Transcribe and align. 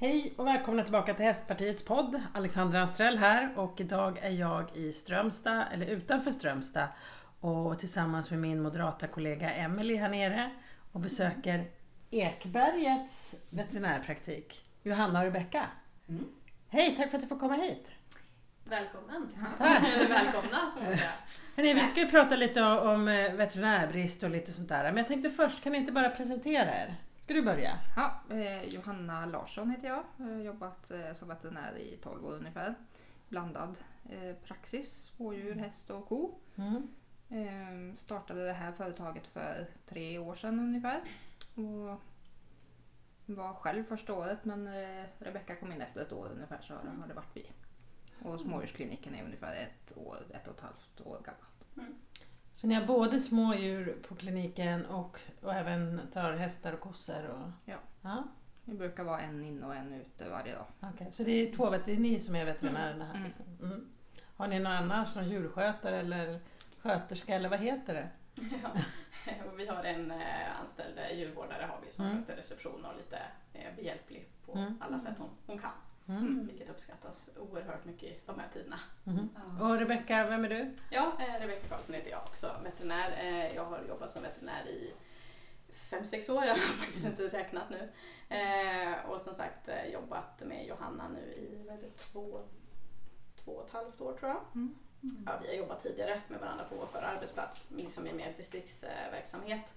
Hej 0.00 0.34
och 0.36 0.46
välkomna 0.46 0.82
tillbaka 0.82 1.14
till 1.14 1.24
Hästpartiets 1.24 1.84
podd. 1.84 2.22
Alexandra 2.34 2.80
Anstrell 2.80 3.18
här 3.18 3.58
och 3.58 3.80
idag 3.80 4.18
är 4.22 4.30
jag 4.30 4.76
i 4.76 4.92
Strömstad, 4.92 5.64
eller 5.72 5.86
utanför 5.86 6.30
Strömstad 6.30 6.88
och 7.40 7.78
tillsammans 7.78 8.30
med 8.30 8.38
min 8.38 8.62
moderata 8.62 9.06
kollega 9.06 9.50
Emily 9.50 9.96
här 9.96 10.08
nere 10.08 10.50
och 10.92 11.00
besöker 11.00 11.64
Ekbergets 12.10 13.34
veterinärpraktik. 13.50 14.64
Johanna 14.82 15.18
och 15.18 15.24
Rebecka. 15.24 15.66
Mm. 16.08 16.24
Hej, 16.68 16.96
tack 16.96 17.10
för 17.10 17.18
att 17.18 17.22
jag 17.22 17.28
får 17.28 17.38
komma 17.38 17.54
hit. 17.54 17.88
Välkommen! 18.64 19.28
Välkomna! 20.08 20.72
Hörrni, 21.56 21.74
vi 21.74 21.86
ska 21.86 22.00
ju 22.00 22.10
prata 22.10 22.36
lite 22.36 22.62
om 22.62 22.88
om, 22.88 23.08
eh, 23.08 23.32
veterinärbrist 23.32 24.22
och 24.22 24.30
lite 24.30 24.52
sånt 24.52 24.68
där. 24.68 24.84
Men 24.84 24.96
jag 24.96 25.08
tänkte 25.08 25.30
först, 25.30 25.62
kan 25.62 25.72
ni 25.72 25.78
inte 25.78 25.92
bara 25.92 26.10
presentera 26.10 26.74
er? 26.74 26.94
Ska 27.28 27.34
du 27.34 27.42
börja? 27.42 27.78
Ja, 27.96 28.20
eh, 28.30 28.64
Johanna 28.64 29.26
Larsson 29.26 29.70
heter 29.70 29.88
jag. 29.88 30.04
Jag 30.16 30.26
har 30.26 30.40
jobbat 30.40 30.90
eh, 30.90 31.12
som 31.12 31.28
veterinär 31.28 31.78
i 31.78 31.98
12 32.02 32.26
år 32.26 32.32
ungefär. 32.32 32.74
Blandad 33.28 33.78
eh, 34.10 34.36
praxis, 34.44 35.04
smådjur, 35.04 35.54
häst 35.54 35.90
och 35.90 36.08
ko. 36.08 36.34
Mm. 36.56 36.88
Eh, 37.28 37.96
startade 37.96 38.46
det 38.46 38.52
här 38.52 38.72
företaget 38.72 39.26
för 39.26 39.66
tre 39.86 40.18
år 40.18 40.34
sedan 40.34 40.60
ungefär. 40.60 41.00
Och 41.54 42.00
var 43.26 43.54
själv 43.54 43.84
första 43.84 44.14
året 44.14 44.44
men 44.44 44.66
eh, 44.66 45.04
Rebecka 45.18 45.56
kom 45.56 45.72
in 45.72 45.80
efter 45.80 46.00
ett 46.00 46.12
år 46.12 46.30
ungefär 46.34 46.60
så 46.62 46.74
har 46.74 47.08
det 47.08 47.14
varit 47.14 47.36
vi. 47.36 47.52
Och 48.22 48.40
smådjurskliniken 48.40 49.14
är 49.14 49.24
ungefär 49.24 49.54
ett 49.54 49.96
år, 49.96 50.26
ett 50.30 50.48
och 50.48 50.54
ett 50.54 50.60
halvt 50.60 51.00
år 51.00 51.20
gammal. 51.24 51.94
Så 52.58 52.66
ni 52.66 52.74
har 52.74 52.86
både 52.86 53.20
små 53.20 53.54
djur 53.54 53.98
på 54.08 54.14
kliniken 54.14 54.86
och, 54.86 55.18
och 55.42 55.54
även 55.54 56.00
tar 56.12 56.32
hästar 56.32 56.72
och 56.72 56.80
kossor? 56.80 57.24
Och, 57.26 57.50
Ja. 57.64 57.76
ja 58.02 58.24
Vi 58.64 58.74
brukar 58.74 59.04
vara 59.04 59.20
en 59.20 59.44
inne 59.44 59.66
och 59.66 59.74
en 59.74 59.92
ute 59.92 60.28
varje 60.28 60.54
dag. 60.54 60.64
okej. 60.80 61.12
Så 61.12 61.22
det 61.22 61.30
är 61.32 61.52
två 61.56 61.70
det 61.70 61.92
är 61.92 61.96
ni 61.98 62.20
som 62.20 62.34
är 62.36 62.44
veterinärerna 62.44 63.04
här? 63.04 63.14
Mm. 63.14 63.24
Liksom. 63.24 63.46
Mm. 63.62 63.88
Har 64.36 64.48
ni 64.48 64.58
någon 64.58 64.72
annars, 64.72 65.16
någon 65.16 65.28
djurskötare 65.28 65.96
eller 65.96 66.40
sköterska 66.82 67.34
eller 67.34 67.48
vad 67.48 67.60
heter 67.60 67.94
det? 67.94 68.08
Ja. 68.62 68.68
Och 69.52 69.58
vi 69.60 69.66
har 69.66 69.84
en 69.84 70.10
eh, 70.10 70.60
anställd 70.60 70.98
eh, 70.98 71.18
djurvårdare 71.18 71.62
har 71.70 71.78
vi 71.84 71.90
som 71.92 72.04
Mm. 72.06 72.18
sköter 72.18 72.36
reception 72.36 72.84
och 72.84 72.96
lite 72.96 73.18
eh, 73.52 73.74
behjälplig 73.76 74.28
på 74.46 74.52
Mm. 74.52 74.78
alla 74.80 74.98
sätt 74.98 75.14
hon, 75.18 75.30
hon 75.46 75.58
kan. 75.58 75.70
Mm. 76.08 76.46
Vilket 76.46 76.68
uppskattas 76.70 77.38
oerhört 77.40 77.84
mycket 77.84 78.02
i 78.02 78.20
de 78.26 78.38
här 78.38 78.48
tiderna. 78.52 78.80
Mm. 79.06 79.28
Ja, 79.58 79.64
Och 79.68 79.78
Rebecka, 79.78 80.26
vem 80.26 80.44
är 80.44 80.48
du? 80.48 80.74
Ja, 80.90 81.12
eh, 81.20 81.40
Rebecka 81.40 81.68
Karlsson 81.68 81.94
heter 81.94 82.10
jag 82.10 82.22
också, 82.22 82.60
veterinär. 82.64 83.10
Eh, 83.18 83.54
Jag 83.56 83.64
har 83.64 83.82
jobbat 83.88 84.10
som 84.10 84.22
veterinär 84.22 84.66
i 84.68 84.92
fem 85.72 86.06
sex 86.06 86.28
år, 86.28 86.44
jag 86.44 86.54
har 86.54 86.58
faktiskt 86.58 87.06
inte 87.06 87.28
räknat 87.28 87.70
nu. 87.70 87.88
Eh, 88.36 89.10
Och 89.10 89.20
som 89.20 89.32
sagt 89.32 89.68
jobbat 89.92 90.40
med 90.46 90.66
Johanna 90.66 91.08
nu 91.08 91.20
i 91.32 91.64
det, 91.80 91.96
två, 91.96 92.40
två 93.44 93.52
och 93.52 93.66
ett 93.66 93.72
halvt 93.72 94.00
år 94.00 94.12
tror 94.16 94.30
jag. 94.30 94.40
Mm. 94.54 94.74
Ja, 95.26 95.32
vi 95.42 95.48
har 95.48 95.54
jobbat 95.54 95.82
tidigare 95.82 96.20
med 96.28 96.40
varandra 96.40 96.64
på 96.64 96.74
vår 96.76 96.86
förra 96.86 97.06
arbetsplats, 97.06 97.70
liksom 97.76 98.06
i 98.06 98.12
mer 98.12 98.34
distriktsverksamhet. 98.36 99.74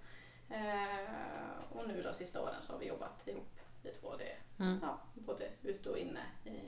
Och 1.69 1.87
nu 1.87 2.01
då 2.01 2.13
sista 2.13 2.41
åren 2.43 2.61
så 2.61 2.73
har 2.73 2.79
vi 2.79 2.87
jobbat 2.87 3.27
ihop 3.27 3.47
vi 3.83 3.91
två. 3.91 4.15
Det 4.17 4.31
Mm. 4.63 4.79
ja, 4.81 4.99
både 5.13 5.49
ute 5.63 5.89
och 5.89 5.97
inne 5.97 6.19
i, 6.45 6.59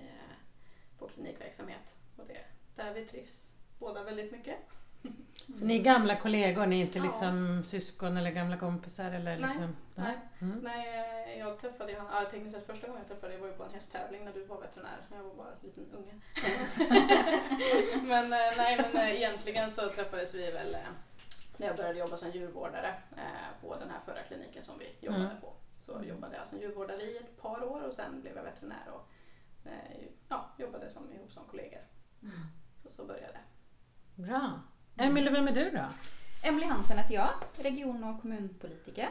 på 1.00 1.08
klinikverksamhet. 1.08 1.98
Och 2.18 2.24
det 2.28 2.34
är 2.36 2.46
där 2.76 2.94
vi 2.94 3.06
trivs 3.06 3.58
båda 3.80 4.04
väldigt 4.04 4.32
mycket. 4.32 4.56
Så 5.60 5.66
ni 5.66 5.80
är 5.80 5.84
gamla 5.84 6.16
kollegor, 6.16 6.66
ni 6.66 6.78
är 6.78 6.82
inte 6.86 6.98
Ja. 6.98 7.04
liksom 7.04 7.64
syskon 7.66 8.18
eller 8.18 8.32
gamla 8.32 8.58
kompisar? 8.58 9.12
Eller 9.12 9.38
Nej, 9.38 9.48
liksom, 9.48 9.76
nej. 9.96 10.18
Mm. 10.42 10.60
Nej, 10.64 10.88
eh, 11.34 11.40
jag 11.40 11.60
träffade 11.60 11.92
ja, 11.92 12.26
tekniskt 12.32 12.56
sett 12.56 12.66
första 12.66 12.88
gången 12.88 13.02
jag 13.02 13.08
träffade 13.08 13.34
dig 13.34 13.42
var 13.42 13.48
ju 13.48 13.54
på 13.54 13.64
en 13.64 13.74
hästtävling 13.74 14.26
när 14.26 14.34
du 14.34 14.44
var 14.46 14.62
veterinär. 14.62 14.98
Jag 15.12 15.24
var 15.24 15.36
bara 15.36 15.48
en 15.52 15.58
liten 15.68 15.86
unge. 15.94 16.14
men 18.04 18.24
eh, 18.34 18.58
nej, 18.58 18.78
men 18.78 18.96
eh, 19.02 19.16
egentligen 19.16 19.72
så 19.72 19.90
träffades 19.90 20.34
vi 20.36 20.52
väl 20.52 20.76
eh, 20.76 20.80
när 21.58 21.68
jag 21.68 21.76
började 21.76 22.00
jobba 22.00 22.18
som 22.18 22.30
djurvårdare 22.32 22.94
eh, 23.18 23.62
på 23.62 23.76
den 23.80 23.90
här 23.90 24.00
förra 24.06 24.24
kliniken 24.24 24.62
som 24.62 24.76
vi 24.80 25.06
jobbade 25.06 25.24
Mm. 25.26 25.42
på. 25.42 25.54
Så 25.84 26.04
jobbade 26.04 26.36
jag 26.38 26.48
som 26.48 26.60
djurvårdare 26.60 27.02
i 27.02 27.18
ett 27.18 27.42
par 27.42 27.64
år 27.64 27.82
och 27.82 27.94
sen 27.94 28.22
blev 28.22 28.36
jag 28.36 28.44
veterinär 28.44 28.90
och 28.92 29.10
eh, 29.66 30.08
ja, 30.28 30.50
jobbade 30.58 30.90
som, 30.90 31.14
ihop 31.14 31.32
som 31.32 31.44
kollegor. 31.46 31.82
Så, 32.84 32.90
så 32.90 33.06
började 33.06 33.34
det. 33.34 33.42
Bra. 34.22 34.62
Emelie, 34.98 35.32
vem 35.32 35.48
är 35.48 35.52
du 35.52 35.70
då? 35.70 35.86
Emily 36.44 36.66
Hansen 36.66 36.98
heter 36.98 37.14
jag, 37.14 37.30
region 37.58 38.04
och 38.04 38.22
kommunpolitiker. 38.22 39.10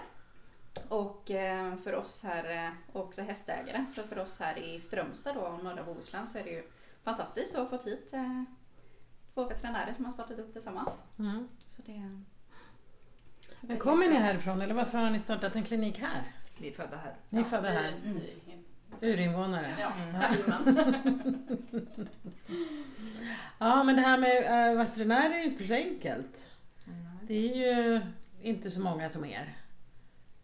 Och 0.89 1.31
eh, 1.31 1.77
för 1.77 1.95
oss 1.95 2.25
här, 2.25 2.67
eh, 2.67 2.73
och 2.93 3.05
också 3.05 3.23
hästägare, 3.23 3.87
så 3.95 4.03
för 4.03 4.19
oss 4.19 4.41
här 4.41 4.59
i 4.59 4.79
Strömstad 4.79 5.35
då, 5.35 5.41
och 5.41 5.65
norra 5.65 5.85
Bohuslän 5.85 6.27
så 6.27 6.39
är 6.39 6.45
det 6.45 6.51
ju 6.51 6.71
fantastiskt 7.03 7.55
att 7.55 7.71
ha 7.71 7.79
fått 7.79 7.87
hit 7.87 8.15
två 9.35 9.45
veterinärer 9.45 9.95
som 9.95 10.05
har 10.05 10.13
startat 10.13 10.39
upp 10.39 10.53
tillsammans. 10.53 10.99
Mm. 11.19 11.49
Så 11.67 11.83
det, 11.83 12.23
Men 13.61 13.79
kommer 13.79 14.09
ni 14.09 14.17
härifrån 14.17 14.61
eller 14.61 14.75
varför 14.75 14.99
har 14.99 15.11
ni 15.11 15.21
startat 15.21 15.57
en 15.57 15.65
klinik 15.65 15.99
här? 15.99 16.42
Vi 16.59 16.69
är 16.69 16.73
födda 16.73 16.97
här. 16.97 17.17
Ni 17.29 17.41
är 17.41 17.45
födda 17.45 17.69
här? 17.69 17.95
vi- 18.05 18.39
Urinvånare? 19.13 19.77
Ja, 19.81 19.93
Mm. 19.93 20.23
Ja, 23.59 23.85
men 23.85 23.97
det 23.97 24.03
här 24.03 24.19
med 24.19 24.71
äh, 24.71 24.79
veterinär 24.79 25.31
är 25.31 25.39
ju 25.39 25.45
inte 25.45 25.65
så 25.67 25.75
enkelt. 25.75 26.51
Det 27.23 27.35
är 27.35 27.57
ju 27.57 28.01
inte 28.43 28.71
så 28.71 28.81
många 28.81 29.11
som 29.11 29.25
er. 29.25 29.57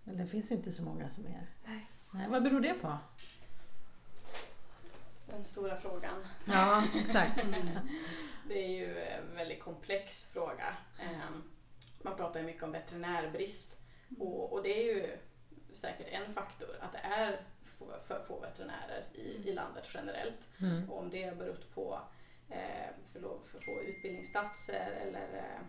Eller 0.07 0.19
det 0.19 0.27
finns 0.27 0.53
inte 0.53 0.73
så 0.73 0.83
många 0.83 1.11
som 1.11 1.27
er. 1.27 1.47
Nej. 1.67 1.91
Nej, 2.11 2.29
vad 2.29 2.43
beror 2.43 2.61
det 2.61 2.75
på? 2.75 2.99
Den 5.27 5.45
stora 5.45 5.77
frågan. 5.77 6.25
Ja, 6.45 6.85
exakt. 6.95 7.41
Det 8.49 8.65
är 8.65 8.69
ju 8.79 8.99
en 9.01 9.35
väldigt 9.37 9.63
komplex 9.63 10.33
fråga. 10.33 10.77
Ehm, 11.01 11.43
Man 12.03 12.17
pratar 12.17 12.41
ju 12.41 12.47
mycket 12.47 12.63
om 12.63 12.73
veterinärbrist 12.73 13.83
och, 14.19 14.53
och 14.53 14.63
det 14.63 14.69
är 14.83 14.85
ju 14.95 15.17
säkert 15.73 16.06
en 16.11 16.34
faktor 16.34 16.79
att 16.81 16.93
det 16.93 16.99
är 16.99 17.41
för 18.06 18.23
få 18.27 18.41
veterinärer 18.41 19.05
i, 19.12 19.49
i 19.49 19.53
landet 19.53 19.84
generellt. 19.95 20.49
Mm. 20.61 20.91
Och 20.91 20.99
om 20.99 21.11
det 21.11 21.23
har 21.23 21.34
berott 21.34 21.75
på 21.75 22.01
eh, 22.51 23.05
för, 23.05 23.21
för 23.45 23.61
få 23.61 23.83
utbildningsplatser 23.83 24.91
eller 25.06 25.34
eh, 25.34 25.61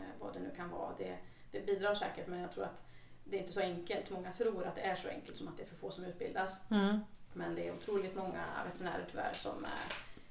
eh, 0.00 0.10
vad 0.20 0.34
det 0.34 0.40
nu 0.40 0.50
kan 0.56 0.70
vara. 0.70 0.94
Det, 0.98 1.18
det 1.50 1.66
bidrar 1.66 1.94
säkert 1.94 2.26
men 2.26 2.40
jag 2.40 2.52
tror 2.52 2.64
att 2.64 2.82
det 3.24 3.36
är 3.36 3.40
inte 3.40 3.52
så 3.52 3.60
enkelt. 3.60 4.10
Många 4.10 4.32
tror 4.32 4.64
att 4.64 4.74
det 4.74 4.80
är 4.80 4.96
så 4.96 5.08
enkelt 5.08 5.36
som 5.36 5.48
att 5.48 5.56
det 5.56 5.62
är 5.62 5.66
för 5.66 5.76
få 5.76 5.90
som 5.90 6.04
utbildas. 6.04 6.70
Mm. 6.70 7.00
Men 7.32 7.54
det 7.54 7.68
är 7.68 7.74
otroligt 7.74 8.16
många 8.16 8.64
veterinärer 8.72 9.06
tyvärr 9.10 9.32
som 9.32 9.66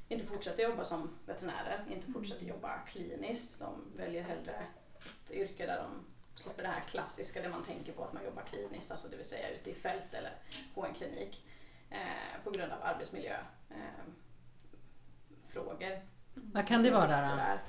inte 0.07 0.25
fortsätter 0.25 0.63
jobba 0.63 0.84
som 0.84 1.09
veterinärer, 1.25 1.85
inte 1.91 2.12
fortsätter 2.12 2.45
jobba 2.45 2.78
kliniskt. 2.78 3.59
De 3.59 3.91
väljer 3.95 4.24
hellre 4.24 4.66
ett 5.24 5.31
yrke 5.31 5.66
där 5.66 5.78
de 5.78 6.06
slipper 6.40 6.64
det 6.64 6.70
här 6.70 6.81
klassiska, 6.81 7.42
det 7.42 7.50
man 7.50 7.64
tänker 7.64 7.94
på 7.94 8.03
att 8.03 8.14
man 8.14 8.24
jobbar 8.25 8.44
kliniskt, 8.44 8.92
alltså 8.92 9.08
det 9.09 9.16
vill 9.16 9.25
säga 9.25 9.50
ute 9.50 9.70
i 9.72 9.75
fält 9.75 10.14
eller 10.14 10.31
på 10.74 10.86
en 10.86 10.94
klinik. 10.94 11.46
Eh, 11.90 12.44
på 12.44 12.52
grund 12.52 12.72
av 12.72 12.84
arbetsmiljö. 12.84 13.38
Eh, 13.70 14.03
frågor. 15.46 16.00
Vad 16.34 16.68
kan 16.68 16.84
det 16.84 16.92
vara 16.92 17.06
då? 17.06 17.12
där. 17.12 17.64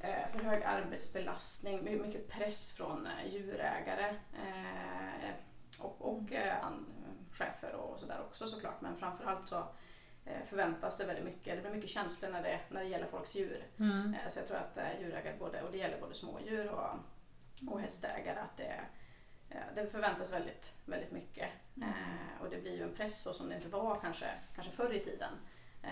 Eh, 0.00 0.28
för 0.28 0.38
hög 0.38 0.62
arbetsbelastning, 0.62 1.84
my- 1.84 1.98
mycket 1.98 2.28
press 2.30 2.72
från 2.76 3.06
eh, 3.06 3.32
djurägare 3.32 4.14
eh, 4.32 5.30
och, 5.80 5.96
och 6.14 6.32
eh, 6.32 6.64
an, 6.64 6.86
chefer 7.32 7.74
och 7.74 8.00
sådär 8.00 8.20
också 8.20 8.46
såklart. 8.46 8.80
Men 8.80 8.96
framförallt 8.96 9.48
så 9.48 9.64
förväntas 10.44 10.98
det 10.98 11.04
väldigt 11.04 11.24
mycket. 11.24 11.56
Det 11.56 11.60
blir 11.60 11.70
mycket 11.70 11.90
känslor 11.90 12.30
när 12.30 12.42
det, 12.42 12.60
när 12.68 12.80
det 12.80 12.86
gäller 12.88 13.06
folks 13.06 13.34
djur. 13.34 13.66
Mm. 13.78 14.14
Så 14.28 14.38
jag 14.38 14.46
tror 14.46 14.56
att 14.56 14.78
djurägare, 15.00 15.36
både, 15.38 15.62
och 15.62 15.72
det 15.72 15.78
gäller 15.78 16.00
både 16.00 16.14
smådjur 16.14 16.70
och, 16.70 16.90
och 17.68 17.80
hästägare, 17.80 18.38
att 18.40 18.56
det, 18.56 18.80
eh, 19.50 19.56
det 19.74 19.86
förväntas 19.86 20.32
väldigt, 20.32 20.74
väldigt 20.86 21.12
mycket. 21.12 21.48
Eh, 21.82 22.42
Och 22.42 22.50
det 22.50 22.56
blir 22.62 22.76
ju 22.76 22.82
en 22.82 22.94
press 22.94 23.22
så 23.22 23.32
som 23.32 23.48
det 23.48 23.54
inte 23.54 23.68
var 23.68 23.94
kanske, 23.94 24.26
kanske 24.54 24.72
förr 24.72 24.92
i 24.92 25.00
tiden. 25.00 25.32
eh, 25.82 25.90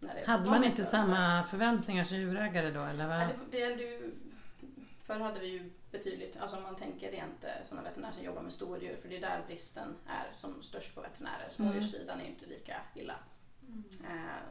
när 0.00 0.14
det 0.14 0.26
Hade 0.26 0.50
man 0.50 0.64
inte 0.64 0.84
samma 0.84 1.44
förväntningar 1.44 2.04
som 2.04 2.16
djurägare 2.16 2.70
då? 2.70 2.82
Eller 2.84 3.04
Ja, 3.20 3.26
vad? 3.28 3.50
det, 3.50 3.74
det 3.74 3.82
ju, 3.82 4.14
förr 5.02 5.20
hade 5.20 5.40
vi 5.40 5.46
ju 5.46 5.70
betydligt, 5.90 6.36
alltså 6.40 6.56
om 6.56 6.62
man 6.62 6.76
tänker 6.76 7.10
rent 7.12 7.44
eh, 7.44 7.50
sådana 7.62 7.88
veterinärer 7.88 8.12
som 8.12 8.24
jobbar 8.24 8.42
med 8.42 8.52
stordjur, 8.52 8.96
för 8.96 9.08
det 9.08 9.16
är 9.16 9.20
där 9.20 9.42
bristen 9.46 9.96
är 10.08 10.26
som 10.34 10.62
störst 10.62 10.94
på 10.94 11.00
veterinärer. 11.00 11.48
Smådjurssidan 11.48 12.20
är 12.20 12.24
ju 12.24 12.30
inte 12.30 12.46
lika 12.46 12.76
illa. 12.94 13.14
Eh, 14.04 14.42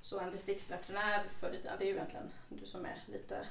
Så 0.00 0.20
en 0.20 0.30
distriktsveterinär 0.30 1.22
förr 1.28 1.50
i 1.52 1.56
tiden, 1.56 1.76
det 1.78 1.84
är 1.84 1.88
ju 1.88 1.94
egentligen 1.94 2.30
du 2.48 2.66
som 2.66 2.84
är 2.84 2.98
lite, 3.06 3.34
mm, 3.36 3.46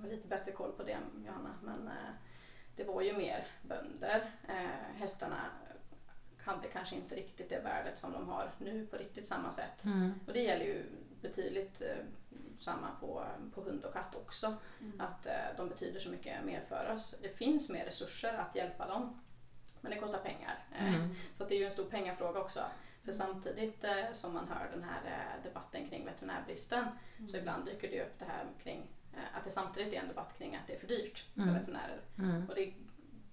har 0.00 0.08
lite 0.08 0.28
bättre 0.28 0.52
koll 0.52 0.72
på 0.72 0.82
det 0.82 0.98
Johanna, 1.26 1.54
men 1.62 1.88
eh, 1.88 2.14
det 2.76 2.84
var 2.84 3.02
ju 3.02 3.16
mer 3.16 3.46
bönder. 3.62 4.30
Eh, 4.48 4.96
Hästarna 4.96 5.50
hade 6.44 6.68
kanske 6.68 6.96
inte 6.96 7.14
riktigt 7.14 7.48
det 7.48 7.60
värdet 7.60 7.98
som 7.98 8.12
de 8.12 8.28
har 8.28 8.50
nu 8.58 8.86
på 8.86 8.96
riktigt 8.96 9.26
samma 9.26 9.50
sätt. 9.50 9.84
Mm. 9.84 10.12
Och 10.26 10.32
det 10.32 10.42
gäller 10.42 10.64
ju 10.64 10.84
betydligt 11.20 11.82
eh, 11.82 12.04
samma 12.58 12.90
på, 13.00 13.26
på 13.54 13.60
hund 13.60 13.84
och 13.84 13.92
katt 13.92 14.14
också. 14.14 14.56
Att 14.98 15.26
eh, 15.26 15.56
de 15.56 15.68
betyder 15.68 16.00
så 16.00 16.10
mycket 16.10 16.44
mer 16.44 16.60
för 16.60 16.90
oss. 16.94 17.14
Det 17.22 17.28
finns 17.28 17.70
mer 17.70 17.84
resurser 17.84 18.34
att 18.34 18.56
hjälpa 18.56 18.86
dem 18.86 19.20
men 19.80 19.90
det 19.90 19.98
kostar 19.98 20.18
pengar. 20.18 20.64
Mm. 20.78 21.14
Så 21.30 21.42
att 21.42 21.48
det 21.48 21.54
är 21.54 21.58
ju 21.58 21.64
en 21.64 21.70
stor 21.70 21.84
pengafråga 21.84 22.40
också. 22.40 22.60
För 23.04 23.12
samtidigt 23.12 23.84
eh, 23.84 24.10
som 24.12 24.34
man 24.34 24.48
hör 24.48 24.70
den 24.72 24.82
här 24.82 25.36
debatten 25.42 25.88
kring 25.88 26.04
veterinärbristen 26.04 26.86
så 27.26 27.36
ibland 27.36 27.64
dyker 27.64 27.90
det 27.90 28.02
upp 28.02 28.18
det 28.18 28.24
här 28.24 28.46
kring 28.62 28.86
att 29.34 29.44
det 29.44 29.50
samtidigt 29.50 29.92
är 29.94 30.00
en 30.00 30.08
debatt 30.08 30.38
kring 30.38 30.56
att 30.56 30.66
det 30.66 30.72
är 30.74 30.78
för 30.78 30.86
dyrt 30.86 31.24
för 31.34 31.42
Mm. 31.42 31.54
veterinärer. 31.54 32.00
Mm. 32.18 32.48
Och 32.48 32.54
det, 32.54 32.74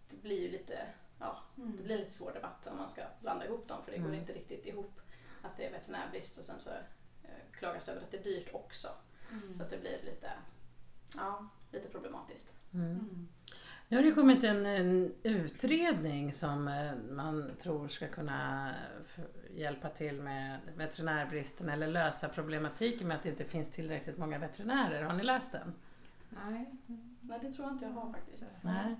det 0.10 0.16
blir 0.22 0.42
ju 0.42 0.52
lite, 0.52 0.88
ja, 1.20 1.40
det 1.56 1.84
blir 1.84 1.98
lite 1.98 2.14
svår 2.14 2.32
debatt 2.34 2.68
om 2.68 2.78
man 2.78 2.90
ska 2.90 3.02
blanda 3.22 3.46
ihop 3.46 3.68
dem 3.68 3.84
för 3.84 3.92
det 3.92 3.98
går 3.98 4.08
Mm. 4.08 4.20
inte 4.20 4.34
riktigt 4.34 4.66
ihop 4.66 5.00
att 5.42 5.58
det 5.58 5.66
är 5.66 5.72
veterinärbrist 5.72 6.38
och 6.38 6.44
sen 6.46 6.60
så 6.60 6.70
eh, 7.24 7.30
klagas 7.52 7.86
det 7.86 7.92
över 7.92 8.02
att 8.02 8.12
det 8.12 8.18
är 8.18 8.24
dyrt 8.24 8.50
också. 8.54 8.88
Så 9.54 9.64
att 9.64 9.70
det 9.70 9.78
blir 9.78 10.02
lite, 10.04 10.32
ja, 11.18 11.48
lite 11.72 11.90
problematiskt. 11.90 12.56
Nu 13.92 13.98
har 13.98 14.04
det 14.04 14.12
kommit 14.12 14.44
en, 14.44 14.66
en 14.66 15.14
utredning 15.24 16.34
som 16.34 16.68
eh, 16.68 16.92
man 17.12 17.52
tror 17.60 17.88
ska 17.88 18.08
kunna 18.08 18.72
hjälpa 19.56 19.90
till 19.90 20.22
med 20.22 20.60
veterinärbristen 20.78 21.70
eller 21.70 21.88
lösa 21.88 22.30
problematiken 22.30 23.08
med 23.08 23.18
att 23.18 23.24
det 23.24 23.30
inte 23.30 23.44
finns 23.44 23.70
tillräckligt 23.70 24.18
många 24.18 24.40
veterinärer. 24.40 25.04
Har 25.04 25.14
ni 25.14 25.24
läst 25.24 25.52
den? 25.52 25.74
Nej. 26.30 26.66
Nej, 27.22 27.40
det 27.42 27.54
tror 27.54 27.68
jag 27.68 27.76
inte 27.76 27.86
jag 27.86 27.92
har 27.92 28.12
faktiskt. 28.12 28.54
Nej. 28.62 28.96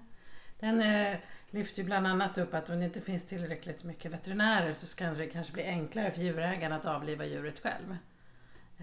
Den 0.60 0.82
eh, 0.82 1.18
lyfter 1.50 1.84
bland 1.84 2.08
annat 2.08 2.38
upp 2.38 2.54
att 2.54 2.70
om 2.70 2.80
det 2.80 2.86
inte 2.86 3.02
finns 3.02 3.26
tillräckligt 3.26 3.84
mycket 3.84 4.14
veterinärer 4.14 4.74
så 4.74 4.86
ska 4.86 5.12
det 5.12 5.28
kanske 5.28 5.54
bli 5.54 5.64
enklare 5.64 6.12
för 6.12 6.22
djurägaren 6.22 6.74
att 6.74 6.86
avliva 6.86 7.26
djuret 7.26 7.60
själv. 7.60 7.98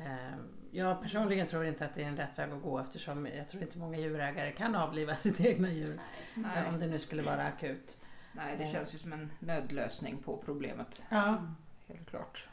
Eh, 0.07 0.35
jag 0.71 1.03
personligen 1.03 1.47
tror 1.47 1.65
inte 1.65 1.85
att 1.85 1.95
det 1.95 2.03
är 2.03 2.09
en 2.09 2.17
rätt 2.17 2.39
väg 2.39 2.51
att 2.53 2.63
gå 2.63 2.79
eftersom 2.79 3.27
jag 3.27 3.49
tror 3.49 3.63
inte 3.63 3.79
många 3.79 3.99
djurägare 3.99 4.53
kan 4.53 4.75
avliva 4.75 5.15
sitt 5.15 5.41
egna 5.41 5.71
djur. 5.71 6.01
Nej. 6.35 6.59
eh, 6.59 6.69
Om 6.75 6.81
det 6.81 6.87
nu 6.87 6.99
skulle 6.99 7.23
vara 7.23 7.43
akut. 7.47 7.97
Nej, 8.33 8.57
det 8.59 8.65
Eh. 8.65 8.73
känns 8.73 8.95
ju 8.95 8.99
som 8.99 9.13
en 9.13 9.33
nödlösning 9.39 10.19
på 10.19 10.37
problemet. 10.37 11.03
Ja. 11.09 11.43
Helt 11.89 12.11
klart. 12.11 12.49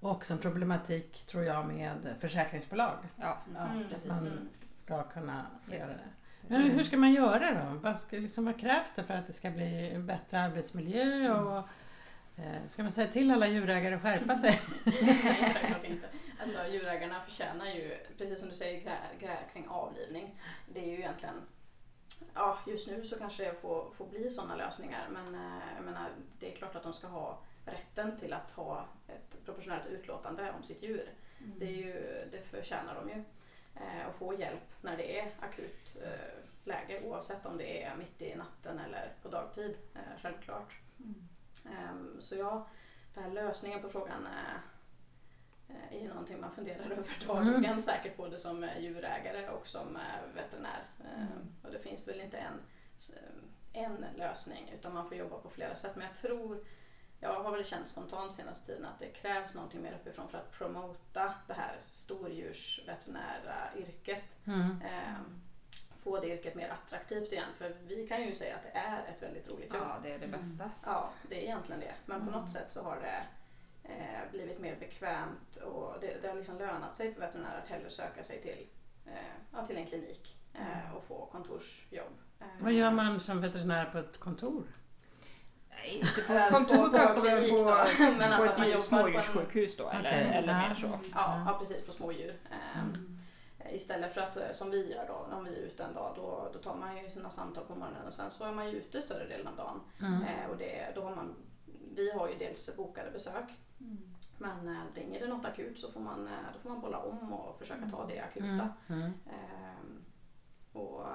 Och 0.00 0.10
också 0.10 0.32
en 0.32 0.38
problematik 0.38 1.24
tror 1.26 1.44
jag 1.44 1.66
med 1.66 2.14
försäkringsbolag. 2.20 2.96
Ja, 3.16 3.38
Ja, 3.54 3.66
Mm, 3.66 3.88
precis. 3.88 4.08
Man 4.08 4.48
ska 4.74 5.02
kunna 5.02 5.46
få 5.66 5.74
göra 5.74 5.88
yes. 5.88 6.04
det. 6.04 6.10
Men 6.48 6.62
hur 6.70 6.84
ska 6.84 6.96
man 6.96 7.12
göra 7.12 7.64
då? 7.64 7.78
Vad, 7.78 7.98
ska, 7.98 8.16
liksom, 8.16 8.44
vad 8.44 8.60
krävs 8.60 8.92
det 8.92 9.04
för 9.04 9.14
att 9.14 9.26
det 9.26 9.32
ska 9.32 9.50
bli 9.50 9.90
en 9.90 10.06
bättre 10.06 10.40
arbetsmiljö? 10.40 11.30
Och, 11.34 11.58
eh, 12.36 12.66
ska 12.68 12.82
man 12.82 12.92
säga 12.92 13.08
till 13.08 13.30
alla 13.30 13.46
djurägare 13.46 13.94
att 13.94 14.02
skärpa 14.02 14.36
sig? 14.36 14.60
Nej, 14.84 14.94
självklart 15.52 15.84
inte. 15.84 16.06
Alltså, 16.42 16.66
djurägarna 16.66 17.20
förtjänar 17.20 17.66
ju, 17.66 17.96
precis 18.18 18.40
som 18.40 18.48
du 18.48 18.54
säger, 18.54 18.80
grä- 18.80 19.18
grejer 19.20 19.48
kring 19.52 19.68
avlivning. 19.68 20.40
Det 20.74 20.80
är 20.80 20.86
ju 20.86 20.98
egentligen, 20.98 21.42
ja 22.34 22.58
just 22.66 22.88
nu 22.88 23.04
så 23.04 23.18
kanske 23.18 23.44
det 23.44 23.54
får, 23.54 23.90
får 23.90 24.06
bli 24.06 24.30
sådana 24.30 24.56
lösningar 24.56 25.08
men 25.10 25.34
eh, 25.34 25.74
jag 25.76 25.84
menar, 25.84 26.10
det 26.38 26.52
är 26.52 26.56
klart 26.56 26.76
att 26.76 26.82
de 26.82 26.92
ska 26.92 27.06
ha 27.06 27.38
rätten 27.64 28.18
till 28.18 28.32
att 28.32 28.50
ha 28.52 28.86
ett 29.08 29.44
professionellt 29.44 29.86
utlåtande 29.86 30.52
om 30.56 30.62
sitt 30.62 30.82
djur. 30.82 31.10
Det, 31.58 31.64
är 31.66 31.70
ju, 31.76 31.92
det 32.32 32.40
förtjänar 32.40 32.94
de 32.94 33.08
ju. 33.08 33.24
Eh, 33.74 34.08
och 34.08 34.14
få 34.14 34.34
hjälp 34.34 34.72
när 34.80 34.96
det 34.96 35.18
är 35.20 35.30
akut 35.40 35.96
eh, 36.04 36.44
läge 36.64 37.00
oavsett 37.04 37.46
om 37.46 37.56
det 37.58 37.82
är 37.84 37.96
mitt 37.96 38.22
i 38.22 38.34
natten 38.34 38.78
eller 38.78 39.12
på 39.22 39.28
dagtid, 39.28 39.76
eh, 39.94 40.00
självklart. 40.22 40.74
Ehm, 41.70 42.16
så 42.20 42.36
ja, 42.36 42.66
den 43.14 43.24
här 43.24 43.30
lösningen 43.30 43.82
på 43.82 43.88
frågan 43.88 44.26
eh, 44.26 44.54
eh, 44.54 44.60
är 45.90 46.00
ju 46.00 46.08
någonting 46.08 46.40
man 46.40 46.50
funderar 46.50 46.84
över 46.90 47.26
dagligen 47.26 47.64
Mm. 47.64 47.80
säkert 47.80 48.16
både 48.16 48.38
som 48.38 48.64
eh, 48.64 48.78
djurägare 48.78 49.48
och 49.48 49.66
som 49.66 49.96
eh, 49.96 50.34
veterinär. 50.34 50.82
Ehm, 51.04 51.54
Och 51.62 51.70
det 51.72 51.78
finns 51.78 52.08
väl 52.08 52.20
inte 52.20 52.36
en, 52.38 52.60
en 53.72 54.04
lösning 54.16 54.70
utan 54.74 54.94
man 54.94 55.08
får 55.08 55.16
jobba 55.16 55.38
på 55.38 55.50
flera 55.50 55.76
sätt. 55.76 55.96
Men 55.96 56.06
jag 56.06 56.16
tror, 56.16 56.64
jag 57.20 57.42
har 57.42 57.52
väl 57.52 57.64
känt 57.64 57.88
spontant 57.88 58.32
senaste 58.34 58.66
tiden 58.66 58.84
att 58.84 58.98
det 58.98 59.08
krävs 59.08 59.54
någonting 59.54 59.82
mer 59.82 59.92
uppifrån 59.94 60.28
för 60.28 60.38
att 60.38 60.52
promota 60.52 61.34
det 61.46 61.54
här 61.54 61.76
stordjursveterinära 61.88 63.68
yrket. 63.76 64.36
Mm. 64.46 64.82
Ehm, 64.82 65.40
få 65.96 66.20
det 66.20 66.26
yrket 66.28 66.54
mer 66.54 66.68
attraktivt 66.68 67.32
igen. 67.32 67.48
För 67.58 67.76
vi 67.86 68.06
kan 68.08 68.22
ju 68.22 68.34
säga 68.34 68.56
att 68.56 68.62
det 68.62 68.78
är 68.78 68.98
ett 69.14 69.22
väldigt 69.22 69.48
roligt 69.48 69.74
jobb. 69.74 69.82
Ja, 69.88 69.98
det 70.02 70.12
är 70.14 70.18
det 70.18 70.26
bästa. 70.28 70.70
Ja, 70.84 71.10
det 71.28 71.38
är 71.38 71.42
egentligen 71.42 71.80
det. 71.80 71.94
Men 72.06 72.26
på 72.26 72.30
något 72.38 72.50
sätt 72.50 72.72
så 72.72 72.82
har 72.82 72.96
det 73.00 73.22
eh, 73.84 74.30
blivit 74.30 74.58
mer 74.60 74.76
bekvämt 74.80 75.56
och 75.56 75.94
det, 76.00 76.22
det 76.22 76.28
har 76.28 76.34
liksom 76.34 76.58
lönat 76.58 76.94
sig 76.94 77.14
för 77.14 77.20
veterinärer 77.20 77.58
att 77.58 77.68
hellre 77.68 77.90
söka 77.90 78.22
sig 78.22 78.40
till, 78.42 78.66
eh, 79.12 79.66
till 79.66 79.76
en 79.76 79.86
klinik 79.86 80.36
eh, 80.54 80.96
och 80.96 81.04
få 81.04 81.26
kontorsjobb. 81.26 82.18
Eh, 82.40 82.46
Vad 82.60 82.72
gör 82.72 82.90
man 82.90 83.20
som 83.20 83.40
veterinär 83.40 83.84
på 83.84 83.98
ett 83.98 84.18
kontor? 84.20 84.64
Nej, 85.70 85.98
inte 85.98 86.20
på 86.22 86.54
kontor 86.56 86.76
på- 86.88 87.14
på 87.14 87.22
men 87.22 87.36
klinik 87.36 87.50
på, 87.50 87.56
då. 87.56 87.64
Men 87.98 88.18
på 88.18 88.24
alltså 88.24 88.50
att 88.50 88.58
man 88.58 88.68
jobbar 88.68 88.80
smådjurssjukhus 88.80 89.76
då, 89.76 89.88
eller, 89.90 90.00
Okej, 90.10 90.30
eller 90.34 90.68
mer 90.68 90.74
så. 90.74 90.86
Ja, 91.14 91.42
ja, 91.46 91.56
precis, 91.58 91.86
på 91.86 91.92
smådjur. 91.92 92.40
Eh, 92.50 92.82
Mm. 92.82 93.18
Istället 93.70 94.14
för 94.14 94.20
att 94.20 94.36
eh, 94.36 94.52
som 94.52 94.70
vi 94.70 94.92
gör 94.94 95.06
då, 95.08 95.36
om 95.36 95.44
vi 95.44 95.50
är 95.50 95.66
ute 95.66 95.82
en 95.84 95.94
dag, 95.94 96.12
då, 96.16 96.50
då 96.52 96.58
tar 96.58 96.74
man 96.76 96.96
ju 96.96 97.10
sina 97.10 97.30
samtal 97.30 97.64
på 97.64 97.74
morgonen 97.74 98.06
och 98.06 98.12
sen 98.12 98.30
så 98.30 98.44
är 98.44 98.52
man 98.52 98.70
ju 98.70 98.76
ute 98.76 99.02
större 99.02 99.28
delen 99.28 99.46
av 99.48 99.56
dagen. 99.56 99.80
Mm. 100.00 100.22
Eh, 100.22 100.50
och 100.50 100.56
det, 100.56 100.92
då 100.94 101.02
har 101.02 101.14
man, 101.16 101.34
vi 101.96 102.12
har 102.12 102.28
ju 102.28 102.34
dels 102.38 102.76
bokade 102.76 103.10
besök 103.10 103.44
men 104.38 104.68
eh, 104.68 104.82
ringer 104.94 105.20
det 105.20 105.26
något 105.26 105.44
akut 105.44 105.78
så 105.78 105.90
får 105.90 106.00
man, 106.00 106.26
eh, 106.26 106.38
då 106.52 106.58
får 106.58 106.68
man 106.70 106.80
bolla 106.80 106.98
om 106.98 107.32
och 107.32 107.58
försöka 107.58 107.88
ta 107.90 108.06
det 108.06 108.20
akuta. 108.20 108.68
Mm. 108.88 109.00
Mm. 109.02 109.12
Ehm, 109.26 110.04
och 110.72 111.06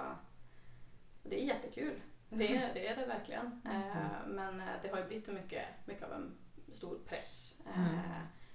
det 1.23 1.41
är 1.43 1.45
jättekul. 1.45 2.01
Det 2.29 2.55
är 2.57 2.73
det, 2.73 2.87
är 2.87 2.95
det 2.95 3.05
verkligen. 3.05 3.61
Eh, 3.65 4.27
men 4.27 4.59
eh, 4.59 4.75
det 4.81 4.89
har 4.89 4.97
ju 4.97 5.05
blivit 5.07 5.27
mycket, 5.27 5.65
mycket 5.85 6.03
av 6.03 6.13
en 6.13 6.37
stor 6.71 6.99
press. 7.05 7.61
eh, 7.67 7.79
Mm. 7.89 7.99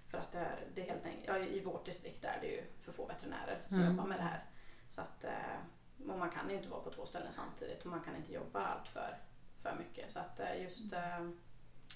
För 0.09 0.19
att 0.19 0.33
det 0.33 0.39
är, 0.39 0.69
det 0.75 0.81
är 0.81 0.87
helt 0.93 1.05
enkelt, 1.07 1.25
ja, 1.27 1.39
i 1.39 1.65
vårt 1.65 1.85
distrikt 1.87 2.25
är 2.25 2.39
det 2.41 2.47
ju 2.47 2.63
för 2.81 2.93
få 2.93 3.07
veterinärer 3.07 3.61
som 3.69 3.79
Mm. 3.81 3.91
jobbar 3.91 4.09
med 4.09 4.19
det 4.19 4.23
här. 4.23 4.45
Så 4.89 5.01
att, 5.01 5.25
eh, 5.25 6.11
och 6.11 6.19
man 6.19 6.31
kan 6.31 6.51
ju 6.51 6.57
inte 6.57 6.69
vara 6.69 6.81
på 6.81 6.91
två 6.91 7.07
ställen 7.07 7.33
samtidigt 7.33 7.81
och 7.85 7.91
man 7.91 8.01
kan 8.01 8.17
inte 8.17 8.33
jobba 8.33 8.61
allt 8.67 8.89
för, 8.89 9.19
för 9.59 9.77
mycket. 9.79 10.11
Så 10.11 10.21
att 10.21 10.41
eh, 10.41 10.63
just 10.63 10.93
eh, 10.93 11.29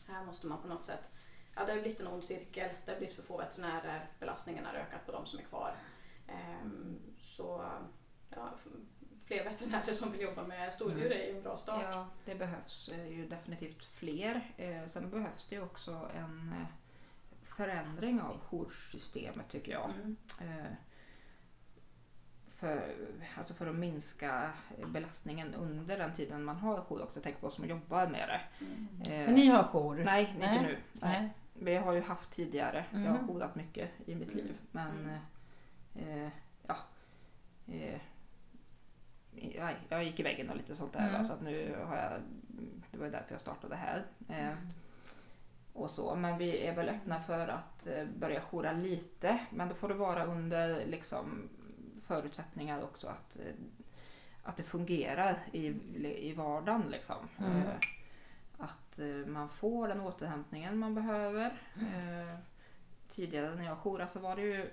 här 0.08 0.24
måste 0.26 0.46
man 0.46 0.62
på 0.62 0.68
något 0.68 0.84
sätt 0.84 1.08
Ja, 1.56 1.64
det 1.64 1.72
har 1.72 1.80
blivit 1.80 2.00
en 2.00 2.06
ond 2.06 2.24
cirkel. 2.24 2.70
Det 2.84 2.90
har 2.92 2.98
blivit 2.98 3.16
för 3.16 3.22
få 3.22 3.36
veterinärer. 3.38 4.08
Belastningen 4.20 4.64
har 4.64 4.74
ökat 4.74 5.06
på 5.06 5.12
de 5.12 5.26
som 5.26 5.38
är 5.38 5.42
kvar. 5.44 5.74
Ehm, 6.28 6.98
så 7.20 7.64
ja, 8.30 8.54
fler 9.26 9.44
veterinärer 9.44 9.92
som 9.92 10.12
vill 10.12 10.20
jobba 10.20 10.42
med 10.46 10.74
stordjur 10.74 11.12
är 11.12 11.26
ju 11.30 11.36
en 11.36 11.42
bra 11.42 11.56
start. 11.56 11.84
Ja, 11.92 12.06
det 12.24 12.34
behövs 12.34 12.88
eh, 12.88 13.06
ju 13.08 13.28
definitivt 13.28 13.84
fler. 13.84 14.54
Eh, 14.56 14.84
Sen 14.86 15.10
behövs 15.10 15.46
det 15.48 15.54
ju 15.56 15.62
också 15.62 16.10
en 16.14 16.52
eh, 16.60 16.66
förändring 17.42 18.20
av 18.20 18.40
joursystemet 18.50 19.48
tycker 19.48 19.72
jag. 19.72 19.90
Mm. 19.90 20.16
Eh, 20.40 20.72
För, 22.56 22.94
alltså 23.36 23.54
för 23.54 23.66
att 23.66 23.74
minska 23.74 24.52
belastningen 24.86 25.54
under 25.54 25.98
den 25.98 26.12
tiden 26.12 26.44
man 26.44 26.56
har 26.56 26.80
jour 26.80 27.02
också. 27.02 27.20
Tänk 27.22 27.40
på 27.40 27.46
oss 27.46 27.54
som 27.54 27.64
jobbar 27.68 28.06
med 28.06 28.28
det. 28.28 28.64
Mm. 28.64 28.88
Eh, 29.02 29.26
Men 29.26 29.34
ni 29.34 29.46
har 29.46 29.62
jour? 29.64 30.04
Nej, 30.04 30.30
inte 30.34 30.46
Nej. 30.46 30.62
nu. 30.62 30.78
Nej. 30.92 31.20
Nej. 31.20 31.30
Men 31.58 31.72
jag 31.72 31.82
har 31.82 31.92
ju 31.92 32.00
haft 32.00 32.30
tidigare. 32.30 32.84
Jag 32.92 32.98
har 32.98 33.06
Mm. 33.06 33.26
jourat 33.26 33.54
mycket 33.54 33.90
i 34.06 34.14
mitt 34.14 34.32
Mm. 34.32 34.44
liv. 34.46 34.56
Men 34.70 35.20
Mm. 35.94 36.24
eh, 36.24 36.30
ja. 36.66 36.76
Eh, 37.66 38.00
jag, 39.88 40.04
gick 40.04 40.20
i 40.20 40.22
väggen 40.22 40.50
och 40.50 40.56
lite 40.56 40.74
sånt 40.76 40.92
där. 40.92 41.08
Mm. 41.08 41.24
Så 41.24 41.32
att 41.32 41.40
nu 41.42 41.76
har 41.86 41.96
jag, 41.96 42.12
det 42.90 42.98
var 42.98 43.06
därför 43.06 43.32
jag 43.32 43.40
startade 43.40 43.76
här. 43.76 44.04
Eh, 44.28 44.46
Mm. 44.48 44.56
och 45.72 45.90
så. 45.90 46.14
Men 46.14 46.38
vi 46.38 46.66
är 46.66 46.74
väl 46.74 46.88
öppna 46.88 47.20
för 47.22 47.48
att 47.48 47.86
eh, 47.86 48.04
börja 48.18 48.40
joura 48.40 48.72
lite. 48.72 49.38
Men 49.50 49.68
då 49.68 49.74
får 49.74 49.88
det 49.88 49.94
vara 49.94 50.24
under 50.24 50.86
liksom, 50.86 51.48
förutsättningar 52.06 52.82
också 52.82 53.08
att, 53.08 53.36
eh, 53.40 53.54
att 54.42 54.56
det 54.56 54.62
fungerar 54.62 55.38
i, 55.52 55.66
i 56.28 56.32
vardagen. 56.32 56.82
Liksom. 56.90 57.16
Mm. 57.38 57.62
Att 58.58 58.98
eh, 58.98 59.06
man 59.26 59.48
får 59.48 59.88
den 59.88 60.00
återhämtningen 60.00 60.78
man 60.78 60.94
behöver. 60.94 61.46
Eh, 61.76 62.38
tidigare 63.08 63.54
när 63.54 63.64
jag 63.64 63.78
jourade 63.78 64.10
så 64.10 64.20
var 64.20 64.36
det 64.36 64.42
ju, 64.42 64.70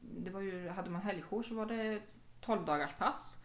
det 0.00 0.30
var 0.30 0.40
ju 0.40 0.68
hade 0.68 0.90
man 0.90 1.02
helgjour 1.02 1.42
så 1.42 1.54
var 1.54 1.66
det 1.66 2.00
12 2.40 2.64
dagars 2.64 2.94
pass. 2.98 3.40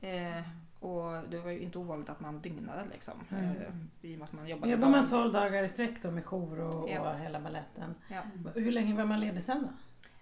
Eh, 0.00 0.42
och 0.80 1.28
det 1.28 1.38
var 1.38 1.50
ju 1.50 1.58
inte 1.60 1.78
ovanligt 1.78 2.08
att 2.10 2.20
man 2.20 2.40
dygnade 2.40 2.84
liksom. 2.92 3.14
Mm. 3.30 3.90
I 4.00 4.14
och 4.14 4.18
med 4.18 4.24
att 4.26 4.32
man 4.32 4.48
jobbade 4.48 4.72
Jobbar 4.72 4.88
man 4.88 4.92
dagen. 5.00 5.08
12 5.08 5.32
dagar 5.32 5.62
i 5.62 5.68
sträck 5.68 6.02
då 6.02 6.10
med 6.10 6.24
jour 6.24 6.60
och, 6.60 6.82
och 6.82 6.90
Ja. 6.90 7.12
hela 7.12 7.40
balletten? 7.40 7.94
Ja. 8.08 8.22
Hur 8.54 8.72
länge 8.72 8.94
var 8.96 9.04
man 9.04 9.20
ledig 9.20 9.42
sen 9.42 9.62
då? 9.62 9.68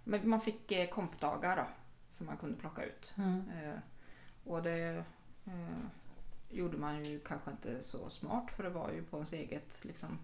Men 0.04 0.28
man 0.28 0.40
fick 0.40 0.72
eh, 0.72 0.88
kompdagar 0.88 1.56
då, 1.56 1.64
som 2.10 2.26
man 2.26 2.36
kunde 2.36 2.56
plocka 2.56 2.84
ut. 2.84 3.14
Eh, 3.18 3.78
och 4.44 4.62
det 4.62 5.04
eh, 5.46 5.52
gjorde 6.50 6.76
man 6.76 7.04
ju 7.04 7.20
kanske 7.20 7.50
inte 7.50 7.82
så 7.82 8.10
smart 8.10 8.50
för 8.50 8.62
det 8.62 8.70
var 8.70 8.90
ju 8.92 9.02
på 9.04 9.16
ens 9.16 9.32
eget 9.32 9.84
liksom, 9.84 10.18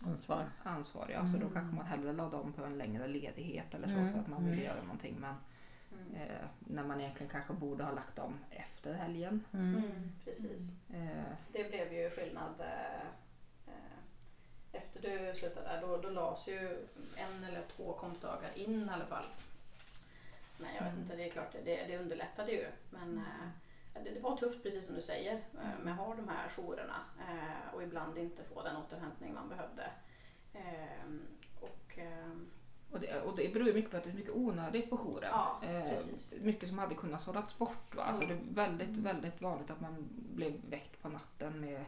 Ansvar. 0.00 0.50
ansvar. 0.62 1.08
Ja. 1.12 1.26
Så 1.26 1.36
då 1.36 1.42
Mm. 1.46 1.54
kanske 1.54 1.76
man 1.76 1.86
hellre 1.86 2.12
la 2.12 2.28
dem 2.28 2.52
på 2.52 2.64
en 2.64 2.78
längre 2.78 3.08
ledighet 3.08 3.74
eller 3.74 3.86
så 3.88 3.92
Mm, 3.94 4.12
för 4.12 4.20
att 4.20 4.26
man 4.28 4.42
ville 4.44 4.56
mm. 4.56 4.64
göra 4.64 4.82
någonting. 4.82 5.16
Men 5.20 5.34
Mm. 5.92 6.14
eh, 6.22 6.46
när 6.58 6.84
man 6.84 7.00
egentligen 7.00 7.30
kanske 7.32 7.52
borde 7.52 7.84
ha 7.84 7.92
lagt 7.92 8.16
dem 8.16 8.38
efter 8.50 8.94
helgen. 8.94 9.44
Mm. 9.52 9.74
Mm, 9.76 10.12
precis. 10.24 10.90
Eh, 10.94 11.22
Det 11.52 11.68
blev 11.70 11.92
ju 11.92 12.10
skillnad 12.10 12.60
eh, 12.60 13.06
efter 14.72 15.00
du 15.02 15.34
slutade 15.38 15.66
där, 15.68 15.80
då, 15.80 15.96
då 15.96 16.08
lades 16.10 16.48
ju 16.48 16.86
en 17.16 17.44
eller 17.44 17.64
två 17.76 17.92
kompdagar 17.92 18.50
in 18.58 18.88
i 18.88 18.92
alla 18.92 19.06
fall. 19.06 19.24
Nej, 20.58 20.70
jag 20.76 20.84
vet 20.84 20.92
Mm. 20.92 21.02
inte, 21.02 21.16
det 21.16 21.24
är 21.28 21.30
klart, 21.30 21.52
det, 21.64 21.84
det 21.86 21.98
underlättade 21.98 22.52
ju. 22.52 22.66
Men 22.90 23.16
eh, 23.18 23.48
det, 23.94 24.10
det 24.14 24.20
var 24.20 24.36
tufft, 24.36 24.62
precis 24.62 24.86
som 24.86 24.96
du 24.96 25.02
säger, 25.02 25.32
eh, 25.34 25.84
med 25.84 25.92
att 25.92 25.98
ha 25.98 26.14
de 26.14 26.28
här 26.28 26.48
jourerna 26.48 26.96
eh, 27.28 27.74
och 27.74 27.82
ibland 27.82 28.18
inte 28.18 28.42
få 28.44 28.62
den 28.62 28.76
återhämtning 28.76 29.34
man 29.34 29.48
behövde. 29.48 29.90
Ehm, 30.52 31.22
och, 31.60 31.98
ehm, 31.98 32.50
Och 32.90 33.00
det, 33.00 33.20
och 33.20 33.36
det 33.36 33.52
beror 33.52 33.66
ju 33.68 33.74
mycket 33.74 33.90
på 33.90 33.96
att 33.96 34.04
det 34.04 34.10
är 34.10 34.14
mycket 34.14 34.34
onödigt 34.34 34.90
på 34.90 34.96
jouren. 34.96 35.30
Ja, 35.32 35.60
Eh, 35.62 35.94
mycket 36.42 36.68
som 36.68 36.78
hade 36.78 36.94
kunnat 36.94 37.22
sållats 37.22 37.58
bort. 37.58 37.94
Va? 37.94 38.02
Alltså 38.02 38.26
det 38.26 38.34
Mm. 38.34 38.48
är 38.50 38.54
väldigt, 38.54 38.96
väldigt 38.96 39.40
vanligt 39.42 39.70
att 39.70 39.80
man 39.80 40.08
blev 40.34 40.52
väckt 40.70 41.02
på 41.02 41.08
natten 41.08 41.60
med 41.60 41.84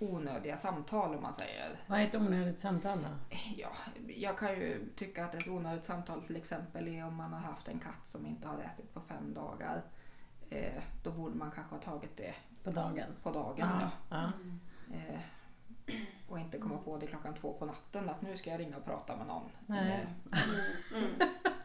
onödiga 0.00 0.56
samtal 0.56 1.14
om 1.14 1.22
man 1.22 1.34
säger. 1.34 1.80
Vad 1.86 2.00
är 2.00 2.04
ett 2.06 2.14
onödigt 2.14 2.60
samtal 2.60 2.98
då? 3.02 3.36
Ja, 3.56 3.72
jag 4.08 4.38
kan 4.38 4.50
ju 4.54 4.88
tycka 4.96 5.24
att 5.24 5.34
ett 5.34 5.48
onödigt 5.48 5.84
samtal 5.84 6.22
till 6.22 6.36
exempel 6.36 6.88
är 6.88 7.06
om 7.06 7.14
man 7.14 7.32
har 7.32 7.40
haft 7.40 7.68
en 7.68 7.78
katt 7.78 8.06
som 8.06 8.26
inte 8.26 8.48
har 8.48 8.58
ätit 8.58 8.94
på 8.94 9.00
fem 9.00 9.34
dagar. 9.34 9.82
Eh, 10.50 10.82
då 11.02 11.10
borde 11.10 11.34
man 11.34 11.50
kanske 11.50 11.74
ha 11.74 11.82
tagit 11.82 12.16
det 12.16 12.34
På 12.64 12.70
dagen? 12.70 13.06
på 13.22 13.30
dagen. 13.30 13.68
Ja. 13.80 13.90
Ja. 14.10 14.32
Eh, 14.96 15.20
och 16.28 16.38
inte 16.38 16.58
komma 16.58 16.78
på 16.78 16.96
det 16.96 17.06
klockan 17.06 17.34
två 17.34 17.52
på 17.52 17.64
natten 17.66 18.08
att 18.08 18.22
nu 18.22 18.36
ska 18.36 18.50
jag 18.50 18.60
ringa 18.60 18.76
och 18.76 18.84
prata 18.84 19.16
med 19.16 19.26
någon. 19.26 19.50
Nej. 19.66 19.90
Eh, 20.32 20.38
mm, 20.98 21.10
och 21.20 21.55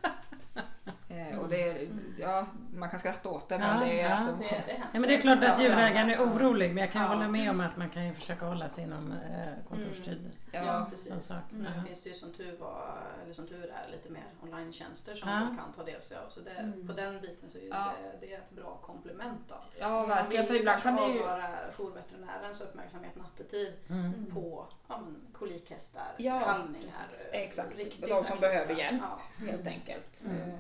det 1.52 1.70
är, 1.70 1.88
ja, 2.20 2.46
man 2.74 2.90
kan 2.90 3.00
skratta 3.00 3.30
åt 3.30 3.50
det 3.50 3.58
men 3.58 3.80
Ja, 3.80 3.86
det 3.86 4.02
är 4.02 4.04
ja. 4.06 4.12
alltså... 4.14 4.32
det, 4.32 4.64
det. 4.68 4.76
Ja, 4.94 5.00
men 5.00 5.02
det 5.02 5.16
är 5.16 5.22
klart 5.22 5.44
att 5.44 5.62
djurägaren 5.62 6.10
är 6.10 6.20
orolig 6.20 6.74
men 6.74 6.84
jag 6.84 6.92
kan 6.92 7.02
Ja. 7.02 7.08
hålla 7.08 7.28
med 7.28 7.50
om 7.50 7.60
att 7.62 7.78
man 7.78 7.90
kan 7.90 8.06
ju 8.08 8.14
försöka 8.14 8.46
hålla 8.46 8.70
sig 8.70 8.84
inom 8.84 9.12
eh, 9.12 9.48
kontorstider. 9.70 10.32
Ja, 10.52 10.64
Ja, 10.66 10.88
precis. 10.90 11.24
sak. 11.26 11.38
Nu 11.52 11.68
finns 11.88 12.02
det 12.04 12.10
ju 12.10 12.16
som 12.16 12.34
tur, 12.34 12.58
var, 12.60 12.98
eller 13.24 13.34
som 13.34 13.48
tur 13.48 13.64
är 13.86 13.92
lite 13.92 14.10
mer 14.10 14.24
online-tjänster 14.44 15.16
som 15.16 15.30
Ja. 15.30 15.40
man 15.40 15.58
kan 15.58 15.74
ta 15.74 15.84
del 15.84 16.02
sig 16.02 16.18
av. 16.18 16.30
Så 16.30 16.40
det, 16.42 16.52
Mm. 16.52 16.88
på 16.88 16.94
den 16.94 17.22
biten 17.22 17.50
så 17.50 17.58
är 17.58 17.68
Ja. 17.70 17.94
det, 18.22 18.26
det 18.28 18.34
är 18.34 18.38
ett 18.38 18.52
bra 18.52 18.78
komplement. 18.82 19.40
Då. 19.48 19.56
ja 19.80 20.06
verkligen. 20.06 20.48
För 20.48 20.56
ibland 20.56 20.82
kan 20.84 20.96
det 20.96 21.02
ju... 21.08 21.20
avvara 21.24 21.50
jourveterinärens 21.78 22.62
uppmärksamhet 22.62 23.16
nattetid 23.16 23.74
Mm. 23.90 24.26
på 24.34 24.68
ja, 24.88 24.98
men, 25.04 25.16
kolikhästar, 25.34 26.08
Ja, 26.18 26.40
kalvningar. 26.40 26.88
eh, 27.34 27.40
Exakt. 27.42 27.80
riktigt 27.80 28.02
De 28.02 28.08
som 28.08 28.18
akuta. 28.18 28.40
behöver 28.40 28.76
hjälp. 28.76 29.02
Ja. 29.02 29.46
Helt 29.46 29.68
enkelt. 29.68 30.24
Mm. 30.26 30.52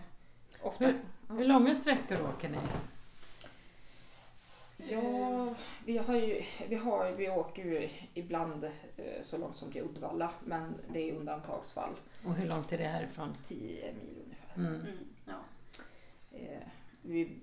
Eh, 0.61 0.67
ofta. 0.67 0.85
Hur, 0.85 0.95
hur 1.37 1.45
långa 1.45 1.75
sträckor 1.75 2.17
åker 2.29 2.49
ni? 2.49 2.57
Ja, 4.89 5.55
vi, 5.85 5.97
har 5.97 6.15
ju, 6.15 6.41
vi, 6.69 6.75
har, 6.75 7.11
vi 7.11 7.29
åker 7.29 7.63
ju 7.65 7.89
ibland 8.13 8.63
eh, 8.97 9.21
så 9.21 9.37
långt 9.37 9.57
som 9.57 9.71
till 9.71 9.81
Uddevalla 9.81 10.31
men 10.45 10.75
det 10.93 11.09
är 11.09 11.13
undantagsfall. 11.15 11.93
Och 12.25 12.35
hur 12.35 12.47
långt 12.47 12.71
är 12.71 12.77
det 12.77 12.87
härifrån? 12.87 13.33
10 13.43 13.93
mil 13.93 14.23
ungefär. 14.25 14.55
Mm. 14.55 14.73
Mm, 14.81 14.97
ja. 15.25 15.33
Eh, 16.37 16.67
vi, 17.01 17.39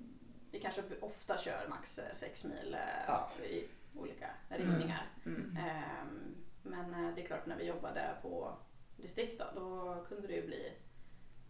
Vi 0.51 0.61
kanske 0.61 0.83
ofta 1.01 1.39
kör 1.39 1.69
max 1.69 1.99
eh, 1.99 2.15
sex 2.15 2.45
mil 2.45 2.75
eh, 2.75 2.81
Ja. 3.07 3.31
i 3.51 3.65
olika 3.99 4.27
riktningar. 4.49 5.07
mm, 5.27 5.57
Ehm, 5.57 6.35
Men 6.63 6.95
eh, 7.07 7.15
det 7.15 7.23
är 7.23 7.27
klart 7.27 7.47
när 7.47 7.57
vi 7.57 7.65
jobbade 7.65 8.15
på 8.23 8.53
distrikt 8.97 9.39
då, 9.55 9.61
då 9.61 10.05
kunde 10.09 10.27
det 10.29 10.35
ju 10.35 10.47
bli 10.47 10.73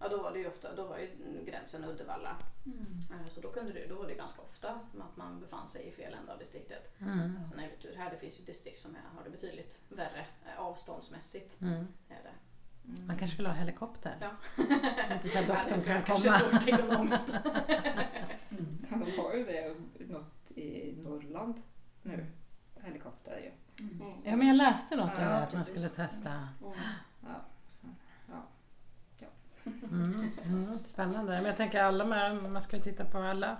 Ja 0.00 0.08
då 0.08 0.22
var 0.22 0.32
det 0.32 0.38
ju 0.38 0.48
ofta, 0.48 0.74
då 0.74 0.86
var 0.86 0.98
ju 0.98 1.08
gränsen 1.46 1.84
Uddevalla. 1.84 2.36
Eh, 3.10 3.28
Så 3.30 3.40
då 3.40 3.48
kunde 3.52 3.72
det, 3.72 3.86
då 3.86 3.94
var 3.94 4.06
det 4.06 4.14
ganska 4.14 4.42
ofta 4.42 4.70
att 4.70 5.16
man 5.16 5.40
befann 5.40 5.68
sig 5.68 5.88
i 5.88 5.92
fel 5.92 6.14
ända 6.20 6.32
av 6.32 6.38
distriktet. 6.38 7.00
Mm. 7.00 7.44
Sen 7.44 7.58
är 7.60 7.68
det 7.68 7.76
tur 7.82 7.94
här, 7.96 8.10
det 8.10 8.16
finns 8.16 8.40
ju 8.40 8.44
distrikt 8.44 8.78
som 8.78 8.96
har 9.16 9.24
det 9.24 9.30
betydligt 9.30 9.80
värre 9.88 10.26
eh, 10.46 10.60
avståndsmässigt. 10.60 11.60
Mm. 11.60 11.86
Är 12.08 12.22
det. 12.22 12.32
Man 13.06 13.18
kanske 13.18 13.34
skulle 13.34 13.48
ha 13.48 13.54
helikopter? 13.56 14.16
Ja. 14.20 14.30
Lite 15.14 15.28
så 15.28 15.38
att 15.38 15.46
doktorn 15.46 15.78
det 15.80 15.84
kan 15.84 15.96
är 15.96 16.02
komma. 16.02 16.18
svårt 16.18 16.68
ekonomiskt. 16.68 17.28
De 18.88 19.18
har 19.18 19.34
ju 19.34 19.44
det 19.46 19.76
något 20.06 20.50
i 20.50 20.94
Norrland 21.02 21.62
nu. 22.02 22.26
Helikopter 22.80 23.38
ju. 23.38 23.52
Mm. 23.84 24.12
Ja 24.24 24.36
men 24.36 24.46
jag 24.48 24.56
läste 24.56 24.96
något 24.96 25.16
om 25.18 25.22
Ja, 25.24 25.28
det, 25.30 25.36
att 25.38 25.52
man 25.52 25.64
skulle 25.64 25.88
testa. 25.88 26.30
Mm. 26.30 26.72
Ja. 27.20 27.44
Mm. 29.90 30.30
Mm. 30.44 30.78
Spännande. 30.84 31.32
Men 31.32 31.44
jag 31.44 31.56
tänker 31.56 31.82
alla 31.82 32.04
med, 32.04 32.36
man 32.36 32.62
skulle 32.62 32.82
titta 32.82 33.04
på 33.04 33.18
alla 33.18 33.56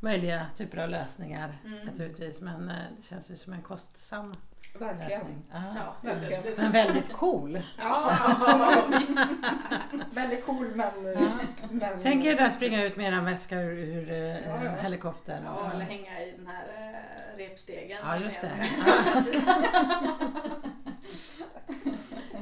möjliga 0.00 0.46
typer 0.54 0.78
av 0.78 0.88
lösningar 0.88 1.58
Mm. 1.64 1.86
naturligtvis. 1.86 2.40
Men 2.40 2.70
eh, 2.70 2.76
det 2.96 3.02
känns 3.06 3.30
ju 3.30 3.36
som 3.36 3.52
en 3.52 3.62
kostsam 3.62 4.36
Verkligen. 4.78 5.10
lösning. 5.20 5.42
Ja. 5.52 5.62
Ja, 6.02 6.10
Verkligen. 6.14 6.42
Men 6.56 6.72
väldigt 6.72 7.12
cool. 7.12 7.60
Ja, 7.78 8.12
väldigt 10.10 10.46
cool 10.46 10.66
men... 10.74 10.90
Ja. 11.18 11.28
men 11.70 11.98
Tänk 12.02 12.24
er 12.24 12.36
där 12.36 12.50
springa 12.50 12.84
ut 12.84 12.96
med 12.96 13.12
en 13.14 13.24
väska 13.24 13.60
ur, 13.60 13.78
ur 13.78 14.10
eh, 14.10 14.16
Ja, 14.18 14.64
ja. 14.64 14.70
helikoptern. 14.70 15.46
och 15.46 15.60
Ja, 15.64 15.70
eller 15.72 15.84
hänga 15.84 16.20
i 16.22 16.34
den 16.36 16.46
här 16.46 16.64
eh, 16.78 17.38
repstegen. 17.38 17.98
Ja, 18.04 18.16
just 18.16 18.40
det. 18.40 18.50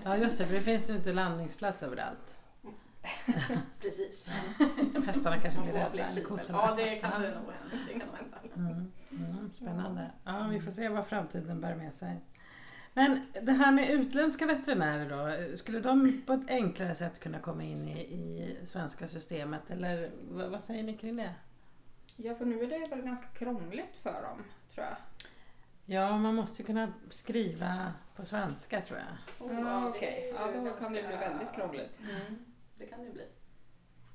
Ja 0.04 0.16
just 0.16 0.38
det, 0.38 0.46
för 0.46 0.54
det 0.54 0.60
finns 0.60 0.90
ju 0.90 0.94
inte 0.94 1.12
landningsplats 1.12 1.82
överallt. 1.82 2.36
Precis. 3.80 4.30
Hästarna 5.06 5.38
kanske 5.38 5.60
blir 5.60 5.72
rädda, 5.72 6.04
eller 6.04 6.24
kossorna. 6.24 6.58
Ja, 6.62 6.74
det 6.74 6.96
kan 6.96 7.22
det 7.22 7.28
nog 7.28 7.52
hända. 7.52 7.86
Det 7.88 7.92
kan 7.92 8.08
hända. 8.14 8.38
Mm, 8.56 8.92
mm, 9.10 9.50
spännande. 9.52 10.10
Ja, 10.24 10.48
vi 10.50 10.60
får 10.60 10.70
se 10.70 10.88
vad 10.88 11.06
framtiden 11.06 11.60
bär 11.60 11.74
med 11.74 11.94
sig. 11.94 12.20
Men 12.94 13.26
det 13.42 13.52
här 13.52 13.72
med 13.72 13.90
utländska 13.90 14.46
veterinärer 14.46 15.10
då, 15.50 15.56
skulle 15.56 15.80
de 15.80 16.22
på 16.26 16.32
ett 16.32 16.50
enklare 16.50 16.94
sätt 16.94 17.20
kunna 17.20 17.38
komma 17.38 17.62
in 17.62 17.88
i, 17.88 18.00
i 18.00 18.56
svenska 18.64 19.08
systemet 19.08 19.70
eller 19.70 20.10
vad, 20.30 20.50
vad 20.50 20.62
säger 20.62 20.82
ni 20.82 20.96
kring 20.96 21.16
det? 21.16 21.34
Ja, 22.16 22.34
för 22.34 22.44
nu 22.44 22.62
är 22.62 22.66
det 22.66 22.90
väl 22.90 23.02
ganska 23.02 23.26
krångligt 23.26 23.96
för 24.02 24.22
dem, 24.22 24.44
tror 24.74 24.86
jag. 24.86 24.96
Ja, 25.86 26.18
man 26.18 26.34
måste 26.34 26.62
ju 26.62 26.66
kunna 26.66 26.92
skriva 27.10 27.92
på 28.16 28.24
svenska 28.24 28.80
tror 28.80 28.98
jag. 28.98 29.50
Oh, 29.50 29.86
okej. 29.86 30.22
ju 30.26 30.34
Ja, 30.34 30.46
då 30.46 30.70
kan 30.70 30.92
det 30.92 31.06
bli 31.06 31.16
väldigt 31.16 31.52
krångligt. 31.54 32.00
Mm, 32.00 32.44
det 32.84 32.90
kan 32.90 33.00
det 33.00 33.06
ju 33.06 33.12
bli. 33.12 33.26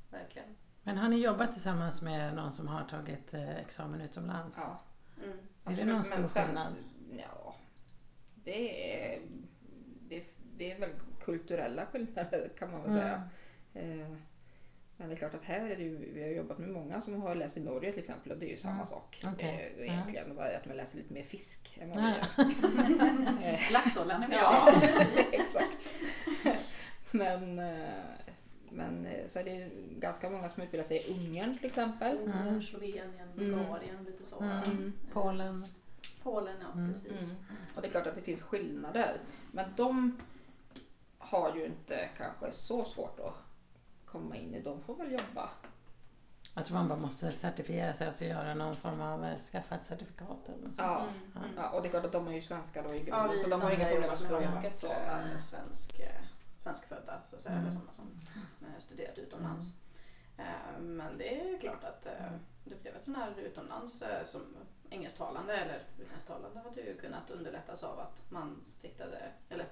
Verkligen. 0.10 0.48
Men 0.84 0.98
har 0.98 1.10
ni 1.10 1.18
jobbat 1.18 1.52
tillsammans 1.52 2.02
med 2.02 2.36
någon 2.36 2.52
som 2.52 2.68
har 2.68 2.84
tagit 2.84 3.34
eh, 3.34 3.58
examen 3.58 4.02
utomlands? 4.02 4.58
Ja. 4.58 4.82
Mm. 5.24 5.38
Är 5.66 5.76
det 5.86 5.86
någon 5.94 6.04
stor 6.04 6.24
skillnad? 6.28 6.74
Ja, 7.18 7.56
det 8.36 8.94
är, 9.16 9.22
det, 10.10 10.24
det 10.58 10.72
är 10.72 10.80
väl 10.80 10.90
kulturella 11.24 11.86
skillnader 11.86 12.52
kan 12.60 12.72
man 12.72 12.82
väl 12.82 12.92
Mm. 12.92 13.02
säga. 13.02 13.24
Eh, 13.74 14.08
Men 14.98 15.10
det 15.10 15.16
är 15.16 15.18
klart 15.18 15.34
att 15.34 15.44
här 15.44 15.60
är 15.70 15.76
det 15.76 15.84
ju, 15.84 16.12
vi 16.14 16.22
har 16.24 16.30
jobbat 16.30 16.58
med 16.58 16.70
många 16.70 17.02
som 17.02 17.22
har 17.22 17.36
läst 17.36 17.58
i 17.58 17.60
Norge 17.60 17.92
till 17.92 18.00
exempel 18.00 18.32
och 18.32 18.38
det 18.38 18.46
är 18.46 18.50
ju 18.50 18.58
samma 18.58 18.74
Mm. 18.74 18.86
sak. 18.86 19.22
Okej. 19.34 19.74
Det 19.78 19.84
egentligen 19.88 20.36
bara 20.36 20.58
att 20.58 20.66
man 20.66 20.78
läser 20.78 20.98
lite 20.98 21.14
mer 21.14 21.24
fisk 21.24 21.78
än 21.82 21.90
vad 21.90 21.98
vi 21.98 22.04
gör. 22.04 23.44
Eh, 23.44 23.72
Laxoljan 23.72 24.24
är 24.24 24.28
med. 24.28 24.38
Ja, 24.38 24.74
exakt. 25.34 25.90
Men, 27.12 27.60
men 28.72 29.06
eh, 29.06 29.28
så 29.28 29.40
är 29.40 29.44
det 29.44 29.70
ganska 30.00 30.30
många 30.30 30.50
som 30.50 30.64
utbildar 30.64 30.88
sig 30.88 30.98
i 30.98 31.14
Ungern 31.14 31.58
till 31.58 31.66
exempel. 31.66 32.18
Ungern, 32.18 32.48
Mm. 32.48 32.62
Slovenien, 32.62 33.10
Mm. 33.20 33.36
Bulgarien, 33.36 34.04
lite 34.06 34.26
så. 34.26 34.44
Mm. 34.44 34.94
Polen? 35.14 35.66
Polen, 36.24 36.56
ja 36.62 36.68
Mm. 36.74 36.88
precis. 36.90 37.36
Och 37.76 37.82
det 37.82 37.88
är 37.88 37.92
klart 37.92 38.08
att 38.08 38.16
det 38.16 38.22
finns 38.22 38.42
skillnader. 38.42 39.18
Men 39.52 39.66
de 39.76 40.18
har 41.18 41.56
ju 41.56 41.66
inte 41.66 42.10
kanske 42.18 42.52
så 42.52 42.86
svårt 42.86 43.20
att 43.20 43.34
komma 44.06 44.36
in 44.36 44.56
i. 44.56 44.62
De 44.62 44.82
får 44.82 44.96
väl 44.96 45.12
jobba. 45.12 45.50
Jag 46.56 46.66
tror 46.66 46.78
man 46.78 46.88
bara 46.88 47.00
måste 47.00 47.32
certifiera 47.32 47.94
sig, 47.94 48.08
alltså 48.08 48.26
göra 48.26 48.54
någon 48.54 48.76
form 48.76 49.02
av 49.02 49.26
eh, 49.26 49.38
skaffa 49.38 49.76
ett 49.76 49.86
certifikat 49.86 50.38
eller 50.50 50.68
något. 50.68 50.74
Ja. 50.78 51.00
Mm, 51.02 51.46
mm. 51.46 51.50
Ja, 51.58 51.70
och 51.70 51.82
det 51.82 51.88
är 51.88 51.90
klart 51.90 52.06
att 52.06 52.12
de 52.12 52.28
är 52.28 52.32
ju 52.32 52.42
svenskar 52.42 52.84
då 52.88 52.96
i 52.96 53.00
grunden. 53.00 53.30
Ja, 53.32 53.44
så 53.44 53.50
de 53.50 53.62
har 53.62 53.72
inga 53.72 53.86
problem 53.90 54.10
med 54.10 54.20
språket. 54.20 54.78
Så. 54.78 54.88
eh, 54.88 55.38
svensk, 55.40 56.00
svenskfödda, 56.64 57.22
så 57.24 57.36
att 57.36 57.42
säga, 57.42 57.54
Mm. 57.54 57.64
eller 57.66 57.76
sådana 57.76 57.92
som 57.92 58.06
eh, 58.62 58.80
studerat 58.80 59.18
utomlands. 59.18 59.74
Eh, 60.38 60.80
Men 60.80 61.18
det 61.18 61.42
är 61.54 61.60
klart 61.60 61.84
att 61.84 62.06
eh, 62.06 62.32
duktiga 62.64 62.94
veterinärer 62.94 63.36
utomlands 63.38 64.04
som 64.24 64.42
engelsktalande 64.90 65.58
eller 65.58 65.84
utländsktalande 66.00 66.60
hade 66.60 66.82
ju 66.82 66.98
kunnat 66.98 67.30
underlättas 67.30 67.84
av 67.84 68.00
att 68.00 68.32
man 68.32 68.62
striktade, 68.78 69.32
eller 69.50 69.68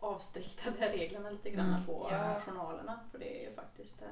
avstriktade 0.00 0.88
reglerna 0.92 1.30
lite 1.30 1.50
grann 1.50 1.68
Mm. 1.74 1.86
på 1.86 2.08
Ja. 2.10 2.40
journalerna. 2.40 3.00
För 3.10 3.18
det 3.18 3.44
är 3.44 3.48
ju 3.48 3.54
faktiskt 3.54 4.02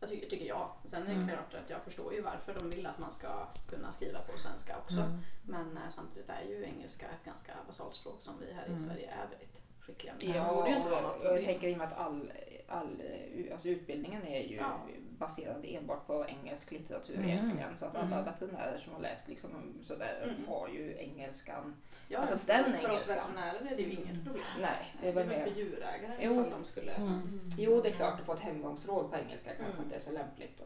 jag 0.00 0.10
tycker, 0.10 0.30
tycker 0.30 0.46
jag. 0.46 0.70
Sen 0.84 1.02
är 1.02 1.06
det 1.06 1.12
Mm. 1.12 1.28
klart 1.28 1.54
att 1.54 1.70
jag 1.70 1.82
förstår 1.82 2.14
ju 2.14 2.20
varför 2.20 2.54
de 2.54 2.70
vill 2.70 2.86
att 2.86 2.98
man 2.98 3.10
ska 3.10 3.46
kunna 3.68 3.92
skriva 3.92 4.20
på 4.20 4.38
svenska 4.38 4.78
också. 4.78 5.00
Mm. 5.00 5.20
Men 5.42 5.78
samtidigt 5.92 6.28
är 6.30 6.42
ju 6.42 6.64
engelska 6.64 7.06
ett 7.06 7.24
ganska 7.24 7.52
basalt 7.66 7.94
språk 7.94 8.18
som 8.22 8.34
vi 8.40 8.52
här 8.52 8.62
i 8.64 8.66
Mm. 8.66 8.78
Sverige 8.78 9.10
är 9.10 9.28
väldigt 9.28 9.62
skickliga. 9.86 10.14
Så 10.20 10.26
det 10.26 10.32
Ja, 10.36 10.54
borde 10.54 10.70
ju 10.70 10.76
inte 10.76 10.90
vara 10.90 11.00
något 11.00 11.20
och 11.24 11.26
jag 11.36 11.44
tänker 11.44 11.68
i 11.68 11.74
och 11.74 11.78
med 11.78 11.86
att 11.88 11.98
all, 11.98 12.32
all, 12.68 13.00
eh, 13.00 13.52
alltså 13.52 13.68
utbildningen 13.68 14.26
är 14.26 14.40
ju 14.42 14.56
Ja. 14.56 14.80
baserad 15.18 15.64
enbart 15.68 16.06
på 16.06 16.26
engelsk 16.28 16.70
litteratur 16.70 17.14
Mm. 17.16 17.28
egentligen. 17.30 17.76
Så 17.76 17.86
att 17.86 17.96
alla 17.96 18.18
Mm. 18.18 18.24
veterinärer 18.24 18.78
som 18.78 18.92
har 18.92 19.00
läst 19.00 19.28
liksom 19.28 19.50
sådär 19.82 20.20
Mm. 20.24 20.48
har 20.48 20.68
ju 20.68 20.96
engelskan. 20.98 21.74
Ja, 22.08 22.18
Alltså, 22.18 22.38
för, 22.38 22.46
den 22.46 22.74
för 22.76 22.90
oss 22.90 23.10
veterinärer 23.10 23.72
är 23.72 23.76
det 23.76 23.82
ju 23.82 23.92
inget 23.92 24.24
problem. 24.24 24.44
Nej, 24.60 24.86
Det 25.02 25.08
är 25.08 25.12
väl 25.12 25.26
mer. 25.28 25.38
för 25.46 25.50
djurägare 25.60 26.16
Jo. 26.20 26.32
ifall 26.32 26.50
de 26.50 26.64
skulle... 26.64 26.92
Mm. 26.92 27.40
Jo, 27.58 27.80
det 27.80 27.88
är 27.88 27.92
klart 27.92 28.20
att 28.20 28.26
få 28.26 28.32
ett 28.32 28.40
hemgångsråd 28.40 29.10
på 29.10 29.16
engelska 29.16 29.50
kanske 29.54 29.72
Mm. 29.72 29.84
inte 29.84 29.96
är 29.96 30.00
så 30.00 30.12
lämpligt. 30.12 30.62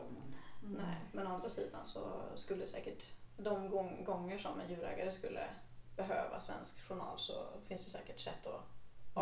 Men... 0.62 0.76
Nej, 0.76 0.96
men 1.12 1.26
å 1.26 1.30
andra 1.34 1.50
sidan 1.50 1.86
så 1.86 2.00
skulle 2.34 2.66
säkert 2.66 3.04
de 3.36 3.70
gång, 3.70 4.04
gånger 4.04 4.38
som 4.38 4.60
en 4.60 4.70
djurägare 4.74 5.12
skulle 5.12 5.40
behöva 5.96 6.40
svensk 6.40 6.88
journal 6.88 7.18
så 7.18 7.32
finns 7.68 7.84
det 7.84 7.90
säkert 7.98 8.20
sätt 8.20 8.46
att 8.46 8.62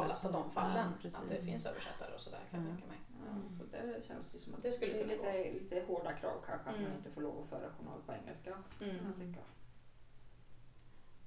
avlasta 0.03 0.33
de 0.33 0.51
fallen. 0.51 0.93
Ja, 1.03 1.09
att 1.19 1.29
det 1.29 1.37
finns 1.45 1.67
översättare 1.67 2.15
och 2.15 2.21
sådär 2.21 2.41
kan 2.51 2.61
jag 2.61 2.69
Mm. 2.71 2.77
tänka 2.77 2.89
mig. 2.89 2.99
Ja, 3.27 3.59
så 3.59 3.65
det 3.71 4.07
känns 4.07 4.27
det 4.33 4.39
som 4.39 4.55
att 4.55 4.63
Det 4.63 4.73
skulle 4.73 4.93
är 4.93 4.99
kunna 5.03 5.13
lite, 5.13 5.53
lite 5.53 5.85
hårda 5.87 6.13
krav 6.13 6.43
kanske 6.47 6.71
att 6.71 6.77
Mm. 6.77 6.89
man 6.89 6.99
inte 6.99 7.11
får 7.11 7.21
lov 7.21 7.43
att 7.43 7.49
föra 7.49 7.71
journal 7.71 8.01
på 8.07 8.13
engelska. 8.13 8.55
Mm. 8.81 8.97
Jag. 9.37 9.45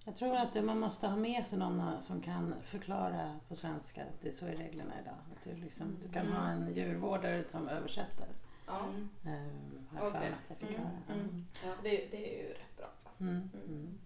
Jag 0.04 0.16
tror 0.16 0.36
att 0.36 0.64
man 0.66 0.80
måste 0.80 1.08
ha 1.08 1.16
med 1.16 1.46
sig 1.46 1.60
någon 1.60 2.02
som 2.02 2.22
kan 2.22 2.56
förklara 2.64 3.40
på 3.48 3.56
svenska 3.56 4.02
att 4.02 4.22
det 4.22 4.28
är 4.28 4.32
så 4.32 4.46
är 4.46 4.56
reglerna 4.56 4.94
idag. 5.02 5.16
Att 5.36 5.44
du, 5.44 5.56
liksom, 5.56 5.98
du 6.06 6.14
kan 6.14 6.28
ha 6.34 6.48
en 6.50 6.74
djurvårdare 6.76 7.44
som 7.48 7.68
översätter. 7.70 8.28
Ja. 8.68 8.80
Mm. 8.90 9.10
Um, 9.26 9.88
har 9.98 10.06
jag 10.06 10.14
mig 10.14 10.30
att 10.44 10.50
jag 10.50 10.58
fick 10.58 10.70
Mm, 10.70 10.82
höra. 10.82 11.20
mm. 11.20 11.46
ja 11.66 11.74
det, 11.84 11.90
det 12.12 12.40
är 12.42 12.48
ju 12.48 12.54
rätt 12.54 12.78
bra. 12.78 12.90
Mm. 13.20 13.50
Mm. 13.68 13.98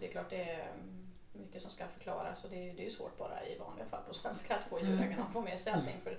Det 0.00 0.08
är 0.08 0.12
klart 0.12 0.30
det 0.30 0.50
är 0.50 0.68
mm, 0.72 1.01
mycket 1.32 1.62
som 1.62 1.70
ska 1.70 1.86
förklaras 1.86 2.44
och 2.44 2.50
det 2.50 2.56
är, 2.70 2.74
det 2.74 2.82
är 2.82 2.84
ju 2.84 2.90
svårt 2.90 3.18
bara 3.18 3.46
i 3.46 3.58
vanliga 3.58 3.86
fall 3.86 4.02
på 4.08 4.14
svenska 4.14 4.56
att 4.56 4.64
få 4.64 4.78
Mm. 4.78 4.90
djurägarna 4.92 5.24
att 5.24 5.32
få 5.32 5.40
med 5.40 5.60
sig 5.60 5.72
allting. 5.72 6.00
För, 6.04 6.10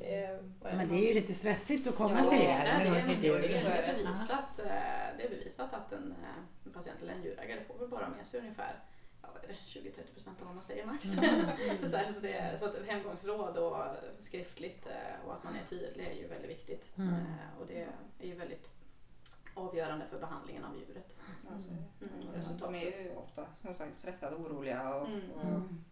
eh, 0.00 0.38
vad 0.60 0.74
Men 0.74 0.88
det 0.88 0.94
är 0.94 1.08
ju 1.08 1.14
lite 1.14 1.34
stressigt 1.34 1.86
att 1.86 1.94
komma 1.96 2.16
Ja, 2.18 2.30
till 2.30 2.38
det 2.38 2.44
er 2.44 2.64
det. 2.64 2.84
Det 2.84 3.38
det 3.48 3.58
är 3.58 3.94
bevisat, 3.96 4.58
eh, 4.58 4.64
det 5.18 5.24
är 5.24 5.30
bevisat 5.30 5.74
att 5.74 5.92
en, 5.92 6.12
eh, 6.22 6.66
en 6.66 6.72
patient 6.72 7.02
eller 7.02 7.12
en 7.12 7.22
djurägare 7.22 7.60
får 7.60 7.78
väl 7.78 7.88
bara 7.88 8.08
med 8.08 8.26
sig 8.26 8.40
ungefär 8.40 8.82
ja, 9.22 9.28
vad 9.34 9.44
är 9.44 9.48
det, 9.48 9.54
20-30 9.66 10.12
procent 10.12 10.40
av 10.40 10.46
vad 10.46 10.54
man 10.54 10.62
säger 10.64 10.86
max. 10.86 11.18
Mm. 11.18 11.46
så, 11.90 11.96
här, 11.96 12.12
så, 12.12 12.20
det, 12.20 12.58
så 12.60 12.66
att 12.66 12.76
hemgångsråd 12.86 13.56
och 13.56 13.76
skriftligt 14.18 14.86
eh, 14.86 15.26
och 15.26 15.34
att 15.34 15.44
man 15.44 15.56
är 15.56 15.64
tydlig 15.66 16.06
är 16.06 16.14
ju 16.14 16.28
väldigt 16.28 16.50
viktigt. 16.50 16.96
Mm. 16.98 17.14
Eh, 17.14 17.60
Och 17.60 17.66
det 17.66 17.88
är 18.18 18.26
ju 18.26 18.34
väldigt 18.34 18.68
avgörande 19.58 20.06
för 20.06 20.18
behandlingen 20.20 20.64
av 20.64 20.76
djuret. 20.76 21.16
Ja, 21.44 21.60
så 21.60 21.68
är 21.70 21.74
det. 21.74 22.06
Mm, 22.14 22.28
och 22.28 22.34
Ja, 22.36 22.66
De 22.66 22.74
är 22.74 22.80
ju 23.04 23.14
ofta 23.16 23.46
som 23.56 23.74
sagt 23.74 23.94
stressade 23.96 24.36
och 24.36 24.40
oroliga 24.42 24.94
och, 24.94 25.08
Mm. 25.08 25.30
och 25.30 25.42
Mm. 25.44 25.84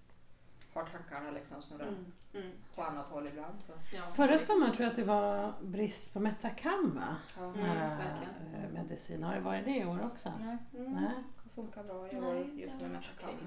har 0.73 0.85
tankarna 0.85 1.31
liksom 1.31 1.63
snurrar 1.63 1.87
Mm, 1.89 2.13
mm, 2.35 2.53
på 2.75 2.83
annat 2.83 3.07
håll 3.07 3.27
ibland. 3.27 3.63
Så. 3.63 3.73
ja. 3.97 4.03
Förra 4.03 4.39
sommaren 4.39 4.73
tror 4.73 4.83
jag 4.85 4.91
att 4.91 4.97
det 4.97 5.05
var 5.05 5.53
brist 5.63 6.13
på 6.13 6.21
Metacam 6.21 6.95
va? 6.95 7.17
Ja. 7.39 7.45
Mm, 7.45 7.67
eh, 8.55 8.71
medicin. 8.73 9.23
Har 9.23 9.35
det 9.35 9.41
varit 9.41 9.65
det 9.65 9.77
i 9.79 9.85
år 9.85 10.05
också? 10.05 10.33
Nej, 10.41 10.57
Mm. 10.75 10.93
Nej. 10.93 11.11
det 11.45 11.51
funkar 11.51 11.83
bra 11.85 12.11
i 12.13 12.21
år 12.21 12.37
just 12.55 12.73
har 12.75 12.81
med. 12.81 12.91
Metacam. 12.91 13.47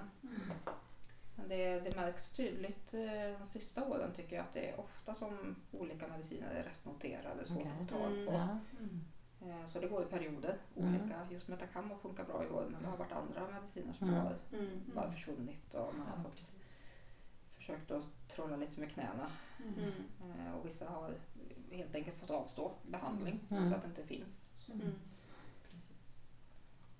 Men 1.35 1.49
det, 1.49 1.79
det 1.79 1.95
märks 1.95 2.29
tydligt 2.33 2.93
eh, 2.93 3.39
de 3.39 3.45
sista 3.45 3.85
åren 3.85 4.11
tycker 4.15 4.35
jag 4.35 4.43
att 4.43 4.53
det 4.53 4.69
är 4.69 4.79
ofta 4.79 5.13
som 5.13 5.55
olika 5.71 6.07
mediciner 6.07 6.51
är 6.51 6.63
restnoterade, 6.63 7.45
svårt 7.45 7.57
Okej. 7.59 7.71
att 7.81 7.89
få 7.89 7.95
tag 7.95 8.25
på. 8.27 8.33
Ja. 8.33 8.57
Eh, 9.41 9.65
Så 9.65 9.79
det 9.79 9.87
går 9.87 10.03
i 10.03 10.05
perioder. 10.05 10.57
Mm. 10.77 10.89
Olika. 11.01 11.27
Just 11.31 11.47
Metacam 11.47 11.89
har 11.89 11.97
funkat 11.97 12.27
bra 12.27 12.43
i 12.43 12.49
år 12.49 12.67
men 12.71 12.81
det 12.81 12.87
har 12.87 12.97
varit 12.97 13.11
andra 13.11 13.47
mediciner 13.53 13.93
som 13.93 14.09
Mm. 14.09 14.19
har 14.21 14.35
Mm. 14.53 14.81
bara 14.95 15.11
försvunnit 15.11 15.73
och 15.75 15.93
man 15.97 16.07
har 16.07 16.23
fått 16.23 16.51
försökt 17.57 17.91
att 17.91 18.03
trolla 18.27 18.55
lite 18.55 18.79
med 18.79 18.91
knäna. 18.91 19.31
Mm. 19.77 19.91
Eh, 20.21 20.53
Och 20.53 20.65
vissa 20.65 20.89
har 20.89 21.13
helt 21.71 21.95
enkelt 21.95 22.17
fått 22.19 22.29
avstå 22.29 22.71
behandling 22.87 23.39
Mm. 23.49 23.69
för 23.69 23.75
att 23.77 23.81
det 23.83 23.87
inte 23.89 24.03
finns. 24.03 24.49
Mm. 24.73 24.91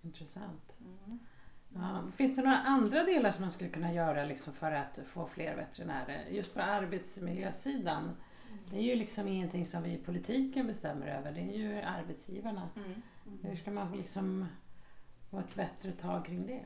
Intressant. 0.02 0.78
Mm. 0.80 1.20
Ja. 1.74 2.12
Finns 2.12 2.36
det 2.36 2.42
några 2.42 2.58
andra 2.58 3.04
delar 3.04 3.32
som 3.32 3.42
man 3.42 3.52
skulle 3.52 3.70
kunna 3.70 3.94
göra 3.94 4.26
liksom 4.26 4.54
för 4.54 4.72
att 4.72 5.00
få 5.08 5.28
fler 5.28 5.56
veterinärer? 5.56 6.26
Just 6.30 6.54
på 6.54 6.62
arbetsmiljösidan. 6.62 8.16
Det 8.72 8.78
är 8.78 8.82
ju 8.82 8.96
liksom 8.96 9.28
ingenting 9.28 9.66
som 9.66 9.84
vi 9.84 9.92
i 9.94 9.98
politiken 9.98 10.68
bestämmer 10.68 11.08
över. 11.08 11.32
Det 11.32 11.40
är 11.42 11.58
ju 11.58 11.82
arbetsgivarna. 11.82 12.70
Mm. 12.76 13.02
Hur 13.44 13.56
ska 13.56 13.72
man 13.72 13.98
liksom 13.98 14.46
få 15.32 15.40
ett 15.40 15.56
bättre 15.56 15.92
tag 15.92 16.26
kring 16.26 16.48
det? 16.48 16.66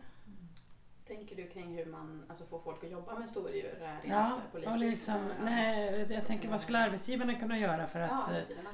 Tänker 1.08 1.36
du 1.36 1.48
kring 1.50 1.76
hur 1.78 1.86
man 1.86 2.24
alltså, 2.30 2.46
får 2.46 2.60
folk 2.60 2.84
att 2.84 2.92
jobba 2.92 3.20
med 3.20 3.30
stordjur 3.30 4.00
Ja, 4.04 4.40
och 4.66 4.78
liksom, 4.78 5.16
Eh, 5.16 5.44
nej, 5.44 6.06
jag 6.10 6.26
tänker 6.28 6.50
vad 6.50 6.62
skulle 6.62 6.80
arbetsgivarna 6.80 7.36
kunna 7.36 7.58
göra 7.60 7.88
för 7.88 8.00
Ja, 8.00 8.06
att... 8.06 8.30
arbetsgivarna. 8.30 8.70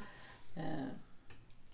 eh, 0.56 0.84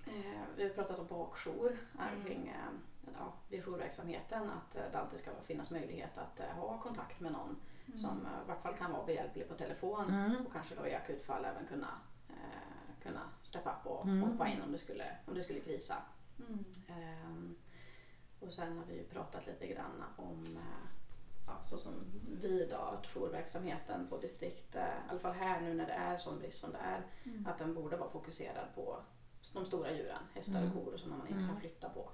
Eh, 0.08 0.41
vi 0.56 0.63
har 0.63 0.69
pratat 0.69 1.00
om 1.00 1.08
bakjour 1.08 1.78
Mm. 2.00 2.26
kring 2.26 2.48
eh, 2.48 3.10
ja, 3.19 3.34
vid 3.50 3.63
jourverksamheten 3.65 4.50
att 4.50 4.76
eh, 4.76 4.82
det 4.91 4.98
alltid 5.00 5.19
ska 5.19 5.32
finnas 5.43 5.71
möjlighet 5.71 6.17
att 6.17 6.39
ha 6.58 6.78
kontakt 6.78 7.19
med 7.19 7.32
någon 7.32 7.56
som 7.95 8.26
eh, 8.26 8.32
i 8.43 8.48
vart 8.48 8.62
fall 8.62 8.74
kan 8.78 8.91
vara 8.91 9.06
behjälplig 9.06 9.50
på 9.50 9.56
telefon 9.56 10.10
mm, 10.10 10.45
och 10.45 10.54
kanske 10.54 10.76
då 10.76 10.88
i 10.88 10.95
akutfall 10.95 11.45
även 11.45 11.67
kunna, 11.67 12.00
eh, 12.30 13.04
kunna 13.04 13.21
steppa 13.43 13.71
upp 13.80 13.86
och 13.86 14.06
Mm. 14.08 14.21
hoppa 14.32 14.48
in 14.48 14.62
om 14.62 14.71
det 14.71 14.78
skulle, 14.78 15.17
om 15.26 15.34
det 15.34 15.41
skulle 15.41 15.60
krisa. 15.60 15.95
Ehm, 16.88 17.56
och 18.39 18.54
sen 18.54 18.78
har 18.78 18.86
vi 18.86 18.93
ju 18.98 19.04
pratat 19.04 19.48
lite 19.48 19.67
grann 19.67 20.04
om 20.17 20.58
eh, 20.58 20.88
ja, 21.48 21.63
så 21.63 21.78
som 21.78 21.93
vi 22.41 22.65
då, 22.71 23.02
jourverksamheten 23.15 24.08
på 24.08 24.17
distrikt, 24.17 24.76
eh, 24.76 24.82
i 24.84 25.10
alla 25.10 25.19
fall 25.19 25.34
här 25.34 25.62
nu 25.62 25.74
när 25.74 25.86
det 25.88 25.93
är 25.93 26.17
sån 26.17 26.39
brist 26.39 26.60
som 26.60 26.71
det 26.71 26.78
är, 26.78 27.06
att 27.45 27.58
den 27.58 27.74
borde 27.74 27.98
vara 27.98 28.10
fokuserad 28.10 28.67
på 28.76 29.00
de 29.54 29.65
stora 29.65 29.91
djuren, 29.91 30.24
hästar 30.34 30.60
och 30.60 30.71
Mm. 30.71 30.86
kor 30.86 30.98
som 30.98 31.10
man 31.12 31.19
inte 31.28 31.34
Mm. 31.34 31.48
kan 31.48 31.58
flytta 31.58 31.89
på. 31.89 32.10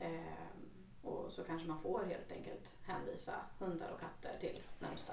Ehm, 0.00 0.68
och 1.02 1.32
så 1.32 1.44
kanske 1.44 1.68
man 1.68 1.78
får 1.78 2.04
helt 2.04 2.32
enkelt 2.32 2.72
hänvisa 2.82 3.34
hundar 3.58 3.90
och 3.90 4.00
katter 4.00 4.38
till 4.40 4.62
närmsta 4.78 5.12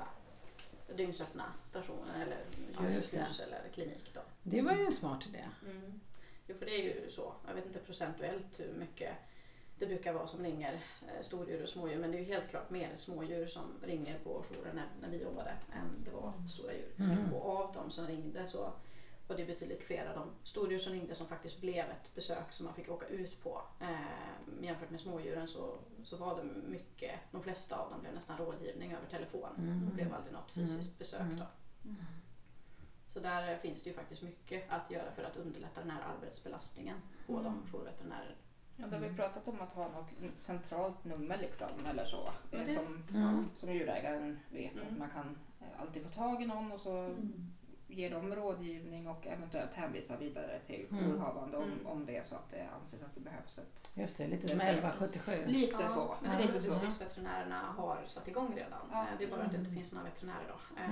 dygnsöppna 0.95 1.43
stationen 1.63 2.21
eller 2.21 2.37
Ja, 2.73 2.89
djursjukhus 2.89 3.39
eller 3.39 3.69
klinik. 3.73 4.11
Då. 4.13 4.21
det 4.43 4.61
var 4.61 4.73
ju 4.73 4.85
en 4.85 4.93
smart 4.93 5.27
idé. 5.27 5.43
Mm. 5.69 5.99
Jo, 6.47 6.55
för 6.59 6.65
det 6.65 6.71
är 6.71 6.83
ju 6.83 7.09
så. 7.09 7.33
Jag 7.47 7.53
vet 7.53 7.65
inte 7.65 7.79
procentuellt 7.79 8.59
hur 8.59 8.73
mycket 8.73 9.13
det 9.79 9.85
brukar 9.85 10.13
vara 10.13 10.27
som 10.27 10.43
ringer 10.43 10.73
eh, 11.01 11.21
stordjur 11.21 11.63
och 11.63 11.69
smådjur 11.69 11.97
men 11.97 12.11
det 12.11 12.17
är 12.17 12.19
ju 12.19 12.25
helt 12.25 12.49
klart 12.49 12.69
mer 12.69 12.93
smådjur 12.97 13.47
som 13.47 13.79
ringer 13.83 14.19
på 14.19 14.43
jouren 14.49 14.75
när, 14.75 14.87
när 15.01 15.09
vi 15.09 15.23
jobbade 15.23 15.49
än 15.49 16.03
det 16.05 16.11
var 16.11 16.33
stora 16.49 16.73
djur. 16.73 16.93
Mm. 16.99 17.33
Och 17.33 17.59
av 17.59 17.73
de 17.73 17.89
som 17.91 18.07
ringde 18.07 18.47
så 18.47 18.73
var 19.27 19.35
det 19.37 19.45
betydligt 19.45 19.83
fler 19.83 20.05
av 20.07 20.15
de 20.15 20.31
stordjur 20.43 20.79
som 20.79 20.93
ringde 20.93 21.15
som 21.15 21.27
faktiskt 21.27 21.61
blev 21.61 21.85
ett 21.85 22.15
besök 22.15 22.51
som 22.51 22.65
man 22.65 22.75
fick 22.75 22.89
åka 22.89 23.05
ut 23.07 23.43
på. 23.43 23.61
Eh, 23.81 24.63
jämfört 24.63 24.89
med 24.89 24.99
smådjuren 24.99 25.47
så, 25.47 25.77
så 26.03 26.17
var 26.17 26.35
det 26.37 26.43
mycket, 26.43 27.19
de 27.31 27.41
flesta 27.41 27.75
av 27.77 27.89
dem 27.91 28.01
blev 28.01 28.13
nästan 28.13 28.37
rådgivning 28.37 28.91
över 28.93 29.07
telefon. 29.07 29.49
Mm. 29.57 29.85
Det 29.89 29.93
blev 29.95 30.13
aldrig 30.13 30.33
något 30.33 30.51
fysiskt 30.51 30.99
besök 30.99 31.21
Mm. 31.21 31.37
då. 31.39 31.45
Så 33.07 33.19
där 33.19 33.57
finns 33.57 33.83
det 33.83 33.89
ju 33.89 33.95
faktiskt 33.95 34.21
mycket 34.23 34.71
att 34.71 34.91
göra 34.91 35.11
för 35.11 35.23
att 35.23 35.37
underlätta 35.37 35.81
den 35.81 35.89
här 35.89 36.01
arbetsbelastningen 36.15 36.97
på 37.27 37.33
Mm. 37.33 37.43
de 37.43 37.63
jourveterinärer. 37.71 38.35
Ja, 38.77 38.87
då 38.87 38.95
har 38.97 39.09
vi 39.09 39.15
pratat 39.15 39.47
om 39.47 39.61
att 39.61 39.73
ha 39.73 39.87
något 39.91 40.09
centralt 40.35 41.03
nummer 41.05 41.37
liksom, 41.37 41.67
eller 41.89 42.05
så. 42.05 42.29
Det- 42.51 42.69
Som, 42.73 43.03
Mm. 43.13 43.45
som 43.55 43.73
djurägaren 43.73 44.39
vet 44.49 44.73
Mm. 44.73 44.87
att 44.91 44.97
man 44.97 45.09
kan 45.09 45.37
eh, 45.61 45.81
alltid 45.81 46.03
få 46.03 46.09
tag 46.09 46.41
i 46.41 46.45
någon 46.45 46.71
och 46.71 46.79
så 46.79 47.15
ge 47.95 48.09
dem 48.09 48.35
rådgivning 48.35 49.07
och 49.07 49.27
eventuellt 49.27 49.73
hänvisa 49.73 50.17
vidare 50.17 50.59
till 50.67 50.87
Mm. 50.91 51.05
jourhavande 51.11 51.57
om, 51.57 51.63
Mm. 51.63 51.87
om 51.87 52.05
det 52.05 52.17
är 52.17 52.23
så 52.23 52.35
att 52.35 52.51
det 52.51 52.67
anses 52.81 53.01
att 53.01 53.15
det 53.15 53.19
behövs 53.21 53.57
ett... 53.57 53.91
Just 53.97 54.17
det, 54.17 54.27
lite 54.27 54.47
som 54.47 54.59
sägs. 54.59 54.69
1177. 54.77 55.43
Lite 55.47 55.75
Ja, 55.81 55.87
så. 55.87 56.15
Men 56.21 56.37
det 56.37 56.43
är 56.43 56.47
lite 56.47 56.59
så. 56.61 56.69
distriktsveterinärerna 56.69 57.59
har 57.77 57.97
satt 58.05 58.27
igång 58.27 58.53
redan. 58.55 58.79
Ja. 58.91 59.01
Eh, 59.01 59.07
Det 59.17 59.23
är 59.23 59.29
bara 59.29 59.41
att 59.41 59.51
det 59.51 59.57
inte 59.57 59.71
finns 59.71 59.93
några 59.93 60.05
veterinärer 60.05 60.47
då. 60.47 60.55
Ja, 60.77 60.83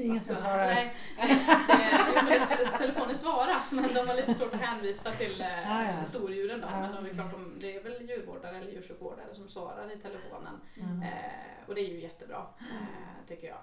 Eh, 0.00 0.06
ingen 0.06 0.20
som 0.22 0.36
svarar. 0.36 0.66
Nej, 0.66 0.94
Eh, 1.18 2.24
det- 2.26 2.78
telefonen 2.78 3.14
svaras 3.14 3.72
men 3.72 3.94
de 3.94 4.08
har 4.08 4.14
lite 4.16 4.34
svårt 4.34 4.54
att 4.54 4.60
hänvisa 4.60 5.10
till 5.10 5.36
Ja, 5.64 5.84
ja. 5.84 6.04
stordjuren 6.04 6.60
då. 6.60 6.66
Ja. 6.70 6.80
Men 6.80 6.92
de 6.94 7.06
är 7.10 7.14
klart, 7.14 7.32
de, 7.32 7.58
det 7.60 7.76
är 7.76 7.82
väl 7.82 8.08
djurvårdare 8.08 8.56
eller 8.56 8.72
djursjukvårdare 8.72 9.34
som 9.34 9.48
svarar 9.48 9.92
i 9.92 9.96
telefonen. 9.96 10.60
Mm. 10.76 11.02
Eh, 11.02 11.68
och 11.68 11.74
det 11.74 11.80
är 11.80 11.88
ju 11.94 12.00
jättebra, 12.00 12.46
eh, 12.60 13.28
tycker 13.28 13.46
jag. 13.48 13.58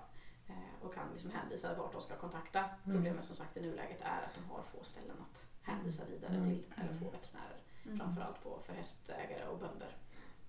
Eh, 0.54 0.86
och 0.86 0.94
kan 0.94 1.12
liksom 1.12 1.32
hänvisa 1.32 1.76
vart 1.78 1.92
de 1.94 2.02
ska 2.02 2.16
kontakta. 2.16 2.60
Mm. 2.60 2.96
Problemet 2.98 3.26
som 3.26 3.36
sagt 3.36 3.58
i 3.58 3.62
nuläget 3.62 4.02
är 4.02 4.22
att 4.22 4.36
de 4.36 4.54
har 4.54 4.64
få 4.64 4.84
ställen 4.84 5.16
att 5.32 5.46
hänvisa 5.62 6.04
vidare 6.10 6.36
Mm. 6.36 6.50
till, 6.50 6.64
eller 6.78 6.94
få 6.94 7.06
veterinärer. 7.10 7.58
Framförallt 7.98 8.44
på, 8.44 8.60
för 8.66 8.74
hästägare 8.74 9.48
och 9.48 9.60
bönder. 9.60 9.98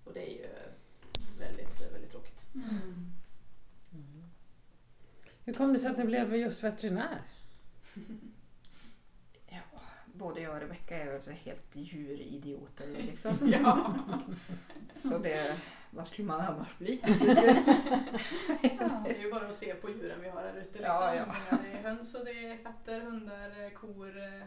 Och 0.04 0.12
det 0.12 0.20
är 0.20 0.30
ju 0.42 0.48
väldigt, 1.38 1.80
väldigt 1.92 2.10
tråkigt. 2.10 2.46
Mm. 2.54 3.12
Hur 5.44 5.54
kom 5.54 5.72
det 5.72 5.78
sig 5.78 5.90
att 5.90 5.98
ni 5.98 6.04
blev 6.04 6.36
just 6.36 6.64
veterinär? 6.64 7.22
Ja, 10.14 10.18
både 10.18 10.40
jag 10.40 10.54
och 10.54 10.60
Rebecka 10.60 10.96
är 10.96 11.14
alltså 11.14 11.30
helt 11.30 11.76
djuridioter 11.76 12.86
liksom. 12.86 13.38
Ja. 13.52 13.94
Så 14.98 15.18
det, 15.18 15.56
vad 15.90 16.06
skulle 16.06 16.28
man 16.28 16.40
annars 16.40 16.78
bli? 16.78 16.96
Det 19.04 19.16
är 19.16 19.22
ju 19.22 19.30
bara 19.30 19.46
att 19.48 19.54
se 19.54 19.74
på 19.74 19.90
djuren 19.90 20.20
vi 20.20 20.28
har 20.28 20.40
här 20.42 20.54
ute. 20.56 20.58
Liksom. 20.78 20.82
Ja, 20.84 21.14
ja. 21.14 21.26
Det 21.62 21.78
är 21.78 21.82
höns 21.82 22.14
och 22.14 22.24
det 22.24 22.46
är 22.46 22.62
katter, 22.64 23.00
hundar, 23.00 23.64
eh, 23.64 23.70
kor. 23.70 24.18
eh. 24.18 24.42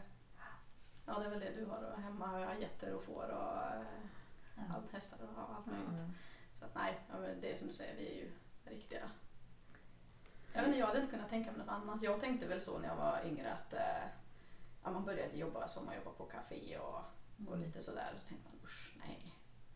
Ja, 1.06 1.19
det 1.19 1.25
är 1.25 1.30
väl 1.30 1.39
det 1.39 1.51
du 1.60 1.65
har. 1.65 1.84
Och 1.93 2.01
hemma 2.01 2.27
har 2.27 2.39
jag 2.39 2.60
getter 2.62 2.93
och 2.93 3.03
får 3.03 3.23
och 3.30 3.58
eh, 4.58 4.75
allt, 4.75 4.91
hästar 4.91 5.17
och 5.36 5.56
allt 5.56 5.65
möjligt. 5.65 6.17
Så 6.53 6.65
att, 6.65 6.75
nej, 6.75 6.99
ja, 7.12 7.19
men 7.19 7.41
det 7.41 7.51
är 7.51 7.56
som 7.56 7.67
du 7.67 7.73
säger, 7.73 7.95
vi 7.97 8.08
är 8.08 8.15
ju 8.15 8.32
riktiga. 8.65 9.10
Jag, 10.53 10.60
vet 10.62 10.67
inte, 10.67 10.80
jag 10.80 10.88
hade 10.88 10.99
inte 10.99 11.12
kunnat 11.12 11.30
tänka 11.30 11.51
mig 11.51 11.60
något 11.60 11.69
annat. 11.75 12.03
Jag 12.03 12.19
tänkte 12.19 12.47
väl 12.47 12.62
så 12.62 12.80
när 12.80 12.88
jag 12.88 12.95
var 12.95 13.19
yngre 13.25 13.51
att 13.53 13.73
eh, 13.73 14.03
ja, 14.88 14.91
man 14.93 15.06
började 15.06 15.38
jobba 15.38 15.67
som 15.67 15.86
man 15.86 15.95
jobbar 15.95 16.12
på 16.12 16.26
café 16.26 16.78
och, 16.78 17.02
och 17.47 17.58
lite 17.58 17.82
sådär. 17.82 18.12
Och 18.13 18.19
så 18.19 18.28
tänkte 18.28 18.50
man 18.50 18.60
usch, 18.63 18.93
nej. 19.00 19.34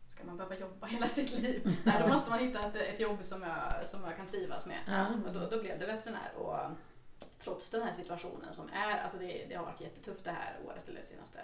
Ska 0.07 0.23
man 0.23 0.37
behöva 0.37 0.55
jobba 0.55 0.87
hela 0.87 1.07
sitt 1.07 1.31
liv? 1.31 1.77
nej, 1.85 2.01
då 2.01 2.07
måste 2.07 2.29
man 2.29 2.39
hitta 2.39 2.67
ett, 2.67 2.75
ett 2.75 2.99
jobb 2.99 3.23
som 3.23 3.41
jag, 3.41 3.87
som 3.87 4.03
jag 4.03 4.17
kan 4.17 4.27
trivas 4.27 4.65
med. 4.65 4.79
Ja. 4.87 5.07
Och 5.27 5.33
då, 5.33 5.49
då 5.49 5.61
blev 5.61 5.79
det 5.79 5.85
veterinär. 5.85 6.35
Och 6.35 6.57
trots 7.39 7.71
den 7.71 7.81
här 7.81 7.93
situationen 7.93 8.53
som 8.53 8.69
är, 8.73 8.97
alltså 9.03 9.17
det, 9.17 9.45
det 9.49 9.55
har 9.55 9.65
varit 9.65 9.81
jättetufft 9.81 10.23
det 10.23 10.31
här 10.31 10.59
året 10.65 10.89
eller 10.89 11.01
senaste 11.01 11.39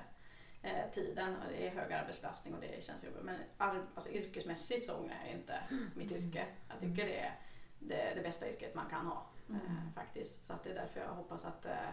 eh, 0.62 0.92
tiden. 0.92 1.36
Och 1.36 1.52
det 1.52 1.68
är 1.68 1.72
hög 1.72 1.94
arbetsbelastning 1.94 2.54
och 2.54 2.62
det 2.62 2.84
känns 2.84 3.04
jobbigt. 3.04 3.24
Men 3.24 3.40
ar, 3.58 3.86
alltså, 3.96 4.12
yrkesmässigt 4.12 4.86
så 4.86 4.98
ångrar 4.98 5.18
jag 5.26 5.34
inte 5.34 5.60
mitt 5.96 6.12
yrke. 6.12 6.46
Jag 6.70 6.80
tycker 6.80 7.06
det 7.06 7.20
är 7.20 7.40
det, 7.80 8.14
det 8.16 8.22
bästa 8.22 8.50
yrket 8.50 8.76
man 8.76 8.90
kan 8.90 9.06
ha 9.06 9.30
eh, 9.50 9.94
faktiskt. 9.96 10.46
Så 10.46 10.54
att 10.54 10.64
det 10.64 10.70
är 10.70 10.76
därför 10.76 11.00
jag 11.00 11.08
hoppas 11.08 11.46
att, 11.46 11.66
eh, 11.66 11.90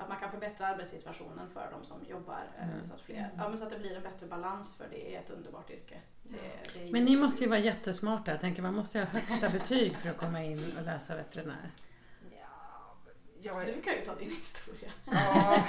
att 0.00 0.08
man 0.08 0.18
kan 0.20 0.30
förbättra 0.30 0.66
arbetssituationen 0.66 1.50
för 1.50 1.68
de 1.72 1.84
som 1.84 2.04
jobbar. 2.08 2.42
Eh, 2.58 2.68
Mm. 2.68 2.84
så, 2.86 2.94
att 2.94 3.00
fler, 3.00 3.30
ja, 3.38 3.48
men 3.48 3.58
så 3.58 3.64
att 3.64 3.70
det 3.70 3.78
blir 3.78 3.96
en 3.96 4.02
bättre 4.02 4.26
balans 4.26 4.76
för 4.78 4.84
det 4.90 5.14
är 5.14 5.20
ett 5.20 5.30
underbart 5.30 5.70
yrke. 5.70 5.96
Det, 6.22 6.36
det 6.74 6.88
är 6.88 6.92
Men 6.92 7.04
ni 7.04 7.16
måste 7.16 7.44
ju 7.44 7.50
vara 7.50 7.58
jättesmarta. 7.60 8.30
Jag 8.30 8.40
tänker 8.40 8.62
man 8.62 8.74
måste 8.74 8.98
ju 8.98 9.04
ha 9.04 9.10
högsta 9.20 9.48
betyg 9.58 9.96
för 9.98 10.10
att 10.10 10.16
komma 10.18 10.44
in 10.44 10.72
och 10.78 10.84
läsa 10.84 11.16
veterinär. 11.16 11.70
Ja, 12.30 12.96
jag, 13.40 13.62
är, 13.62 13.66
Du 13.74 13.80
kan 13.82 13.92
ju 13.94 14.00
ta 14.04 14.14
din 14.14 14.28
historia. 14.30 14.90
ja, 15.04 15.62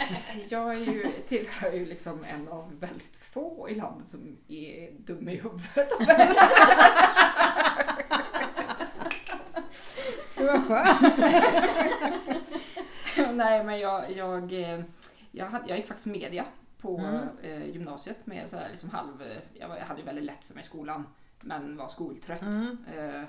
jag 0.49 0.73
är 0.75 0.79
ju, 0.79 1.11
tillhör 1.27 1.71
ju 1.71 1.85
liksom 1.85 2.23
en 2.23 2.47
av 2.47 2.79
väldigt 2.79 3.15
få 3.15 3.69
i 3.69 3.75
landet 3.75 4.07
som 4.07 4.37
är 4.47 4.91
dum 4.91 5.29
i 5.29 5.35
huvudet. 5.35 5.89
Det 10.35 10.43
var 10.43 10.59
skönt. 10.59 11.19
Nej 13.33 13.63
men 13.63 13.79
jag, 13.79 14.11
jag, 14.11 14.53
eh, 14.53 14.83
jag, 15.31 15.45
hade, 15.45 15.69
jag 15.69 15.77
gick 15.77 15.87
faktiskt 15.87 16.07
media 16.07 16.45
på 16.77 16.97
Mm. 16.97 17.27
eh, 17.41 17.65
gymnasiet 17.69 18.25
med 18.25 18.49
så 18.49 18.59
liksom 18.69 18.89
halv, 18.89 19.23
jag, 19.53 19.69
hade 19.69 19.99
ju 19.99 20.05
väldigt 20.05 20.23
lätt 20.25 20.43
för 20.43 20.53
mig 20.53 20.63
i 20.63 20.65
skolan 20.65 21.07
men 21.41 21.77
var 21.77 21.87
skoltrött. 21.87 22.41
Mm. 22.41 22.77
Eh, 22.97 23.23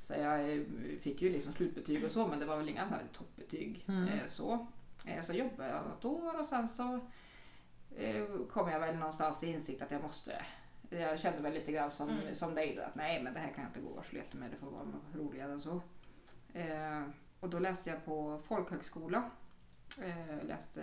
så 0.00 0.14
jag 0.14 0.64
fick 1.00 1.22
ju 1.22 1.32
liksom 1.32 1.52
slutbetyg 1.52 2.04
och 2.04 2.10
så 2.10 2.26
men 2.26 2.38
det 2.38 2.46
var 2.46 2.56
väl 2.56 2.68
inga 2.68 2.86
så 2.86 2.94
här 2.94 3.02
toppbetyg. 3.12 3.84
Mm. 3.88 4.08
Så. 4.28 4.66
Så 5.22 5.32
jobbade 5.32 5.68
jag 5.68 5.84
något 5.86 6.04
år 6.04 6.38
och 6.40 6.46
sen 6.46 6.68
så 6.68 7.00
kom 8.50 8.68
jag 8.70 8.80
väl 8.80 8.96
någonstans 8.96 9.40
till 9.40 9.48
insikt 9.48 9.82
att 9.82 9.90
jag 9.90 10.02
måste 10.02 10.42
jag 10.90 11.20
kände 11.20 11.42
väl 11.42 11.52
lite 11.52 11.72
grann 11.72 11.90
som, 11.90 12.08
Mm. 12.08 12.34
som 12.34 12.54
dig 12.54 12.80
att 12.80 12.94
nej 12.94 13.22
men 13.22 13.34
det 13.34 13.40
här 13.40 13.48
kan 13.54 13.64
jag 13.64 13.68
inte 13.70 13.80
gå 13.80 13.88
och 13.88 14.04
med, 14.36 14.50
det 14.50 14.56
får 14.56 14.70
vara 14.70 14.82
roligare 15.14 15.52
än 15.52 15.60
så. 15.60 15.80
Och 17.42 17.48
då 17.50 17.58
läste 17.58 17.90
jag 17.90 18.04
på 18.04 18.40
folkhögskola. 18.48 19.30
Eh, 20.02 20.46
läste 20.46 20.82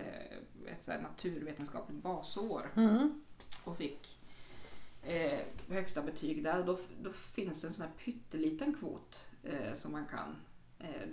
ett 0.68 0.84
så 0.84 0.92
naturvetenskapligt 1.02 2.04
basår 2.04 2.68
Mm. 2.76 3.22
och 3.64 3.78
fick 3.78 4.20
eh, 5.04 5.40
högsta 5.70 6.02
betyg 6.02 6.44
där. 6.44 6.64
Då, 6.64 6.80
då 7.02 7.12
finns 7.14 7.64
en 7.64 7.74
sån 7.74 7.86
här 7.86 7.92
pytteliten 8.06 8.74
kvot 8.74 9.30
eh, 9.44 9.74
som 9.74 9.92
man 9.92 10.06
kan 10.06 10.36
eh, 10.80 11.10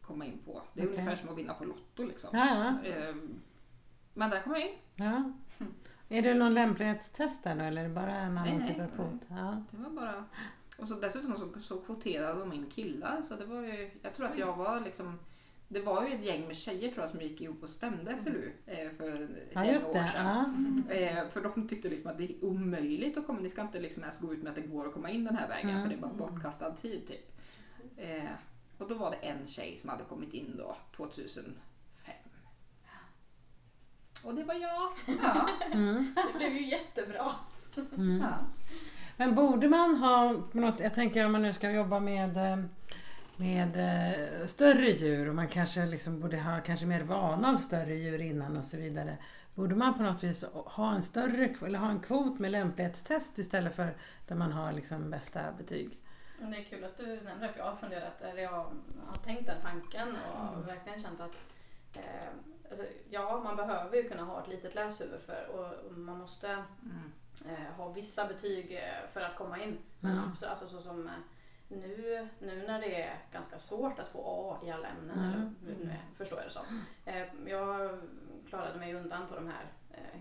komma 0.00 0.24
in 0.26 0.38
på. 0.44 0.62
Det 0.74 0.80
är 0.82 0.86
Okej. 0.86 0.98
ungefär 0.98 1.16
som 1.16 1.28
att 1.28 1.38
vinna 1.38 1.54
på 1.54 1.64
Lotto 1.64 2.04
liksom. 2.06 2.30
Ja, 2.38 2.78
ja. 2.84 2.88
Eh, 2.90 3.14
men 4.14 4.30
där 4.30 4.42
kom 4.42 4.52
jag 4.52 4.62
in. 4.62 4.74
ja. 4.94 5.32
Är 6.08 6.22
det 6.22 6.34
någon 6.34 6.54
lämplighetstest 6.54 7.44
där 7.44 7.54
då 7.56 7.64
eller 7.64 7.84
är 7.84 7.88
det 7.88 7.94
bara 7.94 8.16
en 8.16 8.38
annan 8.38 8.58
nej, 8.58 8.68
typ 8.68 8.80
av 8.80 8.88
kvot? 8.88 9.20
Ja. 9.28 9.62
Det 9.70 9.76
var 9.76 9.90
bara... 9.90 10.24
Och 10.78 10.88
så 10.88 10.94
dessutom 10.94 11.36
så, 11.38 11.60
så 11.60 11.78
kvoterade 11.78 12.40
de 12.40 12.52
in 12.52 12.70
killar 12.70 13.22
så 13.22 13.36
det 13.36 13.44
var 13.44 13.60
ju... 13.62 13.90
Jag 14.02 14.14
tror 14.14 14.26
att 14.26 14.38
jag 14.38 14.56
var 14.56 14.80
liksom... 14.80 15.18
Det 15.68 15.80
var 15.80 16.06
ju 16.06 16.14
ett 16.14 16.24
gäng 16.24 16.46
med 16.46 16.56
tjejer 16.56 16.90
tror 16.90 17.02
jag 17.02 17.10
som 17.10 17.20
gick 17.20 17.40
ihop 17.40 17.62
och 17.62 17.68
stämde 17.70 18.18
SLU 18.18 18.52
eh, 18.66 18.90
för 18.90 19.28
ja, 19.52 19.64
just 19.64 19.88
år 19.88 20.04
sedan. 20.12 20.84
Eh, 20.90 21.28
för 21.28 21.40
de 21.40 21.68
tyckte 21.68 21.88
liksom 21.88 22.10
att 22.10 22.18
det 22.18 22.24
är 22.24 22.44
omöjligt 22.44 23.16
att 23.16 23.26
komma, 23.26 23.40
ni 23.40 23.50
ska 23.50 23.62
inte 23.62 23.80
liksom 23.80 24.02
ens 24.02 24.18
gå 24.18 24.32
ut 24.34 24.42
med 24.42 24.50
att 24.50 24.56
det 24.56 24.62
går 24.62 24.86
att 24.86 24.92
komma 24.94 25.10
in 25.10 25.24
den 25.24 25.36
här 25.36 25.48
vägen 25.48 25.70
Mm. 25.70 25.82
för 25.82 25.88
det 25.88 25.94
är 25.94 26.00
bara 26.00 26.12
bortkastad 26.12 26.70
tid 26.70 27.06
typ. 27.06 27.36
Eh, 27.96 28.30
och 28.78 28.88
då 28.88 28.94
var 28.94 29.10
det 29.10 29.16
en 29.16 29.46
tjej 29.46 29.76
som 29.76 29.90
hade 29.90 30.04
kommit 30.04 30.34
in 30.34 30.54
då 30.56 30.76
2005. 30.96 31.54
Och 34.24 34.34
det 34.34 34.44
var 34.44 34.54
jag. 34.54 34.90
Ja. 35.22 35.48
Mm. 35.72 36.14
Det 36.32 36.38
blev 36.38 36.52
ju 36.52 36.66
jättebra. 36.66 37.32
Mm. 37.96 38.20
ja. 38.20 38.38
Men 39.16 39.34
borde 39.34 39.68
man 39.68 39.96
ha 39.96 40.32
något, 40.52 40.80
jag 40.80 40.94
tänker 40.94 41.24
om 41.26 41.32
man 41.32 41.42
nu 41.42 41.52
ska 41.52 41.70
jobba 41.70 42.00
med, 42.00 42.36
eh, 42.36 42.58
med 43.36 43.76
eh, 43.76 44.46
större 44.46 44.90
djur 44.90 45.28
och 45.28 45.34
man 45.34 45.48
kanske 45.48 45.86
liksom 45.86 46.20
borde 46.20 46.40
ha 46.40 46.60
kanske 46.60 46.86
mer 46.86 47.00
vana 47.02 47.48
av 47.48 47.56
större 47.56 47.94
djur 47.94 48.20
innan 48.20 48.56
och 48.56 48.64
så 48.64 48.76
vidare. 48.76 49.16
Borde 49.54 49.74
man 49.74 49.94
på 49.96 50.02
något 50.02 50.22
vis 50.24 50.44
ha 50.52 50.94
en 50.94 51.02
större 51.02 51.54
eller 51.66 51.78
ha 51.78 51.90
en 51.90 52.00
kvot 52.00 52.38
med 52.38 52.50
lämplighetstest 52.50 53.38
istället 53.38 53.76
för 53.76 53.94
där 54.28 54.34
man 54.36 54.52
har 54.52 54.72
liksom 54.72 55.10
bästa 55.10 55.40
betyg? 55.58 55.98
Det 56.38 56.56
är 56.56 56.64
kul 56.64 56.84
att 56.84 56.96
du 56.96 57.06
nämner 57.06 57.46
det 57.46 57.52
för 57.52 57.58
jag 57.60 57.66
har 57.66 57.76
funderat, 57.76 58.20
eller 58.22 58.42
jag 58.42 58.50
har 59.06 59.16
tänkt 59.24 59.46
den 59.46 59.60
tanken 59.62 60.08
och 60.08 60.54
Mm. 60.54 60.66
verkligen 60.66 61.02
känt 61.02 61.20
att 61.20 61.34
eh, 61.94 62.02
alltså, 62.70 62.84
ja, 63.10 63.40
man 63.44 63.56
behöver 63.56 63.96
ju 63.96 64.08
kunna 64.08 64.22
ha 64.22 64.42
ett 64.42 64.48
litet 64.48 64.74
läshuvud 64.74 65.20
för 65.20 65.46
och, 65.54 65.86
och 65.90 65.98
man 65.98 66.18
måste 66.18 66.46
Mm. 66.48 67.12
Eh, 67.48 67.74
ha 67.76 67.88
vissa 67.88 68.26
betyg 68.26 68.72
eh, 68.74 69.08
för 69.08 69.20
att 69.20 69.36
komma 69.36 69.62
in. 69.62 69.78
Men 70.00 70.12
Mm. 70.12 70.24
absolut, 70.30 70.50
alltså 70.50 70.66
så 70.66 70.80
som 70.80 71.06
eh, 71.06 71.12
nu, 71.68 72.28
nu 72.38 72.64
när 72.66 72.80
det 72.80 73.02
är 73.02 73.18
ganska 73.32 73.58
svårt 73.58 73.98
att 73.98 74.08
få 74.08 74.22
A 74.26 74.66
i 74.66 74.70
alla 74.70 74.88
ämnen, 74.88 75.18
Mm. 75.18 75.30
eller 75.32 75.52
hur 75.76 75.84
nu 75.84 75.90
är, 75.90 76.00
förstår 76.14 76.38
jag 76.38 76.46
det 76.48 76.52
som. 76.52 76.84
Jag 77.46 78.00
klarade 78.48 78.78
mig 78.78 78.94
undan 78.94 79.26
på 79.28 79.34
de 79.34 79.46
här 79.48 79.64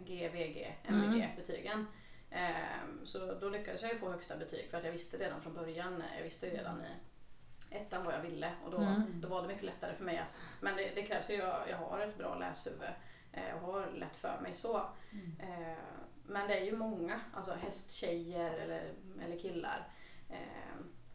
G, 0.05 0.29
VG, 0.33 0.75
Mm. 0.87 1.03
MVG-betygen. 1.03 1.87
Eh, 2.29 2.55
så 3.03 3.33
då 3.33 3.49
lyckades 3.49 3.81
jag 3.81 3.91
ju 3.91 3.97
få 3.97 4.11
högsta 4.11 4.37
betyg 4.37 4.69
för 4.69 4.77
att 4.77 4.83
jag 4.83 4.91
visste 4.91 5.17
redan 5.17 5.41
från 5.41 5.53
början, 5.53 6.03
jag 6.17 6.23
visste 6.23 6.45
ju 6.47 6.57
redan 6.57 6.81
i 6.81 7.75
ettan 7.75 8.05
vad 8.05 8.13
jag 8.13 8.21
ville 8.21 8.51
och 8.65 8.71
då, 8.71 8.77
Mm. 8.77 9.21
då 9.21 9.27
var 9.27 9.41
det 9.41 9.47
mycket 9.47 9.63
lättare 9.63 9.93
för 9.95 10.03
mig 10.03 10.17
att, 10.17 10.41
men 10.61 10.75
det, 10.77 10.91
det 10.95 11.01
krävs 11.03 11.29
ju, 11.29 11.33
jag, 11.33 11.69
jag 11.69 11.77
har 11.77 11.99
ett 11.99 12.17
bra 12.17 12.35
läshuvud 12.35 12.89
och 13.55 13.59
har 13.61 13.91
lätt 13.91 14.15
för 14.15 14.39
mig 14.41 14.53
så. 14.53 14.77
Eh, 15.39 15.77
men 16.27 16.47
det 16.47 16.59
är 16.59 16.65
ju 16.65 16.77
många, 16.77 17.19
alltså 17.33 17.53
hästtjejer 17.53 18.53
eller, 18.53 18.93
eller 19.21 19.39
killar, 19.39 19.87
eh, 20.29 20.37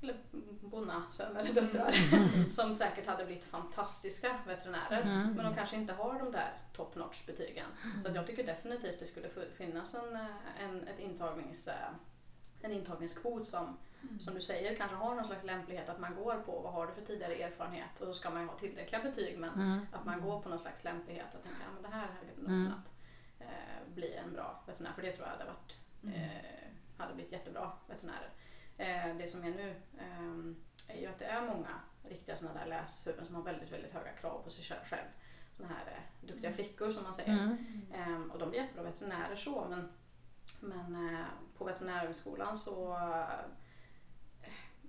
eller 0.03 0.17
bonna 0.61 1.03
söner 1.11 1.41
eller 1.41 1.53
döttrar, 1.55 1.95
som 2.49 2.75
säkert 2.75 3.07
hade 3.07 3.25
blivit 3.25 3.45
fantastiska 3.45 4.39
veterinärer. 4.47 5.03
Mm. 5.03 5.33
Men 5.35 5.45
de 5.45 5.55
kanske 5.55 5.77
inte 5.77 5.93
har 5.93 6.19
de 6.19 6.33
där 6.33 6.53
top 6.73 6.95
notch 6.97 7.27
betygen. 7.27 7.67
Så 8.03 8.09
att 8.09 8.15
jag 8.15 8.27
tycker 8.27 8.45
definitivt 8.47 8.99
det 8.99 9.07
skulle 9.07 9.29
finnas 9.57 9.95
en, 9.95 10.17
eh, 10.17 10.65
en, 10.65 10.89
ett 10.89 10.99
intagnings, 10.99 11.69
eh, 11.69 11.75
en 12.63 12.73
intagningskvot 12.73 13.47
som, 13.47 13.77
som 14.19 14.35
du 14.35 14.41
säger 14.41 14.75
kanske 14.77 14.97
har 14.97 15.15
någon 15.15 15.25
slags 15.25 15.45
lämplighet 15.45 15.89
att 15.89 16.01
man 16.01 16.15
går 16.15 16.35
på 16.35 16.61
vad 16.61 16.73
har 16.73 16.87
du 16.87 16.93
för 16.93 17.03
tidigare 17.03 17.35
erfarenhet 17.43 18.01
och 18.01 18.07
då 18.07 18.13
ska 18.13 18.31
man 18.31 18.43
ju 18.43 18.49
ha 18.49 18.59
tillräckliga 18.59 19.03
betyg 19.03 19.39
men 19.39 19.51
Mm. 19.55 19.87
att 19.93 20.05
man 20.05 20.21
går 20.21 20.41
på 20.43 20.49
någon 20.49 20.59
slags 20.59 20.85
lämplighet 20.85 21.27
att 21.35 21.43
tänka 21.43 21.59
ja, 21.61 21.73
men 21.75 21.83
det 21.91 21.97
här 21.97 22.07
hade 22.07 22.41
nog 22.41 22.49
Mm. 22.51 22.67
kunnat 22.71 22.93
eh, 23.41 23.95
bli 23.95 24.15
en 24.15 24.33
bra 24.33 24.63
veterinär 24.67 24.93
för 24.93 25.03
det 25.03 25.13
tror 25.13 25.27
jag 25.27 25.33
hade 25.33 25.45
varit 25.45 25.77
eh, 26.17 26.51
hade 27.01 27.15
blivit 27.15 27.33
jättebra 27.33 27.73
veterinärer. 27.87 28.31
Eh, 28.77 29.17
det 29.17 29.29
som 29.29 29.45
är 29.45 29.51
nu 29.51 29.75
eh, 29.99 30.95
är 30.97 31.01
ju 31.01 31.07
att 31.07 31.19
det 31.19 31.25
är 31.25 31.47
många 31.47 31.81
riktiga 32.03 32.37
sådana 32.37 32.61
där 32.61 32.67
läshuvuden 32.67 33.27
som 33.27 33.35
har 33.35 33.43
väldigt, 33.43 33.73
väldigt 33.73 33.93
höga 33.93 34.13
krav 34.13 34.43
på 34.43 34.51
sig 34.51 34.65
själv. 34.65 35.09
Sådana 35.53 35.75
här 35.75 35.87
eh, 35.87 36.27
duktiga 36.27 36.53
flickor 36.53 36.93
som 36.93 37.03
man 37.03 37.15
säger. 37.15 37.33
Mm. 37.33 37.87
Ehm, 37.95 38.31
och 38.31 38.39
de 38.39 38.51
blir 38.51 38.61
jättebra 38.61 38.83
veterinärer 38.83 39.37
så 39.37 39.67
men, 39.71 39.93
men 40.61 41.15
eh, 41.15 41.25
på 41.59 41.65
veterinärhögskolan 41.65 42.57
så 42.57 42.99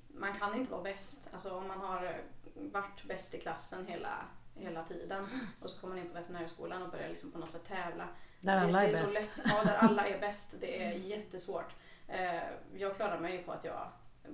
man 0.08 0.40
kan 0.40 0.56
inte 0.56 0.72
vara 0.72 0.84
bäst. 0.84 1.30
Alltså 1.34 1.58
om 1.58 1.68
man 1.68 1.80
har 1.80 2.22
varit 2.56 3.04
bäst 3.04 3.34
i 3.34 3.42
klassen 3.42 3.88
hela, 3.88 4.26
hela 4.56 4.84
tiden 4.84 5.28
och 5.62 5.70
så 5.70 5.82
kommer 5.82 5.96
man 5.96 6.04
in 6.04 6.10
på 6.10 6.16
veterinärhögskolan 6.20 6.82
och 6.82 6.92
börjar 6.92 7.10
liksom 7.10 7.32
på 7.32 7.38
något 7.40 7.52
sätt 7.52 7.66
tävla. 7.68 8.08
Där 8.40 8.58
alla 8.58 8.80
det, 8.80 8.86
är 8.88 8.92
det 8.92 8.98
är 8.98 9.04
bäst. 9.04 9.14
så 9.14 9.20
lätt. 9.20 9.32
Ja, 9.46 9.64
där 9.64 9.78
alla 9.78 10.08
är 10.08 10.20
bäst. 10.20 10.56
Det 10.62 10.84
är 10.84 10.92
jättesvårt. 10.92 11.76
Eh, 12.08 12.42
jag 12.76 12.96
klarar 12.96 13.20
mig 13.20 13.44
på 13.44 13.52
att 13.52 13.64
jag 13.64 13.88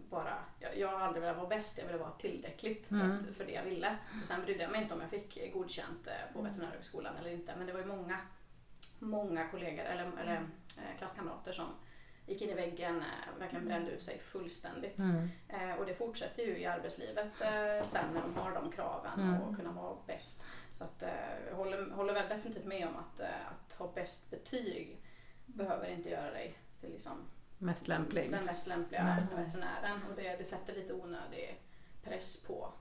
bara, 0.10 0.38
jag, 0.60 0.78
jag 0.78 0.88
har 0.88 1.00
aldrig 1.00 1.22
velat 1.22 1.38
vara 1.38 1.48
bäst, 1.48 1.78
jag 1.78 1.86
ville 1.86 1.98
vara 1.98 2.12
tillräckligt 2.12 2.88
för, 2.88 2.96
Mm. 2.96 3.18
att, 3.18 3.36
för 3.36 3.46
det 3.46 3.52
jag 3.52 3.64
ville. 3.64 3.98
Så 4.16 4.24
sen 4.26 4.42
brydde 4.42 4.64
jag 4.64 4.72
mig 4.72 4.82
inte 4.82 4.94
om 4.94 5.02
jag 5.02 5.10
fick 5.10 5.54
godkänt 5.54 6.08
eh, 6.08 6.34
på 6.34 6.42
veterinärhögskolan 6.42 7.16
eller 7.18 7.30
inte. 7.30 7.56
Men 7.56 7.68
det 7.68 7.74
var 7.74 7.80
ju 7.80 7.86
många, 7.86 8.18
många 9.00 9.48
kollegor 9.48 9.86
eller, 9.86 10.12
eller 10.22 10.36
eh, 10.78 10.98
klasskamrater 10.98 11.52
som 11.52 11.66
gick 12.28 12.42
in 12.42 12.50
i 12.50 12.54
väggen, 12.54 12.96
eh, 13.00 13.40
verkligen 13.40 13.66
brände 13.66 13.92
ut 13.92 14.02
sig 14.04 14.20
fullständigt. 14.20 15.00
Mm. 15.00 15.30
Eh, 15.50 15.74
och 15.76 15.86
det 15.86 15.94
fortsätter 15.94 16.44
ju 16.44 16.58
i 16.58 16.66
arbetslivet 16.66 17.42
eh, 17.42 17.84
sen 17.84 18.14
när 18.14 18.22
de 18.22 18.36
har 18.38 18.52
de 18.54 18.72
kraven 18.72 19.20
Mm. 19.20 19.42
och 19.42 19.56
kunna 19.56 19.72
vara 19.72 19.98
bäst. 20.08 20.46
Så 20.72 20.84
att, 20.84 21.04
eh, 21.04 21.10
jag 21.50 21.56
håller, 21.56 21.90
håller 21.92 22.14
väl 22.14 22.30
definitivt 22.30 22.66
med 22.66 22.88
om 22.88 22.96
att, 22.96 23.22
att 23.22 23.74
ha 23.80 23.92
bäst 23.96 24.32
betyg 24.32 25.02
behöver 25.46 25.88
inte 25.88 26.10
göra 26.10 26.32
dig 26.32 26.58
till 26.80 26.90
liksom 26.92 27.14
Mest 27.58 27.88
lämplig. 27.88 28.32
den 28.32 28.46
mest 28.46 28.68
lämpliga 28.68 29.04
Nej. 29.04 29.46
veterinären. 29.46 30.00
Och 30.10 30.16
det, 30.16 30.36
det 30.38 30.44
sätter 30.44 30.74
lite 30.74 30.94
onödig 30.94 31.62
press 32.04 32.48
på 32.48 32.74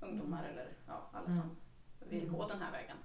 ungdomar 0.00 0.44
eller 0.48 0.68
ja, 0.86 1.10
alla 1.12 1.26
Mm. 1.26 1.38
som 1.38 1.56
vill 2.08 2.28
gå 2.28 2.48
den 2.48 2.62
här 2.62 2.72
vägen. 2.72 2.96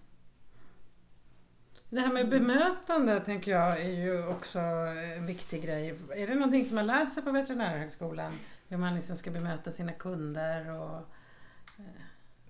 Det 1.93 1.99
här 2.01 2.13
med 2.13 2.29
bemötande 2.29 3.19
tänker 3.19 3.51
jag 3.51 3.81
är 3.81 3.89
ju 3.89 4.27
också 4.27 4.59
en 4.59 5.25
viktig 5.25 5.63
grej. 5.63 5.99
Är 6.15 6.27
det 6.27 6.35
någonting 6.35 6.65
som 6.65 6.75
man 6.75 6.87
lär 6.87 7.05
sig 7.05 7.23
på 7.23 7.31
Veterinärhögskolan? 7.31 8.33
Hur 8.67 8.77
man 8.77 8.95
liksom 8.95 9.15
ska 9.15 9.31
bemöta 9.31 9.71
sina 9.71 9.91
kunder 9.91 10.71
och... 10.81 10.95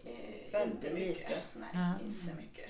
Eh, 0.04 0.52
Väldigt 0.52 0.84
inte 0.84 0.94
mycket. 0.94 1.38
Nej, 1.54 1.70
Ja. 1.74 1.94
inte 2.06 2.36
mycket. 2.42 2.70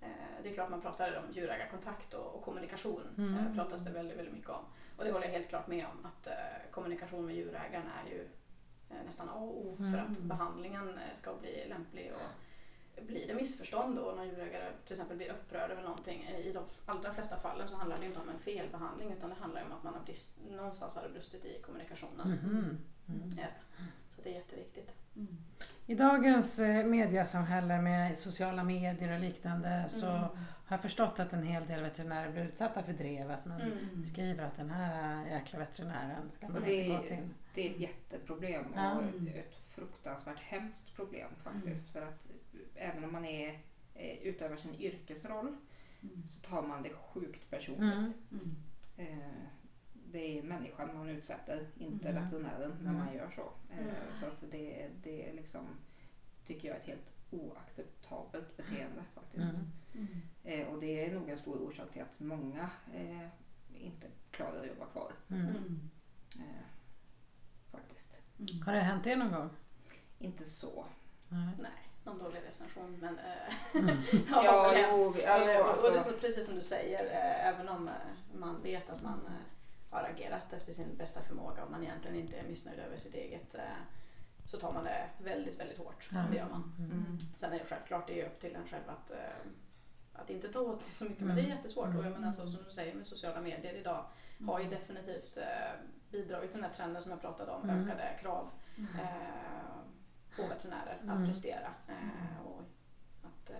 Eh, 0.00 0.08
det 0.42 0.48
är 0.48 0.54
klart 0.54 0.70
man 0.70 0.80
pratar 0.80 1.16
om 1.26 1.32
djurägarkontakt 1.34 2.14
och, 2.14 2.34
och 2.34 2.42
kommunikation. 2.42 3.02
Mm. 3.18 3.34
Eh, 3.46 3.54
pratas 3.54 3.80
det 3.84 3.90
väldigt, 3.90 4.18
väldigt 4.18 4.34
mycket 4.34 4.50
om. 4.50 4.64
Och 4.96 5.04
det 5.04 5.12
håller 5.12 5.26
jag 5.26 5.32
helt 5.32 5.48
klart 5.48 5.66
med 5.68 5.84
om 5.86 6.06
att 6.06 6.26
eh, 6.26 6.32
kommunikation 6.70 7.26
med 7.26 7.36
djurägaren 7.36 7.86
är 8.04 8.10
ju 8.10 8.20
eh, 8.90 8.96
nästan 9.06 9.28
A 9.28 9.32
och 9.34 9.66
O 9.66 9.76
Mm. 9.78 9.92
för 9.92 9.98
att 9.98 10.18
behandlingen 10.18 10.88
eh, 10.88 11.12
ska 11.14 11.34
bli 11.40 11.68
lämplig. 11.68 12.12
Och 12.14 12.30
blir 12.96 13.28
det 13.28 13.34
missförstånd 13.34 13.96
då 13.96 14.12
när 14.16 14.24
djurägare 14.24 14.72
till 14.84 14.92
exempel 14.92 15.16
blir 15.16 15.30
upprörda 15.30 15.72
över 15.72 15.82
någonting, 15.82 16.24
eh, 16.24 16.46
i 16.46 16.52
de 16.52 16.64
allra 16.86 17.12
flesta 17.12 17.36
fallen 17.36 17.68
så 17.68 17.76
handlar 17.76 17.98
det 17.98 18.06
inte 18.06 18.20
om 18.20 18.28
en 18.28 18.38
felbehandling 18.38 19.12
utan 19.12 19.30
det 19.30 19.36
handlar 19.36 19.64
om 19.64 19.72
att 19.72 19.82
man 19.82 19.94
har 19.94 20.00
brist, 20.00 20.38
någonstans 20.50 20.96
har 20.96 21.02
det 21.02 21.08
brustit 21.08 21.44
i 21.44 21.62
kommunikationen. 21.62 22.28
Mhm. 22.28 22.78
Mm. 23.08 23.30
Ja. 23.36 23.46
Så 24.10 24.22
det 24.22 24.30
är 24.30 24.34
jätteviktigt. 24.34 24.94
I 25.86 25.94
dagens 25.94 26.58
eh, 26.58 26.86
mediasamhälle 26.86 27.80
med 27.82 28.18
sociala 28.18 28.64
medier 28.64 29.12
och 29.14 29.20
liknande 29.20 29.84
så 29.88 30.06
Mm. 30.06 30.20
har 30.20 30.76
jag 30.76 30.82
förstått 30.82 31.20
att 31.20 31.32
en 31.32 31.42
hel 31.42 31.66
del 31.66 31.82
veterinärer 31.82 32.32
blir 32.32 32.42
utsatta 32.44 32.82
för 32.82 32.92
drev. 32.92 33.30
Att 33.30 33.44
man 33.46 33.60
Mm. 33.60 34.04
skriver 34.04 34.44
att 34.44 34.56
den 34.56 34.70
här 34.70 35.26
jäkla 35.26 35.58
veterinären 35.58 36.30
ska 36.30 36.48
man 36.48 36.56
inte 36.56 36.88
gå 36.88 37.02
till. 37.02 37.28
Det 37.54 37.66
är 37.66 37.70
ett 37.70 37.80
jätteproblem 37.80 38.64
och 38.72 39.28
ett 39.28 39.54
fruktansvärt 39.68 40.38
hemskt 40.38 40.96
problem 40.96 41.28
faktiskt. 41.44 41.90
För 41.92 42.02
att 42.02 42.28
även 42.74 43.04
om 43.04 43.12
man 43.12 43.24
är, 43.24 43.48
eh, 43.94 44.18
utövar 44.22 44.56
sin 44.56 44.74
yrkesroll 44.74 45.56
så 46.28 46.40
tar 46.50 46.62
man 46.62 46.82
det 46.82 46.90
sjukt 46.90 47.50
personligt. 47.50 48.16
Mm. 48.32 48.56
Eh, 48.96 49.18
det 50.12 50.38
är 50.38 50.42
människan 50.42 50.94
man 50.94 51.08
utsätter, 51.08 51.66
inte 51.78 52.08
Mm. 52.08 52.24
veterinären 52.24 52.70
när 52.82 52.90
Mm. 52.90 53.04
man 53.04 53.14
gör 53.14 53.30
så. 53.36 53.52
Eh, 53.72 53.78
Mm. 53.78 53.94
Så 54.14 54.26
att 54.26 54.40
det, 54.50 54.88
det 55.02 55.28
är 55.30 55.34
liksom, 55.34 55.66
tycker 56.46 56.68
jag, 56.68 56.76
ett 56.76 56.86
helt 56.86 57.12
oacceptabelt 57.30 58.56
beteende 58.56 59.04
faktiskt. 59.14 59.52
Mm. 59.94 60.06
Eh, 60.44 60.66
och 60.68 60.80
det 60.80 61.06
är 61.06 61.14
nog 61.14 61.28
en 61.28 61.38
stor 61.38 61.56
orsak 61.62 61.90
till 61.92 62.02
att 62.02 62.20
många 62.20 62.70
eh, 62.94 63.28
inte 63.74 64.06
klarar 64.30 64.60
att 64.60 64.66
jobba 64.66 64.86
kvar. 64.86 65.12
Mm. 65.30 65.80
Eh, 66.38 66.64
faktiskt. 67.70 68.22
Har 68.66 68.72
det 68.72 68.80
hänt 68.80 69.06
er 69.06 69.16
någon 69.16 69.32
gång? 69.32 69.50
Inte 70.18 70.44
så. 70.44 70.84
Nej. 71.28 71.48
Nej, 71.60 71.70
någon 72.04 72.18
dålig 72.18 72.40
recension 72.46 72.98
men 73.00 73.18
Mm. 73.74 73.86
ja, 74.30 74.44
Ja, 74.44 74.74
jo, 74.76 75.14
ja, 75.24 75.42
och, 75.42 75.48
jo, 75.48 75.54
och, 75.54 75.60
och 75.60 75.68
alltså. 75.70 75.90
det 75.90 75.96
är 75.96 76.00
så, 76.00 76.18
precis 76.20 76.46
som 76.46 76.54
du 76.56 76.62
säger, 76.62 77.04
även 77.52 77.68
om 77.68 77.90
man 78.34 78.62
vet 78.62 78.90
att 78.90 79.02
man 79.02 79.20
har 79.90 80.02
agerat 80.02 80.52
efter 80.52 80.72
sin 80.72 80.96
bästa 80.96 81.20
förmåga 81.22 81.64
och 81.64 81.70
man 81.70 81.82
egentligen 81.82 82.16
inte 82.16 82.36
är 82.36 82.42
missnöjd 82.48 82.78
över 82.78 82.96
sitt 82.96 83.14
eget 83.14 83.54
eh, 83.54 83.62
så 84.46 84.58
tar 84.58 84.72
man 84.72 84.84
det 84.84 85.08
väldigt, 85.18 85.60
väldigt 85.60 85.78
hårt. 85.78 86.08
Ja. 86.12 86.24
Det 86.30 86.36
gör 86.36 86.48
man. 86.48 86.72
Mm. 86.78 87.18
Sen 87.36 87.52
är 87.52 87.58
det 87.58 87.64
självklart, 87.64 88.06
det 88.06 88.20
är 88.20 88.26
upp 88.26 88.40
till 88.40 88.54
en 88.56 88.68
själv 88.68 88.90
att, 88.90 89.10
eh, 89.10 89.46
att 90.12 90.30
inte 90.30 90.52
ta 90.52 90.60
åt 90.60 90.82
sig 90.82 90.92
så 90.92 91.04
mycket, 91.04 91.20
men 91.20 91.30
Mm. 91.30 91.44
det 91.44 91.50
är 91.52 91.56
jättesvårt. 91.56 91.86
Och 91.88 91.94
jag 91.94 92.06
Mm. 92.06 92.12
menar 92.20 92.32
så 92.32 92.50
som 92.50 92.64
du 92.64 92.70
säger 92.70 92.94
med 92.94 93.06
sociala 93.06 93.40
medier 93.40 93.74
idag 93.74 94.04
har 94.46 94.60
ju 94.60 94.70
definitivt 94.70 95.36
eh, 95.36 95.72
bidragit 96.10 96.50
till 96.50 96.60
den 96.60 96.70
här 96.70 96.76
trenden 96.76 97.02
som 97.02 97.10
jag 97.10 97.20
pratade 97.20 97.52
om, 97.52 97.70
Mm. 97.70 97.88
ökade 97.88 98.18
krav 98.20 98.50
på 100.36 100.46
veterinärer 100.46 100.98
Mm. 101.02 101.10
att 101.22 101.28
prestera. 101.28 101.74
Och 102.44 102.62
att 103.22 103.50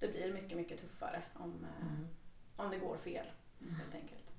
det 0.00 0.08
blir 0.08 0.32
mycket, 0.34 0.56
mycket 0.56 0.80
tuffare 0.80 1.22
om, 1.34 1.66
Mm. 1.82 2.08
om 2.56 2.70
det 2.70 2.78
går 2.78 2.96
fel 2.96 3.26
helt 3.78 3.94
enkelt. 3.94 4.32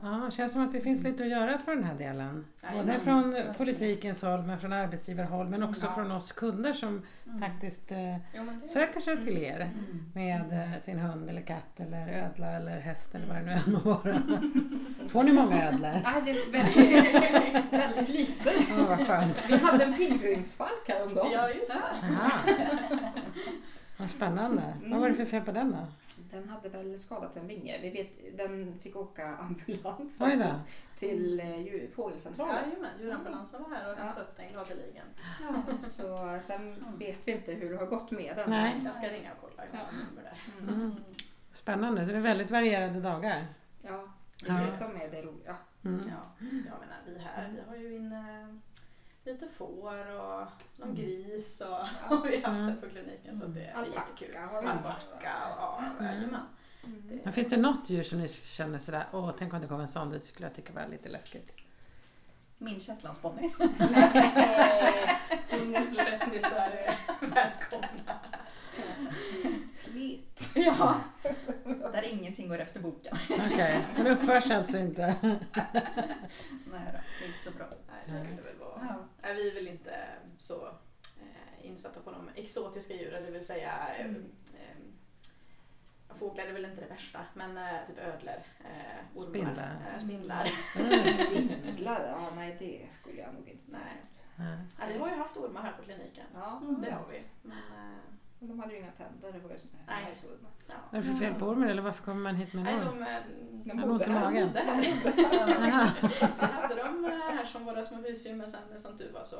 Mm. 0.00 0.12
Ja, 0.20 0.26
det 0.26 0.32
känns 0.32 0.52
som 0.52 0.62
att 0.62 0.72
det 0.72 0.80
finns 0.80 1.04
lite 1.04 1.22
att 1.24 1.30
göra 1.30 1.58
på 1.58 1.70
den 1.70 1.84
här 1.84 1.94
delen. 1.94 2.44
Både 2.74 3.00
från 3.00 3.34
politikens 3.56 4.22
håll, 4.22 4.42
men 4.42 4.58
från 4.58 4.72
arbetsgivarhåll, 4.72 5.48
men 5.48 5.62
också 5.62 5.86
Ja. 5.86 5.92
från 5.92 6.12
oss 6.12 6.32
kunder 6.32 6.72
som 6.72 7.02
faktiskt 7.40 7.92
eh, 7.92 8.16
Jo, 8.34 8.42
söker 8.66 9.00
sig 9.00 9.22
till 9.24 9.36
er 9.38 9.60
Mm. 9.60 10.04
med 10.14 10.72
eh, 10.74 10.80
sin 10.80 10.98
hund 10.98 11.30
eller 11.30 11.40
katt 11.40 11.80
eller 11.80 12.08
ödla 12.08 12.46
eller 12.52 12.80
häst 12.80 13.14
eller 13.14 13.26
vad 13.26 13.36
det 13.36 13.42
nu 13.42 13.52
än 13.52 13.72
må 13.72 13.78
vara. 13.78 14.18
Får 15.08 15.22
ni 15.22 15.32
många 15.32 15.68
ödlor? 15.68 16.00
Nej, 16.04 16.22
det 16.24 16.30
är 16.30 16.52
väldigt, 16.52 17.72
väldigt 17.72 18.08
lite. 18.08 18.52
Ja, 18.70 18.84
vad 18.88 19.06
skönt. 19.06 19.44
Vi 19.50 19.56
hade 19.56 19.84
en 19.84 19.94
pilgrimsfalk 19.96 20.88
häromdagen. 20.88 21.32
Ja, 21.32 21.50
just 21.50 21.72
det. 21.74 22.58
Vad 23.98 24.10
spännande. 24.10 24.76
Vad 24.86 25.00
var 25.00 25.08
det 25.08 25.14
för 25.14 25.24
fel 25.24 25.42
på 25.42 25.52
den 25.52 25.70
då? 25.70 25.86
Den 26.30 26.48
hade 26.48 26.68
väl 26.68 26.98
skadat 26.98 27.36
en 27.36 27.46
vinge. 27.46 27.78
Vi 27.82 27.90
vet, 27.90 28.36
den 28.38 28.78
fick 28.82 28.96
åka 28.96 29.36
ambulans 29.36 30.18
faktiskt 30.18 30.68
till 30.98 31.40
eh, 31.40 31.58
djur- 31.60 31.90
fågelcentralen. 31.94 32.54
Jajamän, 32.68 32.90
djurambulansen 33.00 33.62
var 33.62 33.70
här 33.76 33.92
och 33.92 33.98
Ja. 33.98 34.02
hämtade 34.04 34.26
upp 34.26 34.36
den 34.36 34.52
gladeligen. 34.52 35.06
Ja, 35.40 35.76
så 35.78 36.38
sen 36.42 36.84
vet 36.98 37.28
vi 37.28 37.32
inte 37.32 37.52
hur 37.52 37.70
det 37.70 37.76
har 37.76 37.86
gått 37.86 38.10
med 38.10 38.36
den. 38.36 38.50
Nej. 38.50 38.80
Jag 38.84 38.94
ska 38.94 39.06
ringa 39.08 39.30
och 39.32 39.38
kolla. 39.56 39.68
Ja. 39.72 39.78
där. 40.22 40.38
Mm. 40.62 40.74
Mm. 40.80 40.94
Spännande, 41.54 42.04
så 42.06 42.10
det 42.12 42.16
är 42.16 42.20
väldigt 42.22 42.50
varierade 42.50 43.00
dagar. 43.00 43.46
Ja, 43.82 44.08
det 44.44 44.48
är 44.50 44.60
Ja. 44.60 44.66
det 44.66 44.72
som 44.72 44.96
är 44.96 45.08
det 45.10 45.22
roliga. 45.22 45.56
Mm. 45.84 46.00
Ja, 46.08 46.44
jag 46.48 46.80
menar 46.80 46.96
vi 47.06 47.18
här, 47.18 47.48
vi 47.54 47.60
har 47.70 47.76
ju 47.76 47.96
in 47.96 48.12
eh, 48.12 48.48
lite 49.32 49.46
får 49.48 50.10
och 50.20 50.46
någon 50.76 50.88
Mm. 50.90 50.94
gris 50.96 51.60
och 51.60 51.76
har 52.16 52.22
vi 52.26 52.36
haft 52.42 52.60
Mm. 52.60 52.66
det 52.74 52.80
på 52.82 52.88
kliniken 52.88 53.34
så 53.34 53.46
det 53.46 53.64
är 53.64 53.84
jättekul. 53.84 54.36
Alpacka 54.36 54.68
har 54.80 54.90
haft. 54.90 55.06
Och 55.12 55.22
ja, 55.24 55.82
Mm. 56.00 56.34
Mm. 56.84 57.20
Men 57.24 57.32
finns 57.32 57.48
det 57.50 57.56
något 57.56 57.90
djur 57.90 58.02
som 58.02 58.18
ni 58.18 58.28
känner 58.28 58.78
sådär, 58.78 59.04
åh 59.12 59.32
tänk 59.38 59.54
om 59.54 59.60
det 59.60 59.66
kom 59.66 59.80
en 59.80 59.88
sån, 59.88 60.10
det 60.10 60.20
skulle 60.20 60.46
jag 60.48 60.54
tycka 60.56 60.72
var 60.72 60.86
lite 60.88 61.08
läskigt. 61.08 61.52
Min 62.58 62.80
shetlandsponny. 62.80 63.50
Kändisar 65.50 66.70
är 66.70 66.96
välkomna. 67.20 68.07
Ja. 70.78 71.00
Där 71.92 72.02
ingenting 72.12 72.48
går 72.48 72.58
efter 72.58 72.80
boken. 72.80 73.16
Okej, 73.30 73.84
men 73.96 74.06
uppförs 74.06 74.50
alltså 74.50 74.78
inte. 74.78 75.16
Nej 75.22 75.32
då, 76.92 76.98
det 77.18 77.24
är 77.24 77.26
inte 77.26 77.38
så 77.38 77.50
bra. 77.50 77.66
Nej, 77.88 78.02
det 78.06 78.14
skulle 78.14 78.42
väl 78.42 78.56
vara. 78.60 78.86
Ja. 78.88 78.94
Nej, 79.22 79.34
vi 79.34 79.50
är 79.50 79.54
väl 79.54 79.68
inte 79.68 79.96
så 80.38 80.66
eh, 81.20 81.66
insatta 81.66 82.00
på 82.00 82.10
de 82.10 82.28
exotiska 82.34 82.94
djuren, 82.94 83.24
det 83.24 83.30
vill 83.30 83.46
säga 83.46 83.72
eh, 83.98 84.04
Mm. 84.04 84.24
eh, 84.54 86.14
fåglar 86.14 86.44
är 86.44 86.52
väl 86.52 86.64
inte 86.64 86.80
det 86.80 86.86
värsta, 86.86 87.20
men 87.34 87.56
eh, 87.58 87.86
typ 87.86 87.98
ödlor, 87.98 88.34
eh, 88.60 89.18
ormar, 89.18 89.30
Spindlar. 89.30 89.76
eh, 89.94 89.98
spindlar. 89.98 90.48
Mm. 90.76 91.62
Vindlar, 91.64 92.08
ja 92.08 92.30
nej 92.36 92.56
det 92.58 92.92
skulle 92.94 93.20
jag 93.20 93.34
nog 93.34 93.48
inte 93.48 93.62
Nej. 93.72 93.80
Nej. 94.36 94.56
Ja, 94.78 94.84
vi 94.92 94.98
har 94.98 95.08
ju 95.08 95.14
haft 95.16 95.36
ormar 95.36 95.62
här 95.62 95.72
på 95.72 95.82
kliniken. 95.82 96.26
Ja, 96.34 96.58
Mm. 96.62 96.80
Det 96.80 96.90
har 96.90 97.04
vi. 97.10 97.22
Men, 97.42 97.58
eh, 97.58 97.98
Men 98.38 98.48
de 98.48 98.58
hade 98.58 98.72
ju 98.72 98.78
inga 98.78 98.90
tänder, 98.90 99.32
det 99.32 99.38
var 99.38 99.50
ju 99.50 99.58
sådana 99.58 99.78
Nej. 99.86 99.96
här 99.96 100.02
hajsormar. 100.04 100.50
ja. 100.68 100.74
Vad 100.90 100.98
är 101.00 101.04
det 101.04 101.10
för 101.12 101.18
fel 101.18 101.34
på 101.34 101.46
ormen 101.46 101.68
eller 101.68 101.82
varför 101.82 102.04
kommer 102.04 102.20
man 102.20 102.34
hit 102.36 102.52
med 102.52 102.64
Nej, 102.64 102.74
en 102.74 102.88
orm? 102.88 102.98
de, 102.98 103.70
eh, 103.70 103.76
De 103.76 103.78
har 103.78 103.90
ont 103.90 104.02
i 104.02 104.10
här. 104.10 104.20
magen. 104.20 104.46
bodde 104.48 104.60
här. 104.60 104.80
Vi 106.40 106.46
hade 106.46 106.74
dem 106.74 107.04
eh, 107.04 107.10
här 107.36 107.44
som 107.44 107.64
våra 107.64 107.82
små 107.82 107.96
husdjur 108.02 108.34
men 108.34 108.48
sen 108.48 108.80
som 108.80 108.96
du 108.96 109.10
var 109.12 109.24
så 109.24 109.36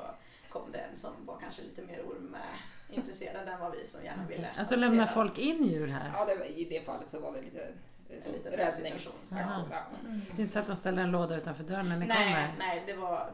kom 0.49 0.73
det 0.73 0.79
en 0.79 0.97
som 0.97 1.11
var 1.27 1.39
kanske 1.41 1.63
lite 1.63 1.83
mer 1.83 2.03
ormintresserad 2.07 3.49
än 3.49 3.61
vad 3.61 3.73
vi 3.73 3.87
som 3.87 4.05
gärna 4.05 4.27
ville. 4.29 4.49
Alltså 4.59 4.77
lämnar 4.77 5.07
folk 5.07 5.39
in 5.39 5.65
djur 5.65 5.89
här? 5.89 6.11
Ja, 6.15 6.25
det 6.25 6.35
var, 6.35 6.45
i 6.45 6.65
det 6.65 6.85
fallet 6.87 7.09
så 7.09 7.21
var 7.21 7.33
det 7.33 7.41
lite, 7.43 7.63
eh. 8.11 8.69
Aha. 9.33 9.65
Ja. 9.71 9.77
Mm. 10.05 10.21
Det 10.37 10.37
är 10.37 10.41
inte 10.41 10.53
så 10.53 10.59
att 10.59 10.67
de 10.67 10.77
ställer 10.77 11.03
en 11.03 11.11
låda 11.11 11.37
utanför 11.37 11.65
dörren 11.65 11.89
när 11.89 11.97
ni 11.97 12.07
Nej, 12.07 12.17
kommer? 12.17 12.55
nej, 12.59 12.83
det 12.87 12.93
var... 12.95 13.31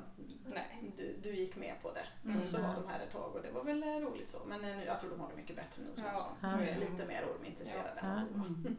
Nej. 0.54 0.92
Du, 0.96 1.16
du 1.22 1.36
gick 1.36 1.56
med 1.56 1.74
på 1.82 1.92
det. 1.92 2.28
Mm. 2.28 2.42
Och 2.42 2.48
så 2.48 2.62
var 2.62 2.74
de 2.74 2.88
här 2.88 3.00
ett 3.00 3.12
tag 3.12 3.36
och 3.36 3.42
det 3.42 3.50
var 3.50 3.64
väl 3.64 3.84
roligt 3.84 4.28
så. 4.28 4.38
Men 4.46 4.64
eh, 4.64 4.76
nu, 4.76 4.84
jag 4.84 5.00
tror 5.00 5.10
de 5.10 5.20
har 5.20 5.28
det 5.28 5.36
mycket 5.36 5.56
bättre 5.56 5.82
nu. 5.82 5.88
Ja. 5.96 6.02
Ja. 6.04 6.36
Ja. 6.40 6.48
De 6.56 6.68
är 6.68 6.78
lite 6.78 7.04
mer 7.06 7.24
ormintresserade 7.36 8.00
Ja. 8.00 8.06
än 8.06 8.26
vad 8.32 8.56
vi 8.56 8.62
var. 8.62 8.74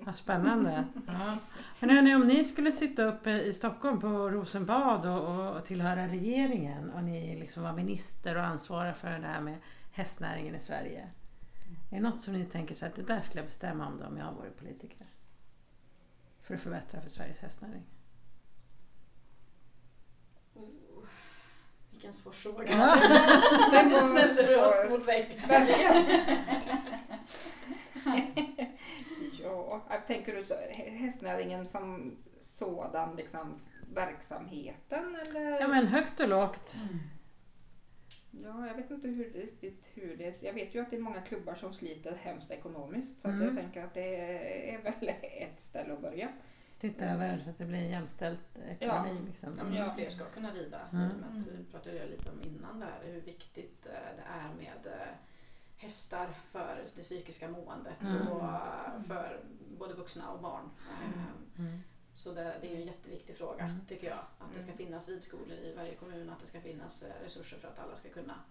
Vad 0.00 0.16
spännande. 0.16 0.84
Ja. 1.06 1.38
Men 1.80 1.90
hörni, 1.90 2.14
om 2.14 2.26
ni 2.28 2.44
skulle 2.44 2.72
sitta 2.72 3.02
uppe 3.02 3.30
i 3.30 3.52
Stockholm 3.52 4.00
på 4.00 4.30
Rosenbad 4.30 5.06
och, 5.06 5.56
och 5.56 5.64
tillhöra 5.64 6.08
regeringen 6.08 6.90
och 6.90 7.04
ni 7.04 7.36
liksom 7.36 7.62
var 7.62 7.72
minister 7.72 8.36
och 8.36 8.44
ansvarar 8.44 8.92
för 8.92 9.18
det 9.18 9.26
här 9.26 9.40
med 9.40 9.58
hästnäringen 9.92 10.54
i 10.54 10.60
Sverige. 10.60 11.08
Är 11.90 11.96
det 11.96 12.02
något 12.02 12.20
som 12.20 12.34
ni 12.34 12.44
tänker 12.44 12.74
så 12.74 12.86
att 12.86 12.94
det 12.94 13.02
där 13.02 13.20
skulle 13.20 13.38
jag 13.40 13.46
bestämma 13.46 13.86
om 13.86 13.98
det 13.98 14.06
om 14.06 14.16
jag 14.16 14.32
vore 14.32 14.50
politiker? 14.50 15.06
för 16.44 16.54
att 16.54 16.60
förbättra 16.60 17.00
för 17.00 17.10
Sveriges 17.10 17.40
hästnäring? 17.40 17.82
Oh, 20.54 21.04
vilken 22.04 22.12
svår 22.14 22.32
fråga. 22.32 22.96
Den 23.70 23.90
ställde 24.00 24.46
du 24.46 24.60
oss 24.60 24.90
mot 24.90 25.08
väggen. 25.08 25.40
Ja, 29.42 29.82
jag 29.90 30.06
tänker 30.06 30.34
du 30.36 30.42
så, 30.42 30.54
hästnäringen 30.72 31.66
som 31.66 32.16
sådan, 32.40 33.16
liksom 33.16 33.60
verksamheten 33.94 35.16
eller? 35.16 35.60
Ja 35.60 35.68
men 35.68 35.86
högt 35.86 36.20
och 36.20 36.28
lågt. 36.28 36.76
Ja, 38.30 38.66
jag 38.66 38.74
vet 38.74 38.90
inte 38.90 39.08
hur, 39.08 39.30
riktigt 39.32 39.90
hur 39.94 40.16
det 40.16 40.24
är. 40.26 40.34
Jag 40.46 40.52
vet 40.52 40.74
ju 40.74 40.82
att 40.82 40.90
det 40.90 40.96
är 40.96 41.00
många 41.00 41.20
klubbar 41.20 41.54
som 41.54 41.72
sliter 41.72 42.16
hemskt 42.22 42.50
ekonomiskt 42.50 43.20
så 43.20 43.28
att 43.28 43.34
Mm. 43.34 43.46
jag 43.46 43.56
tänker 43.64 43.84
att 43.84 43.94
det 43.94 44.16
är 44.70 44.78
väl 44.82 45.08
ett 45.22 45.60
ställe 45.60 45.92
att 45.92 46.02
börja. 46.02 46.28
Titta 46.78 47.04
över 47.04 47.40
så 47.44 47.50
att 47.50 47.58
det 47.58 47.64
blir 47.64 47.78
en 47.78 47.90
jämställd 47.90 48.38
ekonomi. 48.68 49.20
Liksom. 49.26 49.58
Ja, 49.58 49.64
men 49.64 49.74
så 49.76 49.80
Ja. 49.82 49.94
fler 49.94 50.10
ska 50.10 50.24
kunna 50.24 50.50
rida. 50.52 50.80
Mm. 50.92 51.08
Med 51.08 51.42
vi 51.58 51.64
pratade 51.64 51.96
ju 51.96 52.10
lite 52.10 52.30
om 52.30 52.42
innan 52.42 52.80
där 52.80 53.00
hur 53.04 53.20
viktigt 53.20 53.86
eh, 53.86 53.92
det 54.16 54.22
är 54.22 54.54
med 54.54 54.86
eh, 54.92 55.14
hästar 55.76 56.28
för 56.46 56.84
det 56.96 57.02
psykiska 57.02 57.48
måendet 57.48 58.00
Mm. 58.02 58.28
och 58.28 58.44
eh, 58.44 59.00
för 59.08 59.40
både 59.78 59.94
vuxna 59.94 60.30
och 60.32 60.40
barn. 60.42 60.70
Eh, 60.90 61.22
Mm. 61.58 61.80
Så 62.14 62.32
det, 62.32 62.56
det 62.60 62.72
är 62.72 62.76
en 62.76 62.86
jätteviktig 62.86 63.36
fråga 63.36 63.64
Mm. 63.64 63.80
tycker 63.88 64.06
jag. 64.06 64.18
Att 64.38 64.54
det 64.54 64.60
ska 64.60 64.72
Mm. 64.72 64.76
finnas 64.86 65.08
ridskolor 65.08 65.52
i 65.58 65.74
varje 65.76 65.94
kommun, 65.94 66.30
att 66.30 66.40
det 66.40 66.46
ska 66.46 66.60
finnas 66.60 67.04
resurser 67.22 67.56
för 67.58 67.68
att 67.68 67.78
alla 67.78 67.96
ska 67.96 68.08
kunna 68.08 68.32
Mm. 68.34 68.44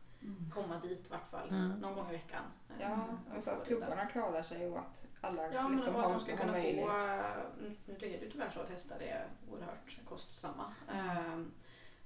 Komma 0.54 0.80
dit 0.80 1.08
i 1.08 1.10
vart 1.10 1.30
fall 1.30 1.50
Mm. 1.50 1.70
någon 1.72 1.96
gång 1.96 2.10
i 2.10 2.12
veckan. 2.12 2.44
Ja, 2.80 3.08
och 3.32 3.38
och 3.38 3.44
så 3.44 3.50
få 3.50 3.56
att 3.56 3.68
klubbarna 3.68 4.06
klarar 4.06 4.42
sig 4.44 4.68
och 4.68 4.80
att 4.80 5.08
alla 5.22 5.54
Ja, 5.54 5.62
men 5.64 5.76
liksom 5.76 5.96
att 5.96 6.02
har, 6.02 6.10
de 6.12 6.20
ska 6.20 6.38
kunna 6.38 6.54
få... 6.54 6.60
möjlighet. 6.60 6.90
eh, 6.90 7.72
Nu 7.86 7.94
är 7.94 8.20
det 8.22 8.30
tyvärr 8.32 8.50
så 8.50 8.60
att 8.60 8.70
hästar 8.70 9.00
är 9.00 9.28
oerhört 9.52 9.98
kostsamma. 10.06 10.74
Ehm, 10.94 11.52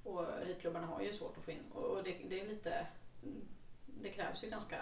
Och 0.04 0.26
ridklubbarna 0.46 0.88
har 0.88 1.02
ju 1.02 1.14
svårt 1.14 1.38
att 1.38 1.44
få 1.44 1.52
in. 1.52 1.72
Och 1.74 2.04
det, 2.04 2.18
det 2.30 2.42
är 2.42 2.48
lite... 2.48 2.88
Det 3.86 4.10
krävs 4.10 4.44
ju 4.44 4.50
ganska... 4.50 4.78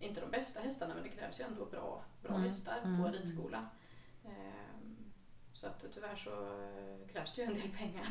Inte 0.00 0.20
de 0.20 0.30
bästa 0.30 0.60
hästarna, 0.60 0.94
men 0.94 1.02
det 1.02 1.08
krävs 1.08 1.40
ju 1.40 1.44
ändå 1.44 1.64
bra, 1.66 2.02
bra 2.22 2.30
Mm, 2.30 2.42
hästar 2.42 2.78
mm. 2.84 3.02
på 3.02 3.08
ridskola. 3.10 3.66
Så 5.56 5.66
att 5.66 5.84
tyvärr 5.94 6.16
så 6.16 6.30
eh, 6.30 7.08
krävs 7.12 7.34
det 7.34 7.42
ju 7.42 7.48
en 7.48 7.54
del 7.54 7.70
pengar 7.70 8.06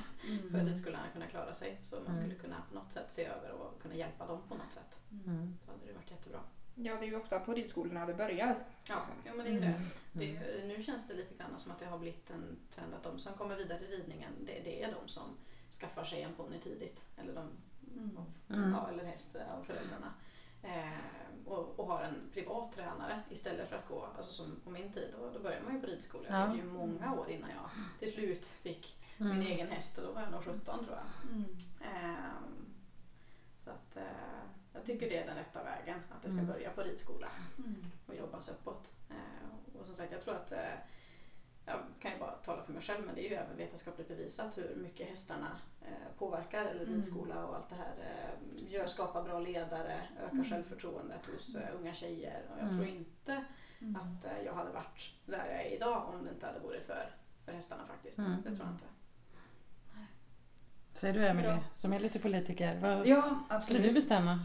för 0.52 0.60
att 0.60 0.68
att 1.06 1.14
kunna 1.14 1.28
klara 1.28 1.54
sig. 1.54 1.80
Så 1.84 1.96
man 1.96 2.06
Mm. 2.06 2.16
skulle 2.18 2.36
kunna 2.36 2.64
på 2.70 2.76
något 2.76 2.92
sätt 2.92 3.12
se 3.12 3.26
över 3.26 3.52
och 3.52 3.82
kunna 3.82 3.96
hjälpa 3.96 4.28
dem 4.28 4.42
på 4.50 4.56
något 4.56 4.74
sätt. 4.74 5.00
Mm. 5.12 5.58
Så 5.66 5.72
hade 5.72 5.86
det 5.86 5.94
varit 5.94 6.12
jättebra. 6.12 6.40
Ja, 6.76 6.94
det 6.96 7.06
är 7.06 7.10
ju 7.10 7.16
ofta 7.16 7.40
på 7.40 7.54
ridskolorna 7.54 8.06
det 8.06 8.14
börjar. 8.14 8.66
Ja, 8.88 8.96
Liksom. 8.96 9.14
ja 9.26 9.34
men 9.34 9.46
det 9.46 9.52
är 9.52 9.54
ju 9.54 9.60
det. 9.60 9.66
Mm. 9.66 9.82
Det 10.12 10.38
är, 10.38 10.58
ju- 10.62 10.68
nu 10.68 10.84
känns 10.84 11.08
det 11.08 11.14
lite 11.14 11.36
grann 11.36 11.60
som 11.60 11.72
att 11.72 11.80
det 11.80 11.86
har 11.86 12.00
blivit 12.00 12.30
en 12.30 12.58
trend 12.72 12.94
att 12.94 13.04
de 13.04 13.20
som 13.20 13.34
kommer 13.34 13.56
vidare 13.56 13.80
i 13.86 13.88
ridningen, 13.88 14.32
det, 14.46 14.60
det 14.64 14.84
är 14.84 14.92
de 15.02 15.08
som 15.08 15.38
skaffar 15.82 16.04
sig 16.04 16.22
en 16.22 16.34
ponny 16.34 16.60
tidigt. 16.60 17.06
Eller, 17.18 17.34
de, 17.34 17.50
Mm. 18.50 18.72
ja, 18.74 18.90
eller 18.90 19.04
häst 19.06 19.36
av 19.36 19.64
föräldrarna. 19.64 20.14
Eh, 20.66 21.00
och, 21.46 21.80
och 21.80 21.88
har 21.88 22.04
en 22.04 22.30
privat 22.34 22.72
tränare 22.72 23.22
istället 23.30 23.70
för 23.70 23.76
att 23.76 23.88
gå, 23.88 24.08
alltså 24.18 24.32
som 24.34 24.60
på 24.64 24.70
min 24.70 24.92
tid, 24.92 25.14
då, 25.20 25.30
då 25.30 25.40
började 25.40 25.64
man 25.66 25.74
ju 25.76 25.82
på 25.82 25.88
ridskola. 25.88 26.26
Ja. 26.30 26.40
Jag 26.40 26.50
red 26.50 26.58
ju 26.58 26.64
många 26.64 27.14
år 27.14 27.30
innan 27.30 27.50
jag 27.50 27.70
till 28.00 28.12
slut 28.14 28.48
fick 28.48 28.98
min 29.18 29.32
Mm. 29.32 29.42
egen 29.48 29.68
häst 29.68 29.98
och 29.98 30.04
då 30.08 30.12
var 30.14 30.22
jag 30.22 30.32
nog 30.32 30.44
17 30.44 30.86
tror 30.86 30.98
jag. 30.98 31.32
Mm. 31.32 31.46
Ehm, 31.82 32.66
så 33.56 33.70
att 33.72 33.98
eh, 33.98 34.04
jag 34.74 34.86
tycker 34.86 35.10
det 35.10 35.18
är 35.18 35.26
den 35.28 35.36
rätta 35.38 35.64
vägen, 35.64 36.00
att 36.16 36.22
det 36.24 36.30
ska 36.30 36.40
Mm. 36.40 36.52
börja 36.54 36.70
på 36.72 36.82
ridskola 36.82 37.28
Mm. 37.58 37.86
och 38.08 38.16
jobbas 38.16 38.50
uppåt. 38.50 38.94
Eh, 39.10 39.80
och 39.80 39.86
som 39.86 39.96
sagt, 39.96 40.12
jag 40.12 40.22
tror 40.22 40.36
att, 40.36 40.52
eh, 40.52 40.74
jag 41.66 41.76
kan 42.02 42.12
ju 42.12 42.18
bara 42.20 42.32
tala 42.32 42.64
för 42.64 42.74
mig 42.74 42.82
själv, 42.82 43.06
men 43.06 43.16
det 43.16 43.22
är 43.28 43.30
ju 43.30 43.36
även 43.36 43.58
vetenskapligt 43.58 44.08
bevisat 44.08 44.58
hur 44.58 44.76
mycket 44.76 45.10
hästarna 45.10 45.58
eh, 45.82 46.18
påverkar, 46.18 46.66
eller 46.66 46.82
Mm. 46.84 46.96
ridskola 46.96 47.46
och 47.46 47.56
allt 47.56 47.70
det 47.70 47.76
här, 47.76 47.94
eh, 48.00 48.74
gör, 48.74 48.88
skapar 48.88 49.24
bra 49.24 49.40
ledare, 49.40 50.02
ökar 50.24 50.32
Mm. 50.34 50.46
självförtroendet 50.46 51.26
hos 51.26 51.56
eh, 51.56 51.76
unga 51.80 51.94
tjejer. 51.94 52.44
Och 52.52 52.58
jag 52.60 52.64
Mm. 52.64 52.76
tror 52.78 52.88
inte 52.88 53.46
Mm. 53.82 53.96
att 53.96 54.44
jag 54.46 54.54
hade 54.54 54.70
varit 54.72 55.14
där 55.26 55.46
jag 55.46 55.62
är 55.66 55.76
idag 55.76 56.10
om 56.14 56.24
det 56.26 56.30
inte 56.32 56.46
hade 56.46 56.60
varit 56.60 56.86
för, 56.86 57.10
för 57.46 57.52
hästarna 57.52 57.86
faktiskt. 57.86 58.18
Mm. 58.20 58.32
Det 58.44 58.56
tror 58.56 58.68
jag 58.68 58.74
inte. 58.76 58.86
Säger 60.94 61.14
du 61.14 61.28
Emelie, 61.28 61.60
som 61.74 61.94
är 61.94 62.00
lite 62.00 62.20
politiker. 62.20 62.80
Vad 62.80 63.08
Ja, 63.08 63.40
skulle 63.64 63.80
du 63.80 63.92
bestämma? 63.92 64.40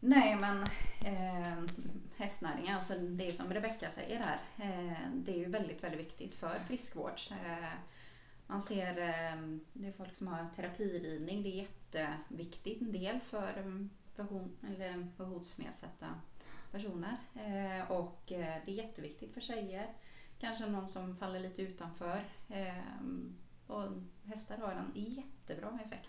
Nej, 0.00 0.36
men 0.36 0.62
eh, 1.04 1.62
hästnäringen, 2.24 2.76
alltså 2.76 2.94
det 2.94 3.28
är 3.28 3.32
som 3.32 3.52
Rebecka 3.52 3.90
säger 3.90 4.18
här, 4.18 4.38
eh, 4.56 4.98
det 5.14 5.32
är 5.32 5.38
ju 5.38 5.44
väldigt, 5.44 5.84
väldigt 5.84 6.00
viktigt 6.00 6.34
för 6.34 6.58
friskvård. 6.66 7.20
Eh, 7.30 7.68
man 8.46 8.60
ser, 8.60 8.88
eh, 8.88 9.58
det 9.72 9.88
är 9.88 9.92
folk 9.92 10.14
som 10.14 10.26
har 10.26 10.48
terapiridning, 10.56 11.42
det 11.42 11.48
är 11.48 11.66
jätteviktigt 11.66 12.82
en 12.82 12.92
del 12.92 13.20
för 13.20 13.88
behovsnedsatta 15.16 16.06
personer. 16.70 17.16
Och 17.88 18.22
det 18.26 18.62
är 18.66 18.68
jätteviktigt 18.68 19.34
för 19.34 19.40
tjejer, 19.40 19.92
kanske 20.38 20.66
någon 20.66 20.88
som 20.88 21.16
faller 21.16 21.40
lite 21.40 21.62
utanför. 21.62 22.24
Och 23.66 23.88
hästar 24.24 24.58
har 24.58 24.72
en 24.72 24.92
jättebra 24.94 25.78
effekt 25.84 26.08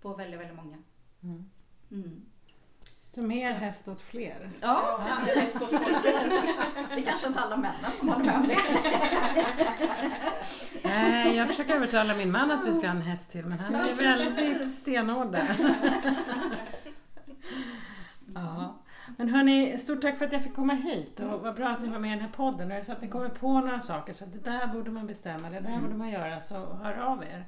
på 0.00 0.14
väldigt, 0.14 0.40
väldigt 0.40 0.56
många. 0.56 0.78
Mm. 1.22 1.50
Mm. 1.90 2.31
Så 3.14 3.22
mer 3.22 3.52
häst 3.52 3.88
åt 3.88 4.00
fler. 4.00 4.50
Ja, 4.60 5.00
precis. 5.06 5.60
precis. 5.70 5.70
precis. 5.70 6.48
Det 6.94 7.00
är 7.00 7.02
kanske 7.02 7.26
inte 7.26 7.40
alla 7.40 7.56
männen 7.56 7.92
som 7.92 8.08
håller 8.08 8.24
med 8.24 8.36
om 8.36 8.48
det. 8.48 8.58
Nej, 10.82 11.36
jag 11.36 11.48
försöker 11.48 11.74
övertala 11.74 12.14
min 12.14 12.30
man 12.30 12.50
att 12.50 12.66
vi 12.66 12.72
ska 12.72 12.86
ha 12.86 12.94
en 12.94 13.02
häst 13.02 13.30
till 13.30 13.46
men 13.46 13.58
han 13.58 13.74
är 13.74 13.94
väldigt 13.94 14.72
stenhård 14.74 15.32
där. 15.32 15.56
Ja. 18.34 18.81
Men 19.16 19.28
hörni, 19.28 19.78
stort 19.78 20.00
tack 20.02 20.18
för 20.18 20.24
att 20.24 20.32
jag 20.32 20.42
fick 20.42 20.54
komma 20.54 20.74
hit 20.74 21.20
och 21.20 21.40
vad 21.40 21.54
bra 21.54 21.68
att 21.68 21.82
ni 21.82 21.88
var 21.88 21.98
med 21.98 22.08
i 22.08 22.14
den 22.14 22.24
här 22.24 22.32
podden. 22.32 22.68
Och 22.68 22.74
är 22.74 22.78
det 22.78 22.84
så 22.84 22.92
att 22.92 23.02
ni 23.02 23.08
kommer 23.08 23.28
på 23.28 23.60
några 23.60 23.80
saker 23.80 24.12
så 24.12 24.24
att 24.24 24.32
det 24.32 24.50
där 24.50 24.66
borde 24.66 24.90
man 24.90 25.06
bestämma, 25.06 25.50
det 25.50 25.60
där 25.60 25.80
borde 25.80 25.94
man 25.94 26.10
göra 26.10 26.40
så 26.40 26.54
hör 26.54 26.98
av 26.98 27.24
er. 27.24 27.44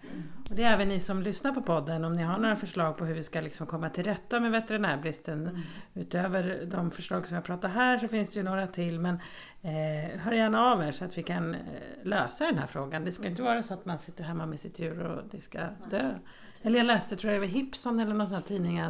Och 0.50 0.56
det 0.56 0.62
är 0.62 0.72
även 0.72 0.88
ni 0.88 1.00
som 1.00 1.22
lyssnar 1.22 1.52
på 1.52 1.62
podden, 1.62 2.04
om 2.04 2.12
ni 2.12 2.22
har 2.22 2.38
några 2.38 2.56
förslag 2.56 2.96
på 2.96 3.04
hur 3.04 3.14
vi 3.14 3.24
ska 3.24 3.40
liksom 3.40 3.66
komma 3.66 3.88
till 3.88 4.04
rätta 4.04 4.40
med 4.40 4.50
veterinärbristen. 4.50 5.62
Utöver 5.94 6.68
de 6.70 6.90
förslag 6.90 7.26
som 7.26 7.34
jag 7.34 7.44
pratar 7.44 7.68
här 7.68 7.98
så 7.98 8.08
finns 8.08 8.32
det 8.32 8.40
ju 8.40 8.44
några 8.44 8.66
till 8.66 9.00
men 9.00 9.14
eh, 9.62 10.20
hör 10.20 10.32
gärna 10.32 10.60
av 10.60 10.82
er 10.82 10.92
så 10.92 11.04
att 11.04 11.18
vi 11.18 11.22
kan 11.22 11.54
eh, 11.54 11.60
lösa 12.02 12.46
den 12.46 12.58
här 12.58 12.66
frågan. 12.66 13.04
Det 13.04 13.12
ska 13.12 13.26
inte 13.26 13.42
vara 13.42 13.62
så 13.62 13.74
att 13.74 13.84
man 13.84 13.98
sitter 13.98 14.24
hemma 14.24 14.46
med 14.46 14.60
sitt 14.60 14.78
djur 14.78 15.02
och 15.06 15.22
det 15.30 15.40
ska 15.40 15.58
dö. 15.90 16.14
Eller 16.62 16.78
jag 16.78 16.86
läste, 16.86 17.16
tror 17.16 17.32
jag 17.32 17.42
det 17.42 17.46
var 17.46 17.54
Hipson 17.54 18.00
eller 18.00 18.14
någon 18.14 18.26
sån 18.26 18.34
här 18.34 18.42
tidning 18.42 18.82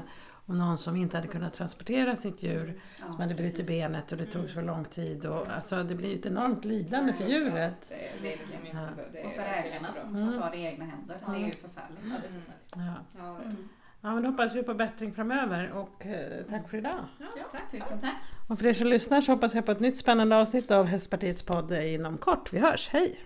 om 0.47 0.59
någon 0.59 0.79
som 0.79 0.97
inte 0.97 1.17
hade 1.17 1.29
kunnat 1.29 1.53
transportera 1.53 2.17
sitt 2.17 2.43
djur 2.43 2.81
Ja, 3.01 3.07
som 3.07 3.21
hade 3.21 3.35
brutit 3.35 3.67
benet 3.67 4.13
och 4.13 4.19
det 4.19 4.27
tog 4.27 4.43
Mm. 4.43 4.55
för 4.55 4.63
lång 4.63 4.85
tid. 4.85 5.27
Och, 5.27 5.49
alltså, 5.49 5.83
det 5.83 5.95
blir 5.95 6.09
ju 6.09 6.15
ett 6.15 6.27
enormt 6.27 6.65
lidande 6.65 7.13
för 7.13 7.25
djuret. 7.25 7.75
Det, 7.89 7.97
det 8.23 8.33
är 8.35 8.39
liksom 8.39 8.67
inte... 8.67 8.79
Ja. 8.97 9.03
Det 9.13 9.21
är 9.21 9.27
Och 9.27 9.33
för 9.33 9.43
ägarna 9.43 9.93
som 9.93 10.17
Mm. 10.17 10.33
får 10.33 10.41
ta 10.41 10.51
det 10.51 10.57
i 10.57 10.65
egna 10.65 10.85
händer. 10.85 11.17
Det 11.27 11.33
är 11.33 11.47
ju 11.47 11.51
förfärligt. 11.53 12.01
Ja, 12.05 12.11
det 12.23 12.29
är 12.29 12.41
förfärligt. 12.41 13.05
Ja. 13.17 13.19
Ja, 13.19 13.37
Mm. 13.45 13.57
ja, 14.01 14.15
men 14.15 14.23
då 14.23 14.29
hoppas 14.31 14.55
vi 14.55 14.63
på 14.63 14.75
bättring 14.75 15.15
framöver 15.15 15.71
och 15.73 16.07
eh, 16.07 16.45
tack 16.51 16.69
för 16.69 16.79
idag. 16.79 17.05
Ja, 17.19 17.27
tusen 17.71 18.01
tack. 18.01 18.23
Och 18.49 18.59
för 18.59 18.67
er 18.67 18.73
som 18.73 18.87
lyssnar 18.87 19.21
så 19.21 19.33
hoppas 19.33 19.55
jag 19.55 19.67
på 19.67 19.73
ett 19.73 19.81
nytt 19.81 19.97
spännande 19.97 20.37
avsnitt 20.37 20.71
av 20.71 20.85
Hästpartiets 20.87 21.43
podd 21.43 21.73
inom 21.73 22.19
kort. 22.19 22.53
Vi 22.53 22.59
hörs, 22.59 22.89
hej! 22.89 23.21